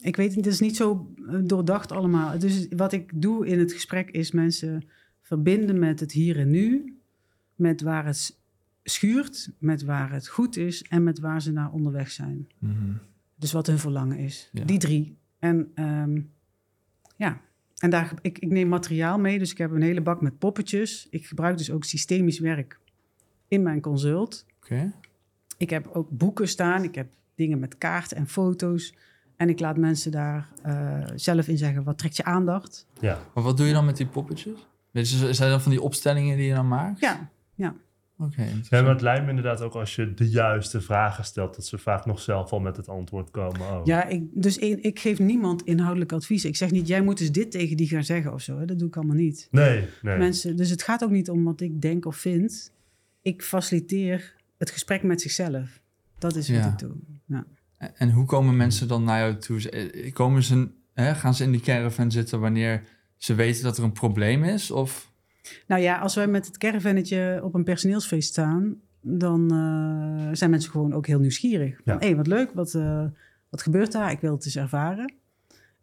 ik 0.00 0.16
weet 0.16 0.36
niet, 0.36 0.44
het 0.44 0.54
is 0.54 0.60
niet 0.60 0.76
zo 0.76 1.14
eh, 1.28 1.38
doordacht 1.42 1.92
allemaal. 1.92 2.38
Dus 2.38 2.66
wat 2.76 2.92
ik 2.92 3.10
doe 3.14 3.46
in 3.46 3.58
het 3.58 3.72
gesprek 3.72 4.10
is 4.10 4.30
mensen 4.30 4.88
verbinden 5.22 5.78
met 5.78 6.00
het 6.00 6.12
hier 6.12 6.38
en 6.38 6.50
nu, 6.50 6.96
met 7.54 7.80
waar 7.80 8.06
het 8.06 8.38
schuurt, 8.82 9.52
met 9.58 9.82
waar 9.82 10.12
het 10.12 10.28
goed 10.28 10.56
is 10.56 10.82
en 10.82 11.02
met 11.02 11.18
waar 11.18 11.42
ze 11.42 11.52
naar 11.52 11.72
onderweg 11.72 12.10
zijn. 12.10 12.48
Mhm. 12.58 12.92
Dus 13.36 13.52
wat 13.52 13.66
hun 13.66 13.78
verlangen 13.78 14.18
is. 14.18 14.50
Ja. 14.52 14.64
Die 14.64 14.78
drie. 14.78 15.16
En 15.38 15.70
ehm, 15.74 16.20
ja, 17.16 17.40
en 17.78 17.90
daar, 17.90 18.12
ik, 18.22 18.38
ik 18.38 18.50
neem 18.50 18.68
materiaal 18.68 19.18
mee, 19.18 19.38
dus 19.38 19.50
ik 19.50 19.58
heb 19.58 19.70
een 19.70 19.82
hele 19.82 20.00
bak 20.00 20.20
met 20.20 20.38
poppetjes. 20.38 21.06
Ik 21.10 21.26
gebruik 21.26 21.58
dus 21.58 21.70
ook 21.70 21.84
systemisch 21.84 22.38
werk 22.38 22.78
in 23.48 23.62
mijn 23.62 23.80
consult. 23.80 24.46
Oké. 24.56 24.92
Ik 25.58 25.70
heb 25.70 25.86
ook 25.86 26.10
boeken 26.10 26.48
staan. 26.48 26.84
Ik 26.84 26.94
heb 26.94 27.08
dingen 27.34 27.58
met 27.58 27.78
kaarten 27.78 28.16
en 28.16 28.28
foto's. 28.28 28.94
En 29.36 29.48
ik 29.48 29.60
laat 29.60 29.76
mensen 29.76 30.10
daar 30.10 30.48
eh, 30.62 31.02
zelf 31.14 31.48
in 31.48 31.58
zeggen, 31.58 31.82
wat 31.84 31.98
trekt 31.98 32.16
je 32.16 32.24
aandacht? 32.24 32.86
ja. 33.00 33.18
Maar 33.34 33.44
wat 33.44 33.56
doe 33.56 33.66
je 33.66 33.72
dan 33.72 33.84
met 33.84 33.96
die 33.96 34.06
poppetjes? 34.06 34.66
Weet 34.90 35.10
je, 35.10 35.34
zijn 35.34 35.50
dat 35.50 35.62
van 35.62 35.70
die 35.70 35.82
opstellingen 35.82 36.36
die 36.36 36.46
je 36.46 36.54
dan 36.54 36.68
maakt? 36.68 37.00
Ja, 37.00 37.28
Oké. 38.18 38.42
Ja, 38.70 38.82
maar 38.82 38.90
het 38.92 39.00
lijkt 39.00 39.22
me 39.24 39.28
inderdaad 39.28 39.60
ook 39.60 39.74
als 39.74 39.94
je 39.96 40.14
de 40.14 40.28
juiste 40.28 40.80
vragen 40.80 41.24
stelt, 41.24 41.54
dat 41.56 41.66
ze 41.66 41.78
vaak 41.78 42.06
nog 42.06 42.20
zelf 42.20 42.52
al 42.52 42.60
met 42.60 42.76
het 42.76 42.88
antwoord 42.88 43.30
komen. 43.30 43.60
Oh. 43.60 43.80
ja 43.84 44.04
ik, 44.04 44.22
dus 44.32 44.58
één- 44.58 44.82
ik 44.82 44.98
geef 44.98 45.18
niemand 45.18 45.62
inhoudelijk 45.62 46.12
advies. 46.12 46.44
Ik 46.44 46.56
zeg 46.56 46.70
niet, 46.70 46.86
jij 46.88 47.00
moet 47.02 47.18
dus 47.18 47.32
dit 47.32 47.50
tegen 47.50 47.76
die 47.76 47.88
gaan 47.88 48.04
zeggen 48.04 48.32
of 48.32 48.40
zo. 48.40 48.58
Hè. 48.58 48.64
Dat 48.64 48.78
doe 48.78 48.88
ik 48.88 48.96
allemaal 48.96 49.16
niet. 49.16 49.48
Nee, 49.50 49.86
nee. 50.02 50.18
Mensen, 50.18 50.56
dus 50.56 50.70
het 50.70 50.82
gaat 50.82 51.04
ook 51.04 51.10
niet 51.10 51.30
om 51.30 51.44
wat 51.44 51.60
ik 51.60 51.80
denk 51.82 52.06
of 52.06 52.16
vind. 52.16 52.72
Ik 53.22 53.42
faciliteer 53.42 54.34
het 54.58 54.70
gesprek 54.70 55.02
met 55.02 55.20
zichzelf. 55.20 55.80
Dat 56.18 56.36
is 56.36 56.48
wat 56.48 56.58
Ja. 56.58 56.66
ik 56.72 56.78
doe. 56.78 56.92
Ja. 57.26 57.44
En- 57.78 58.10
hoe 58.10 58.26
komen 58.26 58.56
mensen 58.56 58.88
dan 58.88 59.04
naar 59.04 59.18
jou 59.18 59.36
toe? 59.36 59.70
Eh, 59.70 60.12
Komen 60.12 60.42
ze, 60.42 60.68
hè, 60.94 61.14
gaan 61.14 61.34
ze 61.34 61.44
in 61.44 61.50
die 61.50 61.60
caravan 61.60 62.10
zitten 62.10 62.40
wanneer 62.40 62.82
ze 63.16 63.34
weten 63.34 63.62
dat 63.62 63.78
er 63.78 63.84
een 63.84 63.92
probleem 63.92 64.44
is? 64.44 64.70
Of 64.70 65.10
Nou 65.66 65.82
ja, 65.82 65.98
als 65.98 66.14
wij 66.14 66.26
met 66.26 66.46
het 66.46 66.58
caravannetje 66.58 67.40
op 67.42 67.54
een 67.54 67.64
personeelsfeest 67.64 68.28
staan, 68.28 68.80
dan 69.00 69.50
eh, 69.50 70.28
zijn 70.32 70.50
mensen 70.50 70.70
gewoon 70.70 70.92
ook 70.92 71.06
heel 71.06 71.18
nieuwsgierig. 71.18 71.80
Ja. 71.84 71.96
hé, 71.98 72.14
wat 72.14 72.26
leuk, 72.26 72.52
wat, 72.52 72.74
eh, 72.74 73.04
wat 73.48 73.62
gebeurt 73.62 73.92
daar? 73.92 74.10
Ik 74.10 74.20
wil 74.20 74.32
het 74.32 74.44
eens 74.44 74.56
ervaren. 74.56 75.14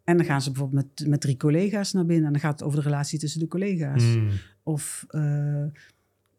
En 0.04 0.16
dan 0.16 0.26
gaan 0.26 0.42
ze 0.42 0.50
bijvoorbeeld 0.50 0.98
met, 0.98 1.08
met 1.08 1.20
drie 1.20 1.36
collega's 1.36 1.92
naar 1.92 2.06
binnen 2.06 2.26
en 2.26 2.32
dan 2.32 2.40
gaat 2.40 2.52
het 2.58 2.62
over 2.62 2.78
de 2.78 2.84
relatie 2.84 3.18
tussen 3.18 3.40
de 3.40 3.48
collega's. 3.48 4.02
Mm. 4.04 4.28
Of, 4.62 5.04
eh, 5.08 5.20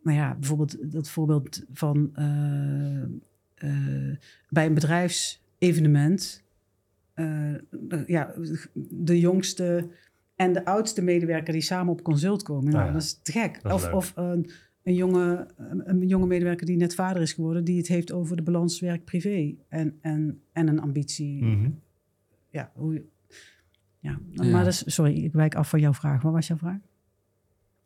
nou 0.04 0.18
ja, 0.18 0.36
bijvoorbeeld 0.36 0.92
dat 0.92 1.10
voorbeeld 1.10 1.64
van 1.74 2.10
eh, 2.14 3.04
eh, 3.56 4.18
bij 4.50 4.74
bedrijfsevenement. 5.74 6.44
eh, 7.14 8.08
ja, 8.08 8.34
de 8.90 9.20
jongste 9.20 9.90
en 10.36 10.54
de 10.54 10.66
oudste 10.66 11.02
medewerker 11.02 11.54
die 11.54 11.62
samen 11.62 11.94
op 11.94 12.02
consult 12.02 12.44
komen. 12.44 12.72
Nou, 12.72 12.78
Ah 12.78 12.86
ja. 12.86 12.92
Dat 12.94 13.02
is 13.02 13.20
te 13.22 13.32
gek. 13.32 13.56
Is 13.64 13.72
of 13.72 13.94
of 13.94 14.14
een, 14.16 14.50
een, 14.84 14.94
jonge, 14.94 15.48
een 15.84 16.08
jonge 16.08 16.26
medewerker 16.28 16.66
die 16.66 16.78
net 16.78 16.96
vader 16.96 17.22
is 17.22 17.34
geworden, 17.34 17.64
die 17.64 17.78
het 17.78 17.88
heeft 17.88 18.12
over 18.12 18.36
de 18.36 18.42
balans 18.44 18.80
werk-privé 18.80 19.56
en, 19.68 19.98
en, 20.02 20.42
en 20.52 20.68
een 20.68 20.80
ambitie. 20.82 21.44
Mhm. 21.44 21.70
Ja, 22.50 22.72
hoe, 22.74 22.94
je- 22.94 23.06
ja. 24.00 24.20
Ja. 24.30 24.44
maar 24.52 24.64
dat 24.64 24.74
is, 24.74 24.94
sorry, 24.94 25.24
ik 25.24 25.34
wijk 25.34 25.56
af 25.56 25.70
van 25.70 25.80
jouw 25.80 25.94
vraag. 25.94 26.22
Wat 26.22 26.34
was 26.34 26.48
jouw 26.48 26.58
vraag? 26.58 26.78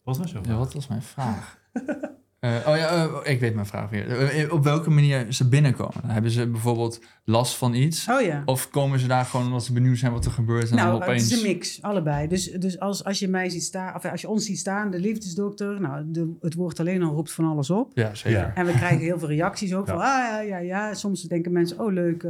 Wat 0.04 0.18
was 0.18 0.32
zo? 0.32 0.40
ja, 0.44 0.58
wat 0.58 0.74
was 0.74 0.88
mijn 0.88 1.02
vraag? 1.02 1.60
Eh, 2.40 2.56
oh 2.68 2.78
ja, 2.78 2.90
eh, 3.24 3.32
ik 3.34 3.40
weet 3.40 3.54
mijn 3.54 3.66
vraag 3.66 3.90
weer. 3.90 4.30
Eh, 4.30 4.54
op 4.54 4.64
welke 4.64 4.90
manier 4.90 5.26
ze 5.34 5.48
binnenkomen? 5.48 6.06
Hebben 6.10 6.32
ze 6.32 6.48
bijvoorbeeld 6.48 7.02
last 7.24 7.56
van 7.56 7.74
iets? 7.74 8.10
Oh 8.10 8.22
ja. 8.22 8.42
Of 8.46 8.70
komen 8.70 9.00
ze 9.00 9.08
daar 9.08 9.26
gewoon 9.26 9.46
omdat 9.46 9.64
ze 9.64 9.74
benieuwd 9.74 9.98
zijn 9.98 10.12
wat 10.12 10.26
er 10.26 10.32
gebeurt 10.32 10.70
en 10.70 10.76
Nou, 10.76 10.92
dan 10.92 11.02
opeens... 11.02 11.24
het 11.24 11.32
is 11.32 11.38
een 11.38 11.48
mix, 11.48 11.82
allebei. 11.82 12.28
Dus, 12.28 12.52
dus 12.52 12.80
als, 12.80 13.04
als 13.04 13.20
je 13.20 13.28
mij 13.28 13.50
ziet 13.50 13.64
staan, 13.64 13.96
of 13.96 14.06
als 14.06 14.22
je 14.22 14.30
ons 14.30 14.46
ziet 14.46 14.58
staan, 14.60 14.92
de 14.92 15.00
liefdesdokter, 15.00 15.82
nou, 15.82 16.04
de, 16.08 16.38
het 16.42 16.54
woord 16.54 16.80
alleen 16.80 17.04
al 17.04 17.14
roept 17.14 17.32
van 17.32 17.46
alles 17.46 17.70
op. 17.70 17.92
Ja, 17.94 18.16
zeker. 18.16 18.40
Ja. 18.40 18.52
En 18.56 18.66
we 18.66 18.72
krijgen 18.72 19.00
heel 19.00 19.20
veel 19.20 19.28
reacties 19.28 19.74
ook 19.74 19.88
Ja. 19.88 19.94
van, 19.94 20.02
ah 20.02 20.08
ja, 20.08 20.40
ja, 20.40 20.58
ja. 20.58 20.94
Soms 20.94 21.22
denken 21.22 21.52
mensen, 21.52 21.80
oh 21.80 21.94
leuk, 21.94 22.26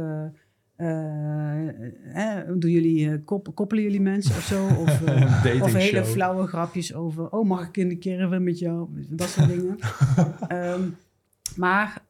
eh, 0.80 1.68
eh, 1.68 1.74
hè, 2.02 2.58
doen 2.58 2.70
jullie, 2.70 3.10
eh, 3.10 3.18
kop- 3.24 3.54
koppelen 3.54 3.82
jullie 3.84 4.00
mensen 4.00 4.36
of 4.36 4.42
zo? 4.42 4.66
Of, 4.82 5.04
eh, 5.04 5.62
of 5.62 5.72
hele 5.72 6.04
flauwe 6.04 6.46
grapjes 6.46 6.94
over... 6.94 7.30
Oh, 7.30 7.46
mag 7.48 7.68
ik 7.68 7.76
in 7.76 7.88
de 7.88 7.98
caravan 7.98 8.42
met 8.44 8.58
jou? 8.58 8.88
Dat 9.08 9.28
soort 9.28 9.48
dingen. 9.48 9.78
Ehm, 10.48 10.82
maar, 11.56 12.02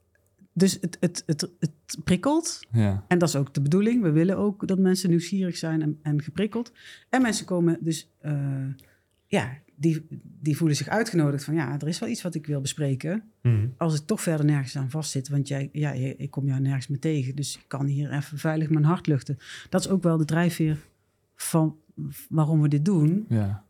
dus 0.53 0.79
het, 0.81 0.97
het, 1.01 1.23
het, 1.27 1.41
het 1.59 1.97
prikkelt. 2.05 2.61
Ja. 2.73 3.05
En 3.09 3.19
dat 3.19 3.29
is 3.29 3.37
ook 3.37 3.55
de 3.55 3.61
bedoeling. 3.63 4.03
We 4.03 4.11
willen 4.11 4.37
ook 4.37 4.67
dat 4.69 4.79
mensen 4.79 5.11
nieuwsgierig 5.11 5.57
zijn 5.57 5.83
en, 5.83 5.99
en 6.03 6.23
geprikkeld. 6.23 6.73
En 7.09 7.23
mensen 7.23 7.47
komen 7.47 7.79
dus, 7.81 8.11
eh, 8.21 8.33
ja, 9.27 9.49
die, 9.81 10.07
die 10.41 10.57
voelen 10.57 10.77
zich 10.77 10.89
uitgenodigd 10.89 11.45
van, 11.45 11.55
ja, 11.55 11.81
er 11.81 11.89
is 11.89 11.99
wel 11.99 12.09
iets 12.09 12.23
wat 12.23 12.35
ik 12.35 12.47
wil 12.47 12.61
bespreken. 12.61 13.23
Mhm. 13.43 13.67
Als 13.77 14.01
ik 14.01 14.07
toch 14.07 14.21
verder 14.21 14.47
nergens 14.47 14.77
aan 14.77 14.91
vastzit, 14.91 15.29
want 15.29 15.49
jij, 15.49 15.69
ja, 15.73 15.91
ik 15.93 16.31
kom 16.31 16.47
jou 16.47 16.61
nergens 16.61 16.89
meer 16.89 16.99
tegen. 16.99 17.37
Dus 17.37 17.57
ik 17.57 17.65
kan 17.67 17.87
hier 17.87 18.13
even 18.13 18.39
veilig 18.39 18.71
mijn 18.71 18.85
hart 18.85 19.07
luchten. 19.07 19.39
Dat 19.69 19.81
is 19.81 19.89
ook 19.89 20.03
wel 20.03 20.17
de 20.17 20.25
drijfveer 20.25 20.79
van 21.35 21.77
waarom 22.29 22.61
we 22.63 22.69
dit 22.69 22.85
doen. 22.85 23.25
Ja. 23.29 23.65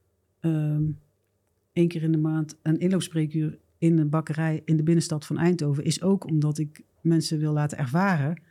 Eén 1.73 1.89
keer 1.89 2.03
in 2.03 2.13
de 2.13 2.19
maand 2.19 2.57
een 2.63 2.79
inloopspreekuur 2.79 3.59
in 3.79 3.99
een 3.99 4.09
bakkerij 4.09 4.63
in 4.65 4.77
de 4.77 4.83
binnenstad 4.83 5.27
van 5.27 5.39
Eindhoven 5.39 5.85
is 5.85 6.03
ook 6.03 6.27
omdat 6.27 6.59
ik 6.59 6.83
mensen 7.01 7.39
wil 7.39 7.53
laten 7.53 7.79
ervaren. 7.79 8.43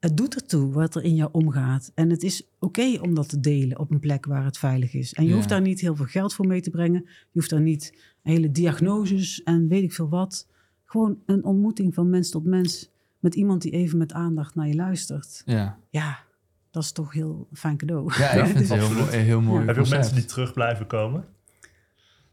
Het 0.00 0.16
doet 0.16 0.34
ertoe 0.34 0.72
wat 0.72 0.94
er 0.94 1.02
in 1.04 1.14
jou 1.14 1.28
omgaat. 1.32 1.92
En 1.94 2.10
het 2.10 2.22
is 2.22 2.42
oké 2.58 2.98
om 3.00 3.14
dat 3.14 3.28
te 3.28 3.40
delen 3.40 3.78
op 3.78 3.90
een 3.90 4.00
plek 4.00 4.26
waar 4.26 4.44
het 4.44 4.58
veilig 4.58 4.94
is. 4.94 5.12
En 5.14 5.22
je 5.24 5.28
Ja. 5.28 5.34
hoeft 5.34 5.48
daar 5.48 5.60
niet 5.60 5.80
heel 5.80 5.96
veel 5.96 6.04
geld 6.06 6.34
voor 6.34 6.46
mee 6.46 6.60
te 6.60 6.70
brengen. 6.70 7.02
Je 7.06 7.12
hoeft 7.32 7.50
daar 7.50 7.60
niet 7.60 7.94
hele 8.22 8.50
diagnoses 8.50 9.42
en 9.42 9.68
weet 9.68 9.82
ik 9.82 9.92
veel 9.92 10.08
wat. 10.08 10.46
Gewoon 10.84 11.18
een 11.26 11.44
ontmoeting 11.44 11.94
van 11.94 12.10
mens 12.10 12.30
tot 12.30 12.44
mens 12.44 12.90
met 13.18 13.34
iemand 13.34 13.62
die 13.62 13.72
even 13.72 13.98
met 13.98 14.12
aandacht 14.12 14.54
naar 14.54 14.68
je 14.68 14.74
luistert. 14.74 15.42
Ja. 15.44 15.78
Ja, 15.90 16.18
dat 16.70 16.82
is 16.82 16.92
toch 16.92 17.12
heel 17.12 17.48
fijn 17.52 17.76
cadeau. 17.76 18.12
ja, 18.18 18.30
ik 18.30 18.46
vind 18.56 18.68
het 18.68 18.78
heel, 18.78 19.06
heel 19.06 19.40
mooi. 19.40 19.60
Ja. 19.60 19.66
Heb 19.66 19.74
je 19.74 19.80
ook 19.82 19.88
mensen 19.88 20.14
die 20.14 20.24
terug 20.24 20.52
blijven 20.52 20.86
komen? 20.86 21.24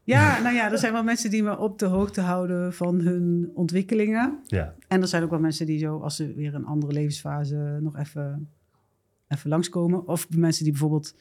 Ja, 0.08 0.40
nou 0.42 0.54
ja, 0.54 0.72
er 0.72 0.78
zijn 0.78 0.92
wel 0.92 1.02
mensen 1.02 1.30
die 1.30 1.42
me 1.42 1.58
op 1.58 1.78
de 1.78 1.86
hoogte 1.86 2.20
houden 2.20 2.72
van 2.72 3.00
hun 3.00 3.50
ontwikkelingen. 3.54 4.38
Ja. 4.46 4.74
En 4.88 5.00
er 5.00 5.08
zijn 5.08 5.22
ook 5.22 5.30
wel 5.30 5.40
mensen 5.40 5.66
die 5.66 5.78
zo, 5.78 5.98
als 5.98 6.16
ze 6.16 6.34
weer 6.34 6.54
een 6.54 6.64
andere 6.64 6.92
levensfase 6.92 7.78
nog 7.80 7.96
even, 7.96 8.48
even 9.28 9.50
langskomen. 9.50 10.06
Of 10.06 10.28
mensen 10.30 10.62
die 10.62 10.72
bijvoorbeeld 10.72 11.14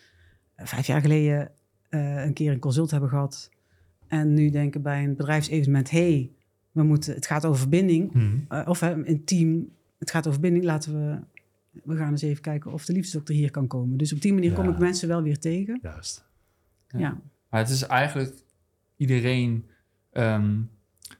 eh, 0.55 0.65
vijf 0.65 0.88
jaar 0.88 1.01
geleden 1.01 1.51
eh, 1.89 2.25
een 2.25 2.33
keer 2.33 2.51
een 2.51 2.59
consult 2.59 2.91
hebben 2.91 3.09
gehad. 3.09 3.49
En 4.07 4.33
nu 4.33 4.49
denken 4.49 4.81
bij 4.81 5.03
een 5.03 5.15
bedrijfsevenement, 5.15 5.89
hey, 5.89 6.31
we 6.71 6.83
moeten, 6.83 7.13
het 7.13 7.25
gaat 7.25 7.45
over 7.45 7.59
verbinding. 7.59 8.13
Mhm. 8.13 8.38
Eh, 8.47 8.67
of 8.67 8.79
hè, 8.79 9.07
een 9.07 9.23
team, 9.23 9.69
het 9.99 10.11
gaat 10.11 10.27
over 10.27 10.39
verbinding. 10.39 10.65
Laten 10.65 10.93
we, 10.93 11.19
we 11.83 11.95
gaan 11.95 12.11
eens 12.11 12.21
even 12.21 12.41
kijken 12.41 12.71
of 12.71 12.85
de 12.85 12.93
liefdesdokter 12.93 13.35
hier 13.35 13.51
kan 13.51 13.67
komen. 13.67 13.97
Dus 13.97 14.13
op 14.13 14.21
die 14.21 14.33
manier 14.33 14.49
Ja. 14.49 14.55
kom 14.55 14.69
ik 14.69 14.77
mensen 14.77 15.07
wel 15.07 15.21
weer 15.21 15.39
tegen. 15.39 15.79
Juist. 15.81 16.25
Ja. 16.88 16.99
Ja. 16.99 17.19
Maar 17.49 17.59
het 17.59 17.69
is 17.69 17.83
eigenlijk 17.83 18.45
iedereen 18.98 19.66
ehm, 20.12 20.56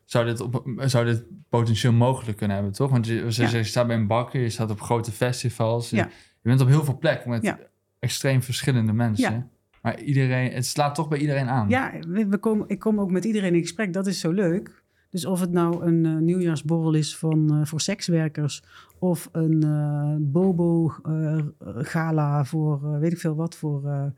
zou, 0.06 0.26
dit 0.26 0.42
op, 0.42 0.64
zou 0.78 1.06
dit 1.06 1.24
potentieel 1.50 1.94
mogelijk 1.94 2.38
kunnen 2.38 2.56
hebben, 2.56 2.76
toch? 2.76 2.92
Want 2.92 3.08
je, 3.08 3.18
zoals 3.20 3.36
je 3.36 3.42
Ja. 3.42 3.48
zegt, 3.50 3.64
je 3.64 3.70
staat 3.70 3.88
bij 3.88 3.96
een 3.96 4.08
bakker, 4.08 4.42
je 4.42 4.50
staat 4.50 4.72
op 4.72 4.82
grote 4.82 5.12
festivals. 5.12 5.90
Je, 5.90 5.96
Ja. 5.96 6.04
je 6.42 6.50
bent 6.50 6.62
op 6.62 6.68
heel 6.68 6.84
veel 6.84 6.98
plekken 6.98 7.30
met 7.30 7.56
extreem 8.00 8.42
verschillende 8.42 8.94
mensen. 8.94 9.50
Maar 9.82 10.02
iedereen, 10.02 10.52
het 10.52 10.66
slaat 10.66 10.96
toch 10.96 11.08
bij 11.08 11.20
iedereen 11.20 11.48
aan. 11.48 11.70
Ja, 11.70 11.94
we, 12.08 12.28
we 12.28 12.38
komen, 12.38 12.70
ik 12.70 12.80
kom 12.80 13.00
ook 13.00 13.12
met 13.12 13.26
iedereen 13.26 13.56
in 13.56 13.62
gesprek. 13.62 13.94
Dat 13.94 14.08
is 14.08 14.20
zo 14.20 14.32
leuk. 14.32 14.84
Dus 15.10 15.26
of 15.26 15.40
het 15.40 15.52
nou 15.52 15.86
een 15.86 16.06
eh, 16.06 16.16
nieuwjaarsborrel 16.16 16.94
is 16.94 17.18
van, 17.18 17.54
eh, 17.54 17.66
voor 17.66 17.82
sekswerkers... 17.82 18.64
of 19.00 19.30
een 19.32 19.64
eh, 19.64 20.16
bobo-gala 20.20 22.46
voor 22.46 23.00
weet 23.00 23.12
ik 23.12 23.18
veel 23.20 23.36
wat 23.36 23.56
voor 23.56 24.12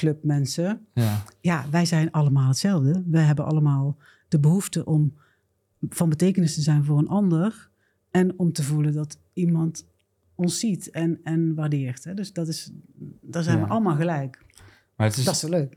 eh, 0.00 0.12
clubmensen. 0.12 0.86
Ja. 0.94 1.22
Ja, 1.40 1.64
wij 1.70 1.84
zijn 1.84 2.10
allemaal 2.10 2.48
hetzelfde. 2.48 3.02
We 3.06 3.18
hebben 3.18 3.44
allemaal 3.44 3.96
de 4.28 4.40
behoefte 4.40 4.84
om 4.84 5.14
van 5.88 6.08
betekenis 6.08 6.54
te 6.54 6.60
zijn 6.60 6.84
voor 6.84 6.98
een 6.98 7.08
ander... 7.08 7.70
en 8.10 8.38
om 8.38 8.52
te 8.52 8.62
voelen 8.62 8.92
dat 8.92 9.18
iemand 9.32 9.86
ons 10.34 10.58
ziet 10.58 10.90
en, 10.90 11.20
en 11.24 11.54
waardeert. 11.54 12.04
Hè? 12.04 12.14
Dus 12.14 12.32
dat 12.32 12.48
is, 12.48 12.70
daar 13.20 13.42
zijn 13.42 13.58
Ja. 13.58 13.64
we 13.64 13.70
allemaal 13.70 13.96
gelijk. 13.96 14.44
Maar 14.96 15.06
het 15.08 15.16
is, 15.16 15.24
Dat 15.24 15.34
is 15.34 15.42
leuk. 15.42 15.76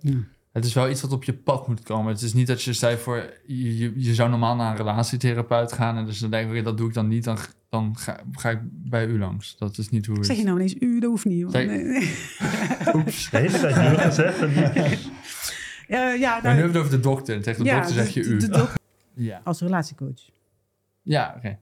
het 0.51 0.65
is 0.65 0.73
wel 0.73 0.89
iets 0.89 1.01
wat 1.01 1.11
op 1.11 1.23
je 1.23 1.33
pad 1.33 1.67
moet 1.67 1.83
komen. 1.83 2.13
Het 2.13 2.21
is 2.21 2.33
niet 2.33 2.47
dat 2.47 2.61
je 2.63 2.73
zei 2.73 2.97
voor, 2.97 3.33
je, 3.47 3.77
je, 3.77 3.93
je 3.95 4.13
zou 4.13 4.29
normaal 4.29 4.55
naar 4.55 4.71
een 4.71 4.77
relatietherapeut 4.77 5.71
gaan. 5.71 5.97
En 5.97 6.05
dus 6.05 6.19
dan 6.19 6.31
denk 6.31 6.51
ik, 6.51 6.63
dat 6.63 6.77
doe 6.77 6.87
ik 6.87 6.93
dan 6.93 7.07
niet. 7.07 7.23
Dan, 7.23 7.37
dan 7.73 7.97
ga, 7.97 8.19
ga 8.31 8.49
ik 8.49 8.59
bij 8.63 9.07
u 9.07 9.19
langs. 9.19 9.57
Dat 9.57 9.77
is 9.77 9.89
niet 9.89 10.05
hoe 10.05 10.15
het... 10.17 10.25
Zeg 10.25 10.37
je 10.37 10.43
nou 10.43 10.55
ineens 10.55 10.75
u, 10.79 10.99
dat 10.99 11.09
hoeft 11.09 11.25
niet. 11.25 11.41
hoor. 11.41 11.51
Zeg- 11.51 11.65
Nee, 11.65 11.83
nee. 11.83 12.09
Oeps. 12.95 13.29
De 13.29 13.37
hele 13.37 13.59
tijd 13.59 13.75
nu 13.75 13.97
gezegd. 13.97 14.39
En 14.41 14.49
nu- 14.49 14.55
Ja, 15.87 16.05
Maar 16.07 16.17
nu 16.17 16.19
nou, 16.19 16.41
hebben 16.41 16.55
we 16.55 16.61
het 16.61 16.77
over 16.77 16.91
de 16.91 16.99
dokter. 16.99 17.41
Tegen 17.41 17.63
de 17.63 17.69
ja, 17.69 17.75
dokter 17.75 17.93
zeg 17.95 18.09
je 18.13 18.23
u. 18.23 18.37
de 18.37 18.49
dok- 18.49 18.73
Ja, 19.13 19.41
als 19.43 19.59
relatiecoach. 19.61 20.29
ja 21.01 21.33
oké. 21.37 21.47
En 21.47 21.57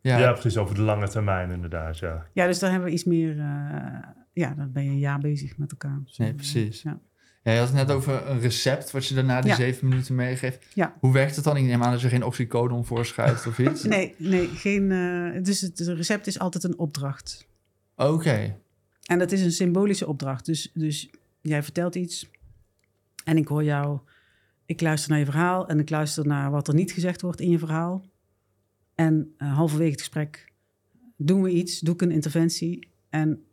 ja. 0.00 0.18
Ja. 0.18 0.32
precies. 0.32 0.56
Over 0.56 0.74
de 0.74 0.80
lange 0.80 1.08
termijn 1.08 1.50
inderdaad. 1.50 1.98
Ja. 1.98 2.26
Ja, 2.34 2.46
dus 2.46 2.58
daar 2.58 2.70
hebben 2.70 2.88
we 2.88 2.94
iets 2.94 3.04
meer. 3.04 3.38
eh, 3.38 3.98
ja, 4.32 4.54
dan 4.54 4.72
ben 4.72 4.84
je 4.84 4.90
een 4.90 4.98
jaar 4.98 5.18
bezig 5.18 5.58
met 5.58 5.70
elkaar. 5.70 6.00
Nee, 6.16 6.34
precies. 6.34 6.82
Ja. 6.82 6.98
Ja, 7.42 7.52
je 7.52 7.58
had 7.58 7.68
het 7.68 7.76
net 7.76 7.90
over 7.90 8.26
een 8.28 8.40
recept 8.40 8.90
wat 8.90 9.06
je 9.06 9.14
daarna 9.14 9.40
die 9.40 9.50
Ja. 9.50 9.56
zeven 9.56 9.88
minuten 9.88 10.14
meegeeft. 10.14 10.66
Ja. 10.74 10.94
Hoe 11.00 11.12
werkt 11.12 11.34
het 11.36 11.44
dan? 11.44 11.56
Ik 11.56 11.64
neem 11.64 11.82
aan 11.82 11.92
dat 11.92 12.00
je 12.00 12.08
geen 12.08 12.24
oxycodon 12.24 12.84
voorschrijft 12.84 13.46
of 13.46 13.58
iets. 13.58 13.82
Nee, 13.96 14.14
nee, 14.18 14.46
geen. 14.48 14.90
eh, 14.92 15.42
dus 15.42 15.60
het 15.60 15.80
recept 15.80 16.26
is 16.26 16.38
altijd 16.38 16.64
een 16.64 16.78
opdracht. 16.78 17.46
Oké. 17.96 18.56
En 19.06 19.18
dat 19.18 19.32
is 19.32 19.42
een 19.42 19.52
symbolische 19.52 20.06
opdracht. 20.06 20.46
Dus, 20.46 20.70
dus 20.74 21.10
jij 21.40 21.62
vertelt 21.62 21.94
iets 21.94 22.30
en 23.24 23.36
ik 23.36 23.48
hoor 23.48 23.64
jou. 23.64 23.98
Ik 24.64 24.80
luister 24.80 25.10
naar 25.10 25.18
je 25.18 25.24
verhaal 25.24 25.68
en 25.68 25.78
ik 25.78 25.90
luister 25.90 26.26
naar 26.26 26.50
wat 26.50 26.68
er 26.68 26.74
niet 26.74 26.92
gezegd 26.92 27.20
wordt 27.20 27.40
in 27.40 27.50
je 27.50 27.58
verhaal. 27.58 28.04
En 28.94 29.34
eh, 29.36 29.54
halverwege 29.54 29.90
het 29.90 30.00
gesprek 30.00 30.52
doen 31.16 31.42
we 31.42 31.50
iets, 31.50 31.80
doe 31.80 31.94
ik 31.94 32.02
een 32.02 32.10
interventie. 32.10 32.88
En, 33.08 33.44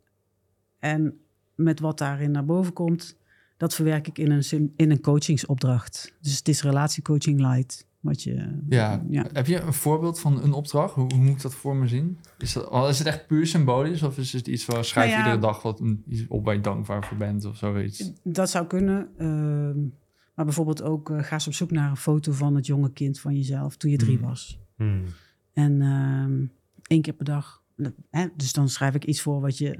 en 0.78 1.20
met 1.54 1.80
wat 1.80 1.98
daarin 1.98 2.30
naar 2.30 2.44
boven 2.44 2.72
komt, 2.72 3.16
dat 3.56 3.74
verwerk 3.74 4.06
ik 4.06 4.18
in 4.18 4.30
een, 4.30 4.72
in 4.76 4.90
een 4.90 5.00
coachingsopdracht. 5.00 6.14
Dus 6.20 6.36
het 6.36 6.48
is 6.48 6.62
relatiecoaching 6.62 7.40
light. 7.40 7.86
Wat 8.00 8.22
je, 8.22 8.58
Ja. 8.68 9.04
ja. 9.08 9.26
Heb 9.32 9.46
je 9.46 9.60
een 9.60 9.72
voorbeeld 9.72 10.20
van 10.20 10.42
een 10.42 10.52
opdracht? 10.52 10.94
Hoe, 10.94 11.12
hoe 11.14 11.22
moet 11.24 11.34
ik 11.36 11.42
dat 11.42 11.54
voor 11.54 11.76
me 11.76 11.86
zien? 11.86 12.18
Is, 12.38 12.52
dat, 12.52 12.68
oh, 12.68 12.88
is 12.88 12.98
het 12.98 13.06
echt 13.06 13.26
puur 13.26 13.46
symbolisch? 13.46 14.02
Of 14.02 14.18
is 14.18 14.32
het 14.32 14.46
iets 14.46 14.64
van 14.64 14.84
schrijf 14.84 15.08
Nou 15.10 15.18
ja. 15.20 15.24
iedere 15.26 15.46
dag 15.46 15.62
wat 15.62 15.80
een- 15.80 16.02
iets 16.08 16.24
op 16.28 16.44
waar 16.44 16.54
je 16.54 16.60
dankbaar 16.60 17.04
voor 17.04 17.16
bent 17.16 17.44
of 17.44 17.56
zoiets? 17.56 18.12
Dat 18.22 18.50
zou 18.50 18.66
kunnen. 18.66 19.08
ehm, 19.16 19.78
maar 20.34 20.44
bijvoorbeeld 20.44 20.82
ook 20.82 21.10
eh, 21.10 21.22
ga 21.22 21.32
eens 21.32 21.46
op 21.46 21.52
zoek 21.54 21.70
naar 21.70 21.90
een 21.90 21.96
foto 21.96 22.32
van 22.32 22.54
het 22.54 22.66
jonge 22.66 22.92
kind 22.92 23.20
van 23.20 23.34
jezelf 23.36 23.76
toen 23.76 23.90
je 23.90 23.96
drie 23.96 24.16
Hmm. 24.18 24.26
was. 24.26 24.58
Hmm. 24.76 25.04
En 25.52 25.82
ehm 25.82 26.44
één 26.86 27.02
keer 27.02 27.12
per 27.12 27.24
dag. 27.24 27.62
Hè, 28.10 28.26
dus 28.36 28.52
dan 28.52 28.68
schrijf 28.68 28.94
ik 28.94 29.04
iets 29.04 29.20
voor 29.22 29.40
wat 29.40 29.58
je 29.58 29.78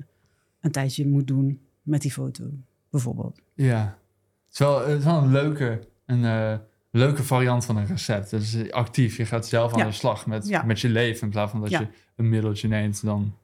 een 0.61 0.71
tijdje 0.71 1.07
moet 1.09 1.27
doen 1.27 1.61
met 1.83 2.03
die 2.03 2.11
foto, 2.13 2.45
bijvoorbeeld. 2.91 3.41
Ja. 3.55 3.99
Het 4.45 4.53
is 4.53 4.59
wel, 4.59 4.87
het 4.89 4.99
is 4.99 5.05
wel 5.05 5.23
een 5.23 5.31
leuke, 5.33 5.81
een, 6.07 6.25
eh, 6.25 6.57
leuke 6.91 7.23
variant 7.25 7.65
van 7.65 7.77
een 7.77 7.87
recept. 7.87 8.33
Is 8.33 8.71
actief. 8.71 9.17
Je 9.17 9.25
gaat 9.27 9.47
zelf 9.47 9.73
aan 9.73 9.79
Ja. 9.79 9.85
de 9.85 9.93
slag 9.93 10.27
met, 10.27 10.49
Ja. 10.49 10.63
met 10.63 10.81
je 10.81 10.89
leven. 10.89 11.23
In 11.23 11.31
plaats 11.31 11.51
van 11.51 11.61
dat 11.61 11.71
Ja. 11.71 11.81
je 11.81 11.87
een 12.17 12.29
middeltje 12.29 12.69
neemt, 12.69 13.05
dan 13.05 13.35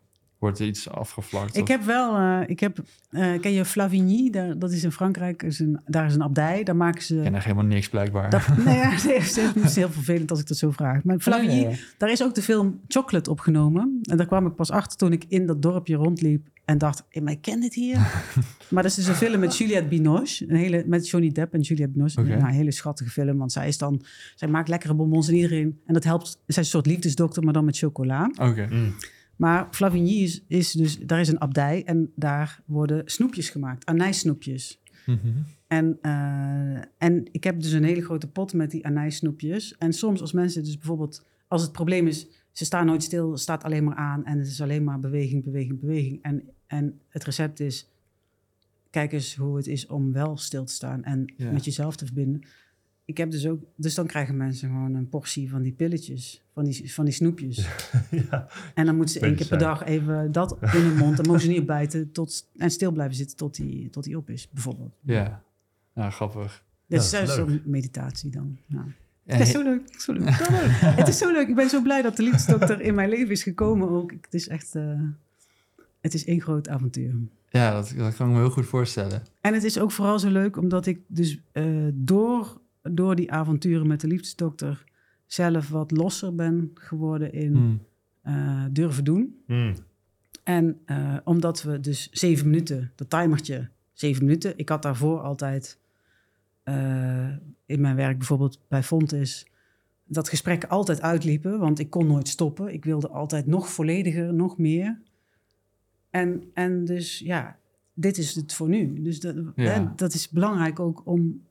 wordt 0.44 0.60
iets 0.60 0.90
afgevlakt. 0.90 1.56
Ik 1.56 1.62
of- 1.62 1.68
heb 1.68 1.82
wel, 1.82 2.16
eh, 2.16 2.40
ik 2.46 2.60
heb, 2.60 2.78
eh, 3.10 3.40
ken 3.40 3.52
je 3.52 3.64
Flavigny? 3.64 4.30
Daar, 4.30 4.58
dat 4.58 4.72
is 4.72 4.84
in 4.84 4.92
Frankrijk. 4.92 5.42
Is 5.42 5.58
een, 5.58 5.80
daar 5.86 6.06
is 6.06 6.14
een 6.14 6.22
abdij. 6.22 6.62
Daar 6.64 6.76
maken 6.76 7.02
ze. 7.02 7.16
Ik 7.16 7.22
ken 7.22 7.34
echt 7.34 7.44
helemaal 7.44 7.64
niks 7.66 7.88
blijkbaar. 7.88 8.30
Dat, 8.30 8.42
nee, 8.64 8.76
ja, 8.84 8.90
het 8.90 9.04
is 9.06 9.36
het 9.36 9.56
is 9.56 9.76
heel 9.76 9.90
vervelend 9.90 10.30
als 10.30 10.40
ik 10.40 10.46
dat 10.46 10.56
zo 10.56 10.70
vraag. 10.70 11.04
Maar 11.04 11.18
Flavigny, 11.18 11.60
ja, 11.60 11.68
ja. 11.68 11.76
Daar 11.98 12.10
is 12.10 12.22
ook 12.22 12.34
de 12.34 12.42
film 12.42 12.80
Chocolate 12.88 13.30
opgenomen. 13.30 13.98
En 14.02 14.16
daar 14.16 14.26
kwam 14.26 14.46
ik 14.46 14.54
pas 14.54 14.70
achter 14.70 14.96
toen 14.98 15.12
ik 15.12 15.24
in 15.28 15.46
dat 15.46 15.62
dorpje 15.62 15.96
rondliep 15.96 16.46
en 16.64 16.78
dacht, 16.78 17.04
"Eh, 17.10 17.22
maar 17.22 17.32
ik 17.32 17.40
ken 17.42 17.60
dit 17.60 17.74
hier. 17.74 17.96
maar 18.70 18.82
dat 18.82 18.84
is 18.84 18.94
dus 18.94 19.06
een 19.06 19.14
film 19.14 19.40
met 19.40 19.56
Juliette 19.58 19.88
Binoche, 19.88 20.44
een 20.48 20.56
hele, 20.56 20.84
met 20.86 21.08
Johnny 21.08 21.32
Depp 21.32 21.54
en 21.54 21.60
Juliette 21.60 21.92
Binoche. 21.92 22.22
Nou, 22.22 22.32
een 22.40 22.46
hele 22.46 22.70
schattige 22.72 23.10
film, 23.10 23.38
want 23.38 23.52
zij 23.52 23.68
is 23.68 23.78
dan, 23.78 24.02
zij 24.34 24.48
maakt 24.48 24.68
lekkere 24.68 24.94
bonbons 24.94 25.28
en 25.28 25.34
iedereen. 25.34 25.80
En 25.86 25.94
dat 25.94 26.04
helpt, 26.04 26.26
zij 26.28 26.38
is 26.46 26.56
een 26.56 26.64
soort 26.64 26.86
liefdesdokter, 26.86 27.42
maar 27.42 27.52
dan 27.52 27.64
met 27.64 27.78
chocola. 27.78 28.30
Oké. 28.40 28.66
Hmm. 28.70 28.94
Maar 29.44 29.68
Flavigny 29.70 30.22
is, 30.22 30.44
is 30.48 30.72
dus, 30.72 30.98
daar 30.98 31.20
is 31.20 31.28
een 31.28 31.40
abdij 31.40 31.84
en 31.84 32.12
daar 32.16 32.62
worden 32.66 33.02
snoepjes 33.04 33.50
gemaakt, 33.50 33.86
anijssnoepjes. 33.86 34.82
Mhm. 35.06 35.18
En, 35.66 35.98
eh, 36.00 36.82
en 36.98 37.28
ik 37.32 37.44
heb 37.44 37.60
dus 37.60 37.72
een 37.72 37.84
hele 37.84 38.02
grote 38.02 38.26
pot 38.30 38.52
met 38.52 38.70
die 38.70 38.86
anijssnoepjes. 38.86 39.76
En 39.76 39.92
soms 39.92 40.20
als 40.20 40.32
mensen 40.32 40.64
dus 40.64 40.78
bijvoorbeeld... 40.78 41.26
Als 41.48 41.62
het 41.62 41.72
probleem 41.72 42.06
is, 42.06 42.26
ze 42.52 42.64
staan 42.64 42.86
nooit 42.86 43.02
stil, 43.02 43.36
staat 43.36 43.64
alleen 43.64 43.84
maar 43.84 43.96
aan... 43.96 44.24
en 44.24 44.38
het 44.38 44.46
is 44.46 44.60
alleen 44.60 44.84
maar 44.84 45.00
beweging, 45.00 45.44
beweging, 45.44 45.80
beweging. 45.80 46.22
En, 46.22 46.42
en 46.66 47.00
het 47.08 47.24
recept 47.24 47.60
is... 47.60 47.88
Kijk 48.90 49.12
eens 49.12 49.36
hoe 49.36 49.56
het 49.56 49.66
is 49.66 49.86
om 49.86 50.12
wel 50.12 50.36
stil 50.36 50.64
te 50.64 50.72
staan 50.72 51.04
en 51.04 51.32
Ja. 51.36 51.50
met 51.50 51.64
jezelf 51.64 51.96
te 51.96 52.04
verbinden. 52.04 52.42
Ik 53.04 53.16
heb 53.16 53.30
dus 53.30 53.46
ook... 53.46 53.62
Dus 53.76 53.94
dan 53.94 54.06
krijgen 54.06 54.36
mensen 54.36 54.68
gewoon 54.68 54.94
een 54.94 55.08
portie 55.08 55.50
van 55.50 55.62
die 55.62 55.72
pilletjes. 55.72 56.42
Van 56.52 56.64
die, 56.64 56.92
van 56.92 57.04
die 57.04 57.14
snoepjes. 57.14 57.68
ja. 58.30 58.46
En 58.74 58.86
dan 58.86 58.96
moeten 58.96 59.14
ze 59.14 59.26
één 59.26 59.34
keer 59.36 59.46
per 59.46 59.58
dag 59.58 59.84
even 59.84 60.32
dat 60.32 60.56
in 60.60 60.80
hun 60.80 60.96
mond... 60.96 61.18
en 61.18 61.26
mogen 61.26 61.40
ze 61.40 61.48
niet 61.48 61.60
opbijten 61.60 62.12
tot, 62.12 62.48
en 62.56 62.70
stil 62.70 62.92
blijven 62.92 63.16
zitten 63.16 63.36
tot 63.36 63.54
die, 63.56 63.90
tot 63.90 64.04
die 64.04 64.16
op 64.16 64.30
is, 64.30 64.48
bijvoorbeeld. 64.50 64.94
Ja, 65.00 65.42
ja 65.94 66.10
grappig. 66.10 66.64
Dit 66.86 66.98
Ja, 66.98 67.04
is 67.04 67.10
dat 67.10 67.28
is 67.28 67.34
zo'n 67.34 67.62
meditatie 67.64 68.30
dan. 68.30 68.58
Ja. 68.66 68.84
Het 69.24 69.40
is 69.40 69.50
zo 69.50 69.62
leuk. 69.62 70.00
Zo 70.00 70.12
leuk. 70.12 70.30
Zo 70.30 70.52
leuk. 70.52 70.70
het 71.00 71.08
is 71.08 71.18
zo 71.18 71.32
leuk. 71.32 71.48
Ik 71.48 71.54
ben 71.54 71.68
zo 71.68 71.82
blij 71.82 72.02
dat 72.02 72.16
de 72.16 72.22
liefdesdokter 72.22 72.80
in 72.80 72.94
mijn 72.94 73.08
leven 73.08 73.30
is 73.30 73.42
gekomen 73.42 73.88
ook. 73.88 74.10
Het 74.10 74.34
is 74.34 74.48
echt... 74.48 74.74
eh, 74.74 75.00
het 76.00 76.14
is 76.14 76.24
één 76.24 76.40
groot 76.40 76.68
avontuur. 76.68 77.14
ja, 77.50 77.72
dat, 77.72 77.94
dat 77.96 78.16
kan 78.16 78.26
ik 78.28 78.34
me 78.34 78.38
heel 78.40 78.50
goed 78.50 78.66
voorstellen. 78.66 79.22
En 79.40 79.54
het 79.54 79.64
is 79.64 79.78
ook 79.78 79.92
vooral 79.92 80.18
zo 80.18 80.30
leuk 80.30 80.56
omdat 80.56 80.86
ik 80.86 81.00
dus 81.06 81.40
eh, 81.52 81.64
door, 81.94 82.60
door 82.92 83.14
die 83.16 83.32
avonturen 83.32 83.86
met 83.86 84.00
de 84.00 84.06
liefdesdokter... 84.06 84.84
zelf 85.26 85.68
wat 85.68 85.90
losser 85.90 86.34
ben 86.34 86.70
geworden 86.74 87.32
in 87.32 87.54
Hmm. 87.54 87.80
eh, 88.22 88.64
durven 88.70 89.04
doen. 89.04 89.42
Mm. 89.46 89.74
En 90.42 90.78
eh, 90.84 91.16
omdat 91.24 91.62
we 91.62 91.80
dus 91.80 92.10
zeven 92.10 92.46
minuten, 92.50 92.92
dat 92.94 93.10
timertje, 93.10 93.68
zeven 93.92 94.24
minuten. 94.24 94.52
Ik 94.58 94.68
had 94.68 94.82
daarvoor 94.82 95.20
altijd 95.20 95.78
eh, 96.62 97.28
in 97.66 97.80
mijn 97.80 97.96
werk 97.96 98.18
bijvoorbeeld 98.18 98.58
bij 98.68 98.82
Fontis... 98.82 99.46
dat 100.06 100.28
gesprekken 100.28 100.68
altijd 100.68 101.00
uitliepen, 101.00 101.58
want 101.58 101.78
ik 101.78 101.90
kon 101.90 102.06
nooit 102.06 102.28
stoppen. 102.28 102.72
Ik 102.72 102.84
wilde 102.84 103.08
altijd 103.08 103.46
nog 103.46 103.68
vollediger, 103.68 104.34
nog 104.34 104.58
meer. 104.58 104.98
En, 106.10 106.42
en 106.54 106.84
dus 106.84 107.18
ja, 107.18 107.56
dit 107.94 108.18
is 108.18 108.34
het 108.34 108.54
voor 108.54 108.68
nu. 108.68 109.02
Dus 109.02 109.20
dat, 109.20 109.36
Ja. 109.54 109.64
hè, 109.64 109.86
dat 109.96 110.14
is 110.14 110.28
belangrijk 110.28 110.80
ook 110.80 111.02
om 111.04 111.42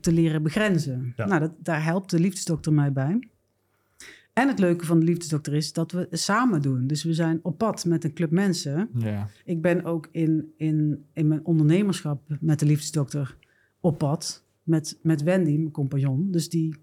te 0.00 0.12
leren 0.12 0.42
begrenzen. 0.42 1.12
Ja. 1.16 1.26
Nou, 1.26 1.40
dat, 1.40 1.52
daar 1.58 1.84
helpt 1.84 2.10
de 2.10 2.20
liefdesdokter 2.20 2.72
mij 2.72 2.92
bij. 2.92 3.28
En 4.32 4.48
het 4.48 4.58
leuke 4.58 4.86
van 4.86 4.98
de 4.98 5.04
liefdesdokter 5.04 5.54
is 5.54 5.72
dat 5.72 5.92
we 5.92 6.08
samen 6.10 6.62
doen. 6.62 6.86
Dus 6.86 7.04
we 7.04 7.14
zijn 7.14 7.40
op 7.42 7.58
pad 7.58 7.84
met 7.84 8.04
een 8.04 8.12
club 8.12 8.30
mensen. 8.30 8.90
Ja. 8.94 9.28
Ik 9.44 9.62
ben 9.62 9.84
ook 9.84 10.08
in, 10.10 10.52
in, 10.56 11.04
in 11.12 11.28
mijn 11.28 11.44
ondernemerschap 11.44 12.22
met 12.40 12.58
de 12.58 12.66
liefdesdokter 12.66 13.36
op 13.80 13.98
pad. 13.98 14.44
Met, 14.62 14.98
met 15.02 15.22
Wendy, 15.22 15.56
mijn 15.56 15.70
compagnon. 15.70 16.30
Dus 16.30 16.48
die, 16.48 16.74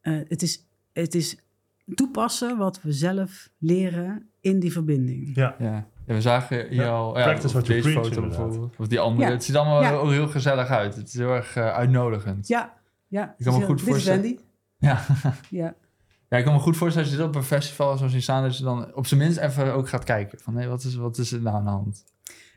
eh, 0.00 0.20
het, 0.28 0.42
is, 0.42 0.66
het 0.92 1.14
is 1.14 1.38
toepassen 1.94 2.58
wat 2.58 2.82
we 2.82 2.92
zelf 2.92 3.50
leren 3.58 4.28
in 4.40 4.58
die 4.58 4.72
verbinding. 4.72 5.36
Ja. 5.36 5.56
Ja. 5.58 5.88
Ja, 6.06 6.14
we 6.14 6.20
zagen 6.20 6.56
hier 6.68 6.72
Ja, 6.74 6.88
al... 6.88 7.18
Ja, 7.18 7.34
deze 7.34 7.60
preach, 7.60 7.82
foto 7.84 8.08
inderdaad. 8.08 8.30
bijvoorbeeld. 8.30 8.76
Of 8.78 8.86
die 8.86 9.00
andere. 9.00 9.26
Ja. 9.28 9.32
Het 9.34 9.44
ziet 9.44 9.56
allemaal 9.56 9.82
Ja. 9.82 10.08
heel, 10.08 10.28
gezellig 10.28 10.68
uit. 10.68 10.96
Het 10.96 11.06
is 11.08 11.14
heel 11.14 11.34
erg 11.34 11.56
eh, 11.56 11.72
uitnodigend. 11.72 12.48
Ja, 12.48 12.72
ja. 13.08 13.34
Ik 13.38 13.44
kan 13.44 13.58
me 13.58 13.64
goed 13.66 13.76
dit 13.78 13.86
is 13.86 13.92
voorstellen- 13.92 14.22
Wendy. 14.22 14.38
Ja. 14.78 15.04
Ja. 15.50 15.74
ja, 16.28 16.36
ik 16.36 16.44
kan 16.44 16.52
me 16.54 16.58
goed 16.60 16.76
voorstellen 16.76 17.08
als 17.08 17.16
je 17.16 17.22
dit 17.22 17.30
op 17.30 17.40
een 17.42 17.48
festival 17.48 17.96
zo 17.96 18.08
ziet 18.08 18.22
staan... 18.22 18.42
dat 18.42 18.58
je 18.58 18.64
dan 18.64 18.94
op 18.94 19.06
zijn 19.06 19.20
minst 19.20 19.38
even 19.38 19.74
ook 19.74 19.88
gaat 19.88 20.04
kijken. 20.04 20.38
Van, 20.40 20.56
hé, 20.56 20.68
wat, 20.68 20.84
is, 20.84 20.94
wat 20.94 21.18
is 21.18 21.32
er 21.32 21.40
nou 21.40 21.56
aan 21.56 21.64
de 21.64 21.70
hand? 21.70 22.04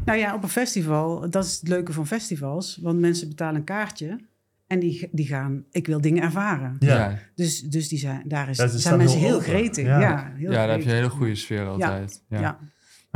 Nou 0.05 0.17
ja, 0.19 0.33
op 0.35 0.43
een 0.43 0.49
festival, 0.49 1.29
dat 1.29 1.45
is 1.45 1.59
het 1.59 1.67
leuke 1.67 1.93
van 1.93 2.07
festivals. 2.07 2.79
Want 2.81 2.99
mensen 2.99 3.27
betalen 3.27 3.55
een 3.55 3.63
kaartje 3.63 4.19
en 4.67 4.79
die, 4.79 5.09
die 5.11 5.27
gaan, 5.27 5.63
ik 5.71 5.87
wil 5.87 6.01
dingen 6.01 6.23
ervaren. 6.23 6.75
Ja. 6.79 7.17
Dus, 7.35 7.61
dus 7.61 7.87
die 7.87 7.99
zijn, 7.99 8.21
daar 8.25 8.49
is, 8.49 8.57
Ja, 8.57 8.67
zijn 8.67 8.97
mensen 8.97 9.19
heel 9.19 9.29
heel 9.29 9.39
gretig. 9.39 9.85
Ja. 9.85 9.99
Ja, 9.99 10.31
heel 10.35 10.51
Ja, 10.51 10.57
daar 10.57 10.69
heb 10.69 10.81
je 10.81 10.89
een 10.89 10.95
hele 10.95 11.09
goede 11.09 11.35
sfeer 11.35 11.67
altijd. 11.67 12.23
Ja. 12.29 12.59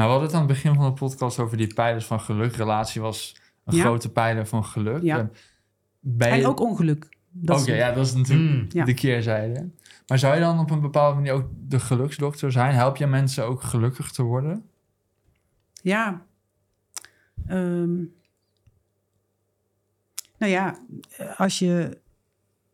Nou, 0.02 0.14
we 0.14 0.20
hadden 0.20 0.40
het 0.40 0.50
aan 0.50 0.56
het 0.56 0.62
begin 0.64 0.82
van 0.82 0.94
de 0.94 1.00
podcast 1.00 1.40
over 1.40 1.58
die 1.58 1.74
pijlers 1.74 2.06
van 2.06 2.20
geluk. 2.20 2.56
Relatie 2.56 3.02
was 3.02 3.36
een 3.66 3.76
Ja. 3.76 3.82
grote 3.82 4.12
pijler 4.12 4.48
van 4.48 4.66
geluk. 4.66 5.02
Ja. 5.02 5.30
Ben 6.00 6.36
je... 6.36 6.42
En 6.42 6.48
ook 6.48 6.60
ongeluk. 6.60 7.10
Oké, 7.46 7.74
ja, 7.74 7.92
dat 7.92 8.06
is 8.06 8.14
natuurlijk 8.14 8.74
Mm. 8.74 8.86
De 8.86 8.94
keerzijde. 8.94 9.70
Maar 10.08 10.20
zou 10.20 10.34
je 10.34 10.40
dan 10.40 10.60
op 10.60 10.72
een 10.72 10.82
bepaalde 10.82 11.16
manier 11.16 11.32
ook 11.32 11.50
de 11.68 11.80
geluksdokter 11.80 12.52
zijn? 12.52 12.74
Help 12.74 12.98
je 12.98 13.08
mensen 13.08 13.46
ook 13.46 13.62
gelukkig 13.62 14.12
te 14.12 14.24
worden? 14.24 14.66
Ja. 15.82 16.26
Ehm, 17.48 17.96
nou 20.38 20.52
ja, 20.52 20.80
als 21.38 21.60
je, 21.60 21.98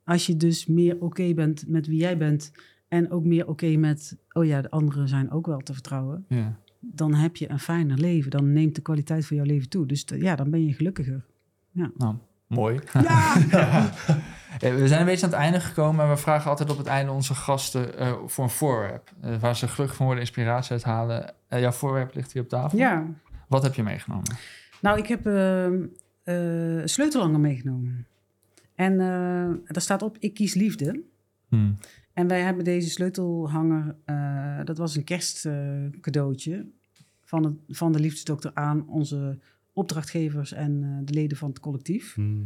als 0.03 0.25
je 0.25 0.37
dus 0.37 0.65
meer 0.65 1.01
oké 1.01 1.33
bent 1.33 1.67
met 1.67 1.87
wie 1.87 1.99
jij 1.99 2.17
bent... 2.17 2.51
en 2.87 3.11
ook 3.11 3.23
meer 3.23 3.47
oké 3.47 3.75
met, 3.75 4.17
oh 4.31 4.45
ja, 4.45 4.61
de 4.61 4.69
anderen 4.69 5.07
zijn 5.07 5.31
ook 5.31 5.45
wel 5.45 5.59
te 5.59 5.73
vertrouwen... 5.73 6.25
Ja. 6.27 6.59
Dan 6.93 7.13
heb 7.13 7.35
je 7.35 7.49
een 7.51 7.59
fijner 7.59 7.97
leven. 7.97 8.31
Dan 8.31 8.53
neemt 8.53 8.75
de 8.75 8.81
kwaliteit 8.81 9.25
van 9.25 9.35
jouw 9.37 9.45
leven 9.45 9.69
toe. 9.69 9.85
Dus 9.85 10.03
t- 10.03 10.15
ja, 10.17 10.35
dan 10.35 10.49
ben 10.49 10.65
je 10.65 10.73
gelukkiger. 10.73 11.25
Nou, 11.71 12.15
mooi. 12.47 12.79
Ja! 12.93 13.35
Eh, 14.59 14.75
We 14.75 14.87
zijn 14.87 14.99
een 14.99 15.05
beetje 15.05 15.25
aan 15.25 15.31
het 15.31 15.39
einde 15.41 15.59
gekomen. 15.59 16.03
En 16.05 16.09
we 16.11 16.17
vragen 16.17 16.49
altijd 16.49 16.69
op 16.69 16.77
het 16.77 16.87
einde 16.87 17.11
onze 17.11 17.33
gasten 17.35 17.97
eh, 17.97 18.13
voor 18.25 18.43
een 18.43 18.49
voorwerp. 18.49 19.11
eh, 19.21 19.39
waar 19.39 19.55
ze 19.55 19.67
gelukkig 19.67 19.95
van 19.97 20.05
worden, 20.05 20.23
inspiratie 20.23 20.71
uit 20.71 20.83
halen. 20.83 21.33
Eh, 21.47 21.59
jouw 21.59 21.71
voorwerp 21.71 22.13
ligt 22.15 22.31
hier 22.33 22.41
op 22.41 22.49
tafel. 22.49 22.77
ja. 22.77 23.05
Wat 23.47 23.63
heb 23.63 23.73
je 23.73 23.83
meegenomen? 23.83 24.35
Nou, 24.81 24.97
ik 24.97 25.07
heb 25.07 25.25
ehm, 25.25 25.83
eh, 26.23 26.79
een 26.81 26.89
sleutelhanger 26.89 27.39
meegenomen. 27.39 28.05
En 28.75 28.91
eh 28.91 29.73
daar 29.73 29.81
staat 29.81 30.01
op, 30.01 30.17
ik 30.19 30.33
kies 30.33 30.53
liefde. 30.53 31.03
Hmm. 31.49 31.77
En 32.13 32.27
wij 32.27 32.41
hebben 32.41 32.63
deze 32.63 32.89
sleutelhanger, 32.89 33.95
eh, 34.05 34.59
dat 34.63 34.77
was 34.77 34.95
een 34.95 35.03
kerstcadeautje 35.03 36.65
van, 37.27 37.43
het, 37.43 37.53
van 37.67 37.91
de 37.91 37.99
liefdesdokter 37.99 38.51
aan 38.53 38.87
onze 38.87 39.39
opdrachtgevers 39.73 40.53
en 40.53 40.83
eh, 40.83 41.05
de 41.05 41.13
leden 41.13 41.37
van 41.37 41.49
het 41.49 41.59
collectief. 41.59 42.17
Mm. 42.17 42.45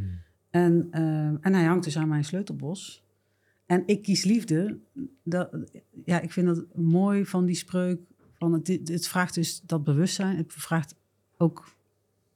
En, 0.50 0.88
eh, 0.92 1.02
en 1.26 1.54
hij 1.54 1.64
hangt 1.64 1.84
dus 1.84 1.98
aan 1.98 2.08
mijn 2.08 2.24
sleutelbos. 2.26 3.04
En 3.66 3.84
ik 3.86 4.02
kies 4.02 4.24
liefde. 4.24 4.80
Dat, 5.24 5.50
ja, 6.06 6.20
ik 6.20 6.32
vind 6.32 6.48
het 6.48 6.76
mooi 6.76 7.26
van 7.26 7.46
die 7.46 7.56
spreuk. 7.56 8.00
Van 8.34 8.54
het, 8.54 8.68
het 8.68 9.08
vraagt 9.08 9.34
dus 9.34 9.62
dat 9.62 9.84
bewustzijn. 9.84 10.38
Het 10.38 10.54
vraagt 10.54 10.96
ook 11.38 11.76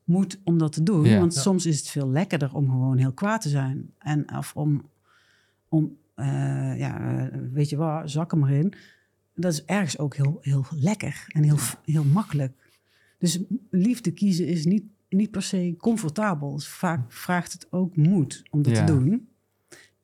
moed 0.04 0.40
om 0.44 0.58
dat 0.58 0.74
te 0.74 0.84
doen. 0.84 1.04
Ja. 1.06 1.20
Want 1.20 1.34
Ja. 1.34 1.42
soms 1.42 1.66
is 1.66 1.78
het 1.78 1.88
veel 1.88 2.10
lekkerder 2.10 2.54
om 2.54 2.70
gewoon 2.70 2.98
heel 2.98 3.14
kwaad 3.14 3.42
te 3.42 3.50
zijn. 3.50 3.94
En 3.98 4.38
of 4.38 4.56
om, 4.56 4.90
om 5.70 5.98
eh, 6.16 6.78
ja, 6.78 7.30
weet 7.52 7.70
je 7.70 7.76
waar, 7.78 8.10
zak 8.10 8.32
hem 8.32 8.44
erin. 8.48 8.74
Dat 9.36 9.54
is 9.54 9.66
ergens 9.66 9.98
ook 9.98 10.16
heel, 10.16 10.38
heel 10.42 10.66
lekker 10.76 11.26
en 11.28 11.44
heel, 11.44 11.58
heel 11.86 12.04
makkelijk. 12.04 12.54
Dus 13.18 13.40
liefde 13.70 14.12
kiezen 14.12 14.48
is 14.48 14.66
niet, 14.66 14.84
niet 15.10 15.32
per 15.32 15.42
se 15.42 15.76
comfortabel. 15.78 16.56
Dus 16.56 16.68
vaak 16.68 17.12
vraagt 17.12 17.54
het 17.54 17.68
ook 17.72 17.96
moed 17.96 18.44
om 18.50 18.62
dat 18.62 18.76
Ja. 18.78 18.86
te 18.86 18.94
doen. 18.94 19.28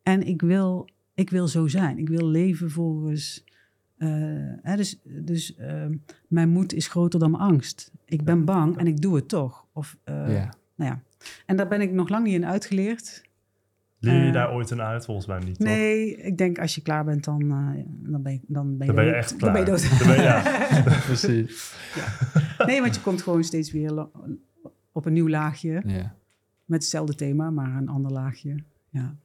En 0.04 0.28
ik 0.28 0.42
wil, 0.42 0.90
ik 1.14 1.30
wil 1.30 1.48
zo 1.48 1.68
zijn. 1.68 1.98
Ik 1.98 2.08
wil 2.10 2.28
leven 2.28 2.72
volgens. 2.72 3.44
eh, 3.98 4.10
hè, 4.62 4.76
dus 4.76 5.00
dus 5.04 5.56
eh, 5.56 5.86
mijn 6.28 6.50
moed 6.50 6.74
is 6.74 6.88
groter 6.88 7.20
dan 7.20 7.32
mijn 7.32 7.44
angst. 7.44 7.92
Ik 8.06 8.24
ben 8.24 8.46
bang 8.46 8.78
en 8.78 8.88
ik 8.88 9.02
doe 9.02 9.16
het 9.16 9.28
toch. 9.28 9.66
Of, 9.74 9.98
eh, 10.04 10.16
ja. 10.34 10.54
nou 10.76 10.92
ja. 10.92 11.02
En 11.46 11.56
daar 11.56 11.68
ben 11.68 11.82
ik 11.82 11.92
nog 11.92 12.10
lang 12.10 12.24
niet 12.26 12.34
in 12.34 12.46
uitgeleerd. 12.46 13.22
Leer 14.04 14.22
je 14.22 14.28
Eh, 14.28 14.34
daar 14.34 14.54
ooit 14.54 14.70
een 14.70 14.82
uit? 14.82 15.06
Volgens 15.06 15.28
mij 15.28 15.40
niet, 15.40 15.58
toch? 15.58 15.68
Nee, 15.68 16.16
ik 16.16 16.38
denk 16.38 16.60
als 16.60 16.76
je 16.76 16.82
klaar 16.82 17.04
bent, 17.06 17.24
dan, 17.24 17.42
eh, 17.42 17.84
dan, 18.12 18.22
ben, 18.22 18.34
je, 18.34 18.40
dan 18.48 18.78
ben 18.78 18.88
je 18.88 18.94
Dan 18.94 18.96
ben 18.96 19.06
je 19.06 19.12
dood. 19.12 19.20
echt 19.20 19.30
Dan 19.30 19.38
klaar. 19.40 19.52
ben 19.52 19.62
je 19.62 19.68
dood. 19.68 20.00
Dan 20.00 20.08
ben 20.08 20.16
je- 20.18 20.22
ja. 20.24 20.42
Precies. 21.08 21.76
Nee, 22.66 22.82
want 22.82 22.96
je 22.96 23.02
komt 23.02 23.22
gewoon 23.22 23.44
steeds 23.44 23.72
weer 23.72 24.08
op 24.92 25.06
een 25.06 25.14
nieuw 25.14 25.30
laagje. 25.30 25.82
Ja. 25.86 26.16
Met 26.66 26.82
hetzelfde 26.82 27.16
thema, 27.16 27.50
maar 27.50 27.76
een 27.76 27.90
ander 27.90 28.12
laagje. 28.12 28.56
Ja. 28.90 29.16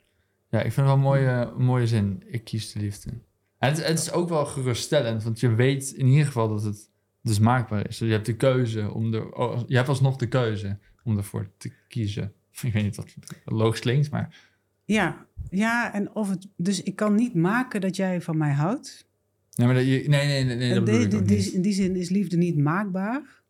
Ja, 0.50 0.58
ik 0.62 0.72
vind 0.72 0.76
het 0.76 0.84
wel 0.86 0.94
een 0.94 1.00
mooie, 1.00 1.52
mooie 1.58 1.86
zin. 1.86 2.22
Ik 2.26 2.44
kies 2.44 2.72
de 2.72 2.80
liefde. 2.80 3.10
En 3.58 3.68
het, 3.68 3.86
het 3.86 3.98
is 3.98 4.12
ook 4.12 4.28
wel 4.28 4.46
geruststellend, 4.46 5.22
want 5.22 5.40
je 5.40 5.54
weet 5.54 5.90
in 5.90 6.06
ieder 6.06 6.26
geval 6.26 6.48
dat 6.48 6.62
het 6.62 6.90
dus 7.22 7.38
maakbaar 7.38 7.88
is. 7.88 7.98
Dus 7.98 8.08
je 8.08 8.14
hebt 8.14 8.26
de 8.26 8.36
keuze 8.36 8.92
om 8.92 9.14
er, 9.14 9.32
oh, 9.32 9.60
je 9.66 9.76
hebt 9.76 9.88
alsnog 9.88 10.16
de 10.16 10.28
keuze 10.28 10.78
om 11.04 11.16
ervoor 11.16 11.48
te 11.58 11.72
kiezen. 11.88 12.32
Ik 12.62 12.72
weet 12.72 12.82
niet 12.82 12.96
wat 12.96 13.14
logisch 13.44 13.80
klinkt, 13.80 14.10
maar 14.10 14.54
Ja, 14.87 15.26
ja, 15.51 15.93
en 15.95 16.14
of 16.14 16.28
het. 16.30 16.49
Dus 16.57 16.82
ik 16.82 16.97
kan 16.97 17.14
niet 17.14 17.34
maken 17.34 17.80
dat 17.80 17.97
jij 17.97 18.20
van 18.20 18.37
mij 18.37 18.53
houdt. 18.53 19.07
nee, 19.55 19.66
maar 19.66 19.76
dat 19.76 19.84
je, 19.87 19.91
nee, 19.91 20.26
nee, 20.26 20.45
nee, 20.45 20.57
nee, 20.57 20.74
dat 20.74 20.84
bedoel 20.84 20.99
de- 20.99 21.05
ik 21.05 21.11
de- 21.11 21.16
ook 21.16 21.26
die- 21.28 21.37
niet. 21.37 21.53
in 21.53 21.62
die 21.62 21.72
zin 21.72 21.97
is 21.97 22.09
liefde 22.09 22.37
niet 22.37 22.57
maakbaar. 22.57 23.43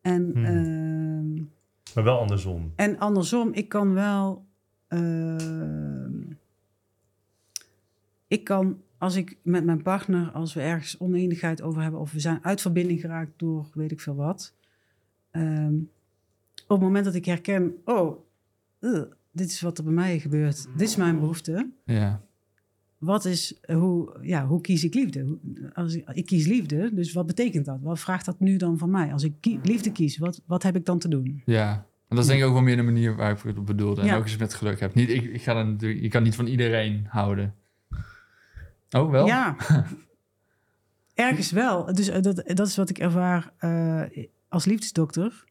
En, 0.00 0.30
Hmm. 0.32 0.44
ehm, 0.44 1.34
Maar 1.94 2.04
wel 2.04 2.18
andersom. 2.20 2.72
en 2.76 2.98
andersom, 2.98 3.52
ik 3.52 3.68
kan 3.68 3.92
wel. 3.94 4.46
ehm, 4.88 6.20
ik 8.28 8.44
kan, 8.44 8.80
als 8.98 9.16
ik 9.16 9.36
met 9.42 9.64
mijn 9.64 9.82
partner, 9.82 10.30
als 10.30 10.54
we 10.54 10.60
ergens 10.60 10.98
oneenigheid 10.98 11.62
over 11.62 11.82
hebben, 11.82 12.00
of 12.00 12.12
we 12.12 12.20
zijn 12.20 12.38
uit 12.44 12.60
verbinding 12.60 13.00
geraakt 13.00 13.30
door 13.36 13.66
weet 13.74 13.90
ik 13.92 14.00
veel 14.00 14.14
wat. 14.14 14.54
ehm, 15.30 15.74
op 16.66 16.68
het 16.76 16.80
moment 16.80 17.04
dat 17.04 17.14
ik 17.14 17.24
herken, 17.24 17.74
oh, 17.84 18.18
dit 19.38 19.50
is 19.50 19.60
wat 19.60 19.78
er 19.78 19.84
bij 19.84 19.92
mij 19.92 20.18
gebeurt, 20.18 20.66
dit 20.76 20.88
is 20.88 20.96
mijn 20.96 21.18
behoefte. 21.18 21.70
Ja. 21.84 22.22
Wat 22.98 23.24
is, 23.24 23.58
hoe, 23.72 24.18
ja, 24.22 24.46
hoe 24.46 24.60
kies 24.60 24.84
ik 24.84 24.94
liefde? 24.94 25.38
Als 25.74 25.94
ik, 25.94 26.08
ik 26.08 26.26
kies 26.26 26.46
liefde, 26.46 26.90
dus 26.94 27.12
wat 27.12 27.26
betekent 27.26 27.64
dat? 27.64 27.78
Wat 27.82 28.00
vraagt 28.00 28.24
dat 28.24 28.40
nu 28.40 28.56
dan 28.56 28.78
van 28.78 28.90
mij? 28.90 29.12
Als 29.12 29.22
ik 29.22 29.32
kie- 29.40 29.60
liefde 29.62 29.92
kies, 29.92 30.18
wat, 30.18 30.40
wat 30.46 30.62
heb 30.62 30.76
ik 30.76 30.84
dan 30.84 30.98
te 30.98 31.08
doen? 31.08 31.42
Ja. 31.44 31.72
En 32.08 32.16
dat 32.16 32.18
is 32.18 32.26
denk 32.26 32.40
ik 32.40 32.46
ook 32.46 32.52
wel 32.52 32.62
meer 32.62 32.76
de 32.76 32.82
manier 32.82 33.16
waar 33.16 33.30
ik 33.30 33.42
het 33.42 33.58
op 33.58 33.66
bedoelde. 33.66 34.00
En 34.00 34.06
Ja. 34.06 34.16
ook 34.16 34.22
als 34.22 34.32
je 34.32 34.38
met 34.38 34.54
geluk 34.54 34.80
hebt. 34.80 34.94
Niet, 34.94 35.08
ik, 35.08 35.24
ik 35.24 35.42
ga 35.42 35.54
dan 35.54 35.70
natuurlijk, 35.70 36.00
je 36.02 36.08
kan 36.08 36.22
niet 36.22 36.34
van 36.34 36.46
iedereen 36.46 37.06
houden. 37.08 37.54
Oh, 38.90 39.10
wel? 39.10 39.26
Ja, 39.26 39.56
ergens 41.14 41.50
wel. 41.50 41.94
Dus 41.94 42.08
eh, 42.08 42.22
dat, 42.22 42.42
dat 42.46 42.66
is 42.66 42.76
wat 42.76 42.90
ik 42.90 42.98
ervaar 42.98 43.52
eh, 43.58 44.24
als 44.48 44.64
liefdesdokter. 44.64 45.44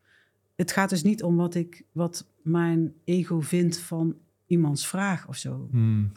Het 0.56 0.72
gaat 0.72 0.90
dus 0.90 1.04
niet 1.04 1.24
om 1.24 1.36
wat, 1.36 1.56
ik, 1.56 1.84
wat 1.92 2.26
mijn 2.48 2.94
ego 3.04 3.40
vindt 3.40 3.80
van 3.80 4.16
iemands 4.46 4.88
vraag 4.88 5.28
of 5.28 5.36
zo. 5.36 5.68
Hmm. 5.72 6.12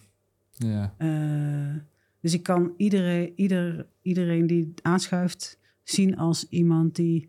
Eh, 0.96 1.74
dus 2.20 2.34
ik 2.34 2.42
kan 2.42 2.74
iedereen, 2.76 3.32
ieder, 3.36 3.86
iedereen 4.02 4.46
die 4.46 4.74
aanschuift 4.82 5.58
zien 5.82 6.16
als 6.16 6.48
iemand 6.48 6.96
die 6.96 7.28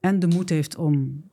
en 0.00 0.18
de 0.18 0.26
moed 0.26 0.48
heeft 0.48 0.76
om, 0.76 1.24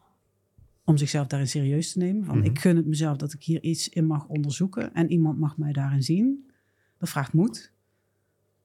om 0.84 0.98
zichzelf 0.98 1.28
daarin 1.28 1.48
serieus 1.48 1.92
te 1.92 1.98
nemen. 1.98 2.26
Van 2.26 2.38
Mhm. 2.38 2.46
ik 2.46 2.60
gun 2.60 2.76
het 2.76 2.86
mezelf 2.86 3.18
dat 3.18 3.34
ik 3.34 3.44
hier 3.44 3.64
iets 3.64 3.90
in 3.90 4.06
mag 4.06 4.28
onderzoeken 4.28 4.94
en 4.94 5.12
iemand 5.12 5.40
mag 5.40 5.58
mij 5.58 5.72
daarin 5.72 6.04
zien. 6.04 6.50
Dat 6.98 7.10
vraagt 7.10 7.34
moed. 7.34 7.72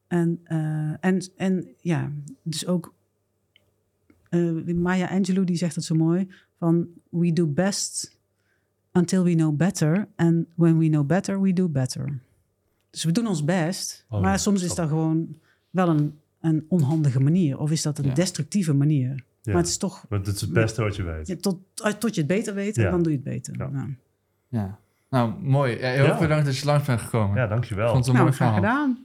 En, 0.07 0.41
eh, 0.45 1.05
en, 1.05 1.23
en 1.37 1.69
ja, 1.81 2.13
dus 2.43 2.67
ook 2.67 2.95
eh, 4.29 4.75
Maya 4.75 5.09
Angelou 5.09 5.45
die 5.45 5.57
zegt 5.57 5.75
het 5.75 5.85
zo 5.85 5.95
mooi 5.95 6.29
van 6.59 6.89
we 7.09 7.33
do 7.33 7.47
best 7.47 8.14
until 8.97 9.23
we 9.25 9.35
know 9.35 9.57
better 9.57 10.09
and 10.17 10.47
when 10.55 10.79
we 10.79 10.87
know 10.89 11.07
better 11.07 11.41
we 11.41 11.53
do 11.53 11.69
better. 11.69 12.19
Dus 12.91 13.05
we 13.05 13.13
doen 13.13 13.27
ons 13.27 13.45
best, 13.45 14.05
Oh, 14.09 14.21
maar 14.21 14.31
ja, 14.31 14.37
soms 14.39 14.63
is 14.63 14.75
dat 14.75 14.89
gewoon 14.89 15.37
wel 15.71 15.89
een, 15.89 16.19
een 16.41 16.65
onhandige 16.69 17.21
manier 17.21 17.59
of 17.59 17.71
is 17.71 17.83
dat 17.83 17.99
een 17.99 18.05
Ja. 18.05 18.15
destructieve 18.15 18.73
manier. 18.73 19.09
Ja. 19.43 19.53
Maar 19.53 19.61
het 19.63 19.71
is 19.71 19.77
toch 19.77 20.05
Maar 20.09 20.23
dit 20.23 20.35
is 20.35 20.41
het 20.41 20.53
beste 20.53 20.83
wat 20.83 20.97
je 20.97 21.03
weet. 21.03 21.27
ja, 21.27 21.37
tot, 21.41 21.59
tot 21.99 22.15
je 22.15 22.21
het 22.21 22.27
beter 22.27 22.55
weet 22.55 22.77
en 22.79 22.91
dan 22.91 23.03
doe 23.03 23.13
je 23.13 23.19
het 23.19 23.27
beter. 23.29 23.55
Ja. 23.59 23.69
Nou, 23.69 23.95
ja. 24.49 24.79
Nou, 25.11 25.33
mooi. 25.43 25.73
Ja, 25.73 25.89
heel 25.91 26.05
Ja. 26.05 26.11
erg 26.11 26.19
bedankt 26.19 26.45
dat 26.47 26.57
je 26.57 26.65
langs 26.67 26.87
bent 26.87 27.01
gekomen. 27.01 27.37
Ja, 27.37 27.43
Ik 27.45 27.49
dankjewel. 27.51 27.87
vond 27.93 27.99
het 27.99 28.07
een 28.09 28.13
nou 28.15 28.25
mooi 28.25 28.37
graag 28.37 28.55
verhaal. 28.55 28.85
gedaan. 28.87 29.05